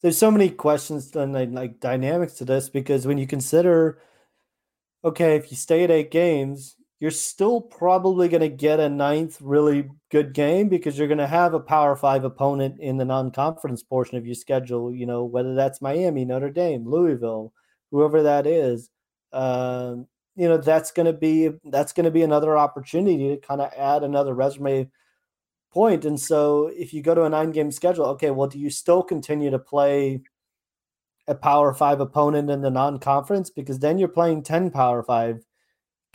there's 0.00 0.16
so 0.16 0.30
many 0.30 0.50
questions 0.50 1.14
and 1.16 1.32
like, 1.32 1.50
like 1.50 1.80
dynamics 1.80 2.34
to 2.34 2.44
this 2.44 2.68
because 2.68 3.04
when 3.04 3.18
you 3.18 3.26
consider 3.26 3.98
okay 5.04 5.36
if 5.36 5.50
you 5.50 5.56
stay 5.56 5.82
at 5.82 5.90
eight 5.90 6.10
games 6.10 6.76
you're 6.98 7.10
still 7.10 7.60
probably 7.60 8.28
going 8.28 8.40
to 8.40 8.48
get 8.48 8.80
a 8.80 8.88
ninth 8.88 9.38
really 9.40 9.88
good 10.10 10.32
game 10.32 10.68
because 10.68 10.98
you're 10.98 11.08
going 11.08 11.18
to 11.18 11.26
have 11.26 11.54
a 11.54 11.60
power 11.60 11.94
five 11.94 12.24
opponent 12.24 12.80
in 12.80 12.96
the 12.96 13.04
non-conference 13.04 13.82
portion 13.82 14.16
of 14.16 14.26
your 14.26 14.34
schedule 14.34 14.92
you 14.92 15.06
know 15.06 15.24
whether 15.24 15.54
that's 15.54 15.82
miami 15.82 16.24
notre 16.24 16.50
dame 16.50 16.88
louisville 16.88 17.52
whoever 17.90 18.22
that 18.22 18.46
is 18.46 18.90
um, 19.32 20.06
you 20.36 20.48
know 20.48 20.56
that's 20.56 20.90
going 20.90 21.06
to 21.06 21.12
be 21.12 21.50
that's 21.64 21.92
going 21.92 22.04
to 22.04 22.10
be 22.10 22.22
another 22.22 22.56
opportunity 22.56 23.28
to 23.28 23.36
kind 23.36 23.60
of 23.60 23.72
add 23.76 24.02
another 24.02 24.34
resume 24.34 24.88
point. 25.76 26.06
And 26.06 26.18
so 26.18 26.68
if 26.74 26.94
you 26.94 27.02
go 27.02 27.14
to 27.14 27.24
a 27.24 27.28
nine 27.28 27.50
game 27.50 27.70
schedule, 27.70 28.06
okay, 28.06 28.30
well, 28.30 28.48
do 28.48 28.58
you 28.58 28.70
still 28.70 29.02
continue 29.02 29.50
to 29.50 29.58
play 29.58 30.22
a 31.28 31.34
power 31.34 31.74
five 31.74 32.00
opponent 32.00 32.48
in 32.48 32.62
the 32.62 32.70
non 32.70 32.98
conference? 32.98 33.50
Because 33.50 33.78
then 33.80 33.98
you're 33.98 34.08
playing 34.08 34.42
10 34.42 34.70
power 34.70 35.02
five 35.02 35.44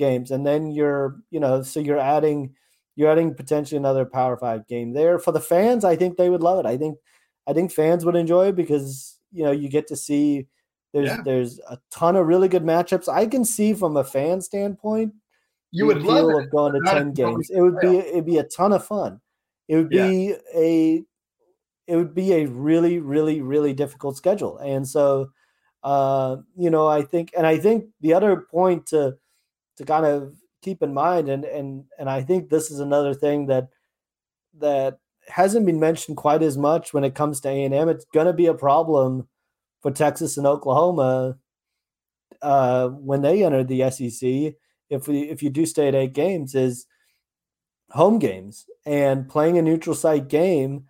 games. 0.01 0.31
And 0.31 0.45
then 0.45 0.71
you're, 0.71 1.21
you 1.29 1.39
know, 1.39 1.61
so 1.61 1.79
you're 1.79 1.99
adding, 1.99 2.55
you're 2.95 3.11
adding 3.11 3.35
potentially 3.35 3.77
another 3.77 4.03
power 4.05 4.35
five 4.35 4.67
game 4.67 4.93
there. 4.93 5.19
For 5.19 5.31
the 5.31 5.39
fans, 5.39 5.85
I 5.85 5.95
think 5.95 6.17
they 6.17 6.29
would 6.29 6.41
love 6.41 6.59
it. 6.59 6.65
I 6.65 6.75
think, 6.75 6.97
I 7.47 7.53
think 7.53 7.71
fans 7.71 8.03
would 8.03 8.15
enjoy 8.15 8.47
it 8.47 8.55
because, 8.55 9.19
you 9.31 9.43
know, 9.43 9.51
you 9.51 9.69
get 9.69 9.87
to 9.87 9.95
see 9.95 10.47
there's 10.93 11.07
yeah. 11.07 11.21
there's 11.23 11.59
a 11.69 11.77
ton 11.89 12.15
of 12.15 12.27
really 12.27 12.47
good 12.47 12.63
matchups. 12.63 13.07
I 13.07 13.25
can 13.25 13.45
see 13.45 13.73
from 13.73 13.95
a 13.95 14.03
fan 14.03 14.41
standpoint, 14.41 15.13
you 15.71 15.85
would 15.85 16.01
love 16.01 16.29
it. 16.29 16.43
of 16.43 16.51
going 16.51 16.73
to 16.73 16.79
Not 16.81 16.93
10 16.93 17.13
games. 17.13 17.49
It 17.49 17.61
would 17.61 17.79
be 17.79 17.97
it'd 17.97 18.25
be 18.25 18.39
a 18.39 18.43
ton 18.43 18.73
of 18.73 18.85
fun. 18.85 19.21
It 19.69 19.77
would 19.77 19.89
be 19.89 20.35
yeah. 20.35 20.59
a 20.59 21.03
it 21.87 21.95
would 21.95 22.13
be 22.13 22.33
a 22.33 22.45
really, 22.45 22.99
really, 22.99 23.41
really 23.41 23.73
difficult 23.73 24.17
schedule. 24.17 24.57
And 24.57 24.87
so 24.87 25.29
uh, 25.83 26.37
you 26.57 26.69
know, 26.69 26.87
I 26.87 27.01
think 27.01 27.31
and 27.37 27.47
I 27.47 27.57
think 27.57 27.85
the 28.01 28.13
other 28.13 28.35
point 28.35 28.87
to 28.87 29.17
to 29.81 29.87
kind 29.87 30.05
of 30.05 30.33
keep 30.61 30.83
in 30.83 30.93
mind 30.93 31.27
and 31.27 31.43
and 31.43 31.85
and 31.97 32.09
I 32.09 32.21
think 32.21 32.49
this 32.49 32.69
is 32.71 32.79
another 32.79 33.13
thing 33.13 33.47
that 33.47 33.69
that 34.59 34.99
hasn't 35.27 35.65
been 35.65 35.79
mentioned 35.79 36.17
quite 36.17 36.43
as 36.43 36.57
much 36.57 36.93
when 36.93 37.03
it 37.03 37.15
comes 37.15 37.39
to 37.41 37.49
A&M. 37.49 37.89
It's 37.89 38.05
going 38.13 38.27
to 38.27 38.33
be 38.33 38.47
a 38.47 38.53
problem 38.53 39.27
for 39.81 39.91
Texas 39.91 40.37
and 40.37 40.47
Oklahoma 40.47 41.37
uh, 42.41 42.89
when 42.89 43.21
they 43.21 43.43
enter 43.43 43.63
the 43.63 43.89
SEC. 43.91 44.55
If 44.89 45.07
we 45.07 45.21
if 45.21 45.41
you 45.41 45.49
do 45.49 45.65
stay 45.65 45.87
at 45.87 45.95
eight 45.95 46.13
games, 46.13 46.53
is 46.53 46.85
home 47.91 48.19
games 48.19 48.65
and 48.85 49.27
playing 49.27 49.57
a 49.57 49.61
neutral 49.61 49.95
site 49.95 50.27
game 50.27 50.85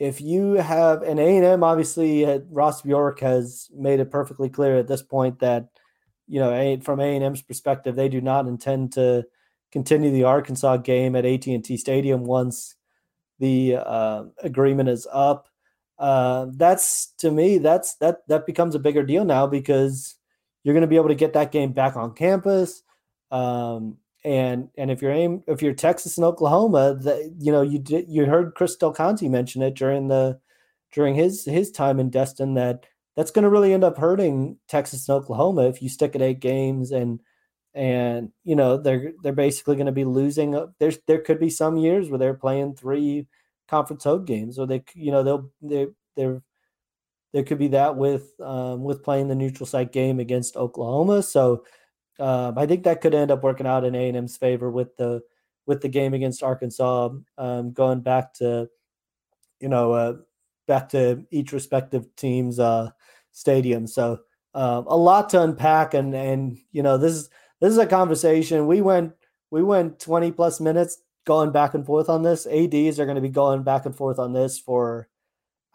if 0.00 0.20
you 0.20 0.54
have 0.54 1.02
an 1.02 1.18
a&m 1.18 1.62
obviously 1.62 2.24
uh, 2.24 2.40
ross 2.50 2.82
bjork 2.82 3.20
has 3.20 3.68
made 3.72 4.00
it 4.00 4.10
perfectly 4.10 4.48
clear 4.48 4.76
at 4.76 4.88
this 4.88 5.02
point 5.02 5.38
that 5.38 5.68
you 6.30 6.40
know 6.40 6.78
from 6.80 7.00
a&m's 7.00 7.42
perspective 7.42 7.96
they 7.96 8.08
do 8.08 8.20
not 8.20 8.46
intend 8.46 8.92
to 8.92 9.24
continue 9.72 10.10
the 10.10 10.24
arkansas 10.24 10.76
game 10.76 11.14
at 11.16 11.24
at&t 11.24 11.76
stadium 11.76 12.24
once 12.24 12.76
the 13.38 13.76
uh, 13.76 14.24
agreement 14.42 14.88
is 14.88 15.06
up. 15.12 15.48
Uh, 15.98 16.46
that's 16.52 17.12
to 17.18 17.30
me 17.30 17.58
that's 17.58 17.96
that 17.96 18.26
that 18.28 18.46
becomes 18.46 18.74
a 18.74 18.78
bigger 18.78 19.02
deal 19.02 19.24
now 19.24 19.46
because 19.46 20.16
you're 20.62 20.74
going 20.74 20.82
to 20.82 20.88
be 20.88 20.96
able 20.96 21.08
to 21.08 21.14
get 21.14 21.32
that 21.32 21.52
game 21.52 21.72
back 21.72 21.96
on 21.96 22.14
campus. 22.14 22.82
Um, 23.30 23.98
and 24.24 24.68
and 24.76 24.90
if 24.90 25.02
you're 25.02 25.12
aim 25.12 25.42
if 25.46 25.62
you're 25.62 25.74
Texas 25.74 26.16
and 26.16 26.24
Oklahoma, 26.24 26.94
that 27.02 27.34
you 27.38 27.52
know 27.52 27.62
you 27.62 27.78
did 27.78 28.06
you 28.08 28.26
heard 28.26 28.54
Chris 28.54 28.76
Del 28.76 28.92
Conte 28.92 29.26
mention 29.28 29.62
it 29.62 29.74
during 29.74 30.08
the 30.08 30.38
during 30.92 31.14
his 31.14 31.44
his 31.44 31.70
time 31.70 32.00
in 32.00 32.10
Destin 32.10 32.54
that 32.54 32.84
that's 33.16 33.30
going 33.30 33.42
to 33.42 33.50
really 33.50 33.72
end 33.72 33.84
up 33.84 33.98
hurting 33.98 34.58
Texas 34.68 35.08
and 35.08 35.16
Oklahoma 35.16 35.68
if 35.68 35.82
you 35.82 35.88
stick 35.88 36.14
at 36.14 36.22
eight 36.22 36.40
games 36.40 36.90
and 36.90 37.20
and 37.74 38.30
you 38.44 38.56
know 38.56 38.76
they're 38.76 39.12
they're 39.22 39.32
basically 39.32 39.76
going 39.76 39.86
to 39.86 39.92
be 39.92 40.04
losing. 40.04 40.68
There's 40.78 40.98
there 41.06 41.20
could 41.20 41.38
be 41.38 41.50
some 41.50 41.76
years 41.76 42.08
where 42.08 42.18
they're 42.18 42.34
playing 42.34 42.74
three 42.74 43.26
conference 43.68 44.04
home 44.04 44.24
games, 44.24 44.58
or 44.58 44.66
they 44.66 44.82
you 44.94 45.12
know 45.12 45.22
they'll 45.22 45.50
they 45.62 45.86
they're 46.16 46.42
there 47.32 47.44
could 47.44 47.58
be 47.58 47.68
that 47.68 47.96
with 47.96 48.32
um, 48.40 48.82
with 48.82 49.04
playing 49.04 49.28
the 49.28 49.34
neutral 49.34 49.66
site 49.66 49.92
game 49.92 50.18
against 50.18 50.56
Oklahoma. 50.56 51.22
So 51.22 51.64
um, 52.18 52.58
I 52.58 52.66
think 52.66 52.84
that 52.84 53.00
could 53.00 53.14
end 53.14 53.30
up 53.30 53.42
working 53.42 53.66
out 53.66 53.84
in 53.84 53.94
A 53.94 54.08
and 54.08 54.16
M's 54.16 54.36
favor 54.36 54.70
with 54.70 54.96
the 54.96 55.22
with 55.66 55.80
the 55.80 55.88
game 55.88 56.14
against 56.14 56.42
Arkansas, 56.42 57.10
um, 57.38 57.72
going 57.72 58.00
back 58.00 58.34
to 58.34 58.68
you 59.60 59.68
know 59.68 59.92
uh, 59.92 60.14
back 60.66 60.88
to 60.90 61.24
each 61.30 61.52
respective 61.52 62.14
team's 62.16 62.58
uh, 62.58 62.90
stadium. 63.32 63.86
So 63.86 64.20
um, 64.54 64.86
a 64.86 64.96
lot 64.96 65.30
to 65.30 65.42
unpack, 65.42 65.94
and 65.94 66.14
and 66.14 66.58
you 66.72 66.82
know 66.82 66.98
this 66.98 67.12
is 67.12 67.28
this 67.60 67.70
is 67.70 67.78
a 67.78 67.86
conversation 67.86 68.66
we 68.66 68.80
went 68.80 69.12
we 69.50 69.62
went 69.62 69.98
20 69.98 70.32
plus 70.32 70.60
minutes 70.60 71.02
going 71.24 71.52
back 71.52 71.74
and 71.74 71.84
forth 71.84 72.08
on 72.08 72.22
this. 72.22 72.46
ADs 72.46 72.98
are 72.98 73.04
going 73.04 73.16
to 73.16 73.20
be 73.20 73.28
going 73.28 73.62
back 73.62 73.86
and 73.86 73.94
forth 73.94 74.18
on 74.18 74.32
this 74.32 74.58
for 74.58 75.08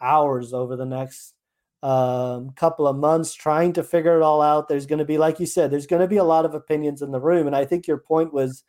hours 0.00 0.52
over 0.52 0.76
the 0.76 0.86
next 0.86 1.34
um, 1.82 2.50
couple 2.50 2.86
of 2.86 2.96
months 2.96 3.34
trying 3.34 3.72
to 3.74 3.82
figure 3.84 4.16
it 4.16 4.22
all 4.22 4.42
out. 4.42 4.68
There's 4.68 4.86
going 4.86 4.98
to 4.98 5.04
be, 5.04 5.18
like 5.18 5.38
you 5.38 5.46
said, 5.46 5.70
there's 5.70 5.86
going 5.86 6.02
to 6.02 6.08
be 6.08 6.16
a 6.16 6.24
lot 6.24 6.44
of 6.44 6.54
opinions 6.54 7.02
in 7.02 7.12
the 7.12 7.20
room, 7.20 7.46
and 7.46 7.54
I 7.54 7.64
think 7.64 7.86
your 7.86 7.98
point 7.98 8.32
was 8.32 8.64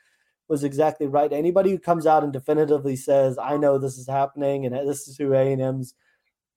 was 0.49 0.63
exactly 0.63 1.07
right. 1.07 1.33
Anybody 1.33 1.71
who 1.71 1.79
comes 1.79 2.05
out 2.05 2.23
and 2.23 2.31
definitively 2.31 2.95
says, 2.95 3.37
"I 3.37 3.57
know 3.57 3.77
this 3.77 3.97
is 3.97 4.07
happening 4.07 4.65
and 4.65 4.75
this 4.75 5.07
is 5.07 5.17
who 5.17 5.33
A 5.33 5.51
and 5.51 5.61
M's 5.61 5.93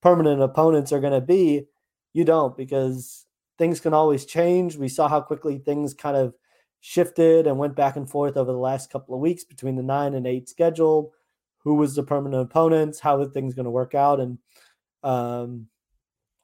permanent 0.03 0.43
opponents 0.43 0.93
are 0.93 1.01
going 1.01 1.13
to 1.13 1.21
be," 1.21 1.67
you 2.13 2.25
don't 2.25 2.57
because 2.57 3.27
things 3.59 3.81
can 3.81 3.95
always 3.95 4.25
change. 4.25 4.77
We 4.77 4.89
saw 4.89 5.09
how 5.09 5.21
quickly 5.21 5.59
things 5.59 5.95
kind 5.95 6.17
of 6.17 6.35
shifted 6.81 7.47
and 7.47 7.59
went 7.59 7.77
back 7.77 7.97
and 7.97 8.09
forth 8.09 8.37
over 8.37 8.51
the 8.51 8.59
last 8.59 8.91
couple 8.91 9.15
of 9.15 9.21
weeks 9.21 9.45
between 9.45 9.77
the 9.77 9.83
nine 9.83 10.15
and 10.15 10.27
eight 10.27 10.49
schedule. 10.49 11.13
Who 11.65 11.75
was 11.75 11.95
the 11.95 12.03
permanent 12.03 12.43
opponents? 12.43 13.01
How 13.01 13.21
are 13.21 13.27
things 13.27 13.55
going 13.55 13.65
to 13.65 13.71
work 13.71 13.95
out? 13.95 14.19
And 14.19 14.39
um, 15.03 15.67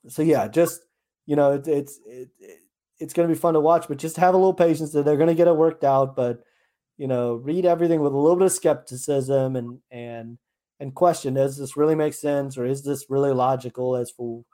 so 0.08 0.22
yeah, 0.22 0.46
just 0.48 0.82
you 1.24 1.36
know, 1.36 1.52
it, 1.52 1.66
it's 1.66 1.98
it, 2.06 2.28
it's 2.98 3.12
going 3.12 3.28
to 3.28 3.34
be 3.34 3.38
fun 3.38 3.54
to 3.54 3.60
watch, 3.60 3.88
but 3.88 3.98
just 3.98 4.16
have 4.16 4.34
a 4.34 4.36
little 4.36 4.54
patience 4.54 4.92
that 4.92 5.04
they're 5.04 5.16
going 5.16 5.28
to 5.28 5.34
get 5.34 5.48
it 5.48 5.56
worked 5.56 5.84
out. 5.84 6.16
But 6.16 6.42
you 6.98 7.08
know, 7.08 7.34
read 7.34 7.66
everything 7.66 8.00
with 8.00 8.12
a 8.12 8.18
little 8.18 8.36
bit 8.36 8.46
of 8.46 8.52
skepticism 8.52 9.56
and 9.56 9.80
and 9.90 10.38
and 10.80 10.94
question: 10.94 11.34
Does 11.34 11.56
this 11.56 11.76
really 11.76 11.94
make 11.94 12.14
sense, 12.14 12.58
or 12.58 12.66
is 12.66 12.84
this 12.84 13.06
really 13.08 13.32
logical 13.32 13.96
as 13.96 14.10
for 14.10 14.44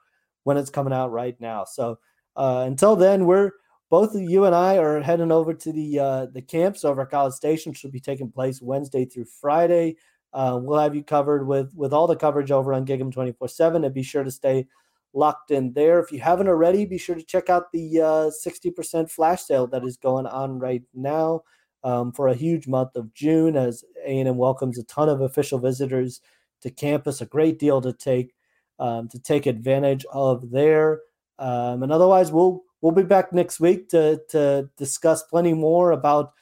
when 0.43 0.57
it's 0.57 0.69
coming 0.69 0.93
out 0.93 1.11
right 1.11 1.39
now? 1.39 1.63
So 1.65 1.99
uh, 2.35 2.63
until 2.67 2.95
then, 2.95 3.25
we're 3.25 3.51
both 3.89 4.15
you 4.15 4.45
and 4.45 4.55
I 4.55 4.77
are 4.77 5.01
heading 5.01 5.31
over 5.31 5.53
to 5.53 5.71
the 5.71 5.99
uh, 5.99 6.25
the 6.33 6.41
camps 6.41 6.83
over 6.83 7.03
at 7.03 7.11
College 7.11 7.35
Station, 7.35 7.73
Should 7.73 7.91
be 7.91 7.99
taking 7.99 8.31
place 8.31 8.61
Wednesday 8.61 9.05
through 9.05 9.25
Friday. 9.25 9.97
Uh, 10.33 10.59
we'll 10.59 10.79
have 10.79 10.95
you 10.95 11.03
covered 11.03 11.45
with 11.45 11.71
with 11.75 11.93
all 11.93 12.07
the 12.07 12.15
coverage 12.15 12.49
over 12.49 12.73
on 12.73 12.85
Gig'em 12.85 13.11
twenty 13.11 13.33
four 13.33 13.47
seven, 13.47 13.83
and 13.83 13.93
be 13.93 14.01
sure 14.01 14.23
to 14.23 14.31
stay 14.31 14.65
locked 15.13 15.51
in 15.51 15.73
there. 15.73 15.99
If 15.99 16.11
you 16.11 16.21
haven't 16.21 16.47
already, 16.47 16.85
be 16.85 16.97
sure 16.97 17.13
to 17.13 17.21
check 17.21 17.51
out 17.51 17.71
the 17.71 18.01
uh, 18.01 18.31
sixty 18.31 18.71
percent 18.71 19.11
flash 19.11 19.43
sale 19.43 19.67
that 19.67 19.83
is 19.83 19.95
going 19.95 20.25
on 20.25 20.57
right 20.57 20.81
now 20.95 21.41
um, 21.83 22.11
for 22.11 22.29
a 22.29 22.33
huge 22.33 22.67
month 22.67 22.95
of 22.95 23.13
June, 23.13 23.55
as 23.55 23.83
A 24.03 24.19
and 24.19 24.27
M 24.27 24.37
welcomes 24.37 24.79
a 24.79 24.83
ton 24.85 25.07
of 25.07 25.21
official 25.21 25.59
visitors 25.59 26.19
to 26.61 26.71
campus. 26.71 27.21
A 27.21 27.27
great 27.27 27.59
deal 27.59 27.79
to 27.81 27.93
take 27.93 28.33
um, 28.79 29.07
to 29.09 29.19
take 29.19 29.45
advantage 29.45 30.05
of 30.11 30.51
there. 30.51 31.01
Um, 31.39 31.83
and 31.83 31.91
otherwise, 31.91 32.31
we'll 32.31 32.63
we'll 32.81 32.91
be 32.91 33.03
back 33.03 33.33
next 33.33 33.59
week 33.59 33.89
to 33.89 34.21
to 34.29 34.69
discuss 34.77 35.23
plenty 35.23 35.53
more 35.53 35.91
about 35.91 36.33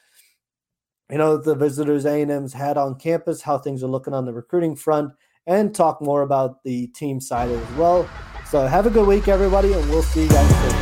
you 1.10 1.18
know 1.18 1.36
the 1.36 1.54
visitors 1.54 2.04
A&M's 2.04 2.52
had 2.52 2.76
on 2.76 2.96
campus, 2.96 3.42
how 3.42 3.58
things 3.58 3.82
are 3.82 3.88
looking 3.88 4.14
on 4.14 4.24
the 4.24 4.32
recruiting 4.32 4.76
front, 4.76 5.12
and 5.46 5.74
talk 5.74 6.00
more 6.00 6.22
about 6.22 6.62
the 6.64 6.88
team 6.88 7.20
side 7.20 7.50
as 7.50 7.70
well. 7.72 8.08
So 8.50 8.66
have 8.66 8.86
a 8.86 8.90
good 8.90 9.06
week, 9.06 9.28
everybody, 9.28 9.72
and 9.72 9.88
we'll 9.88 10.02
see 10.02 10.24
you 10.24 10.28
guys 10.28 10.70
soon. 10.70 10.81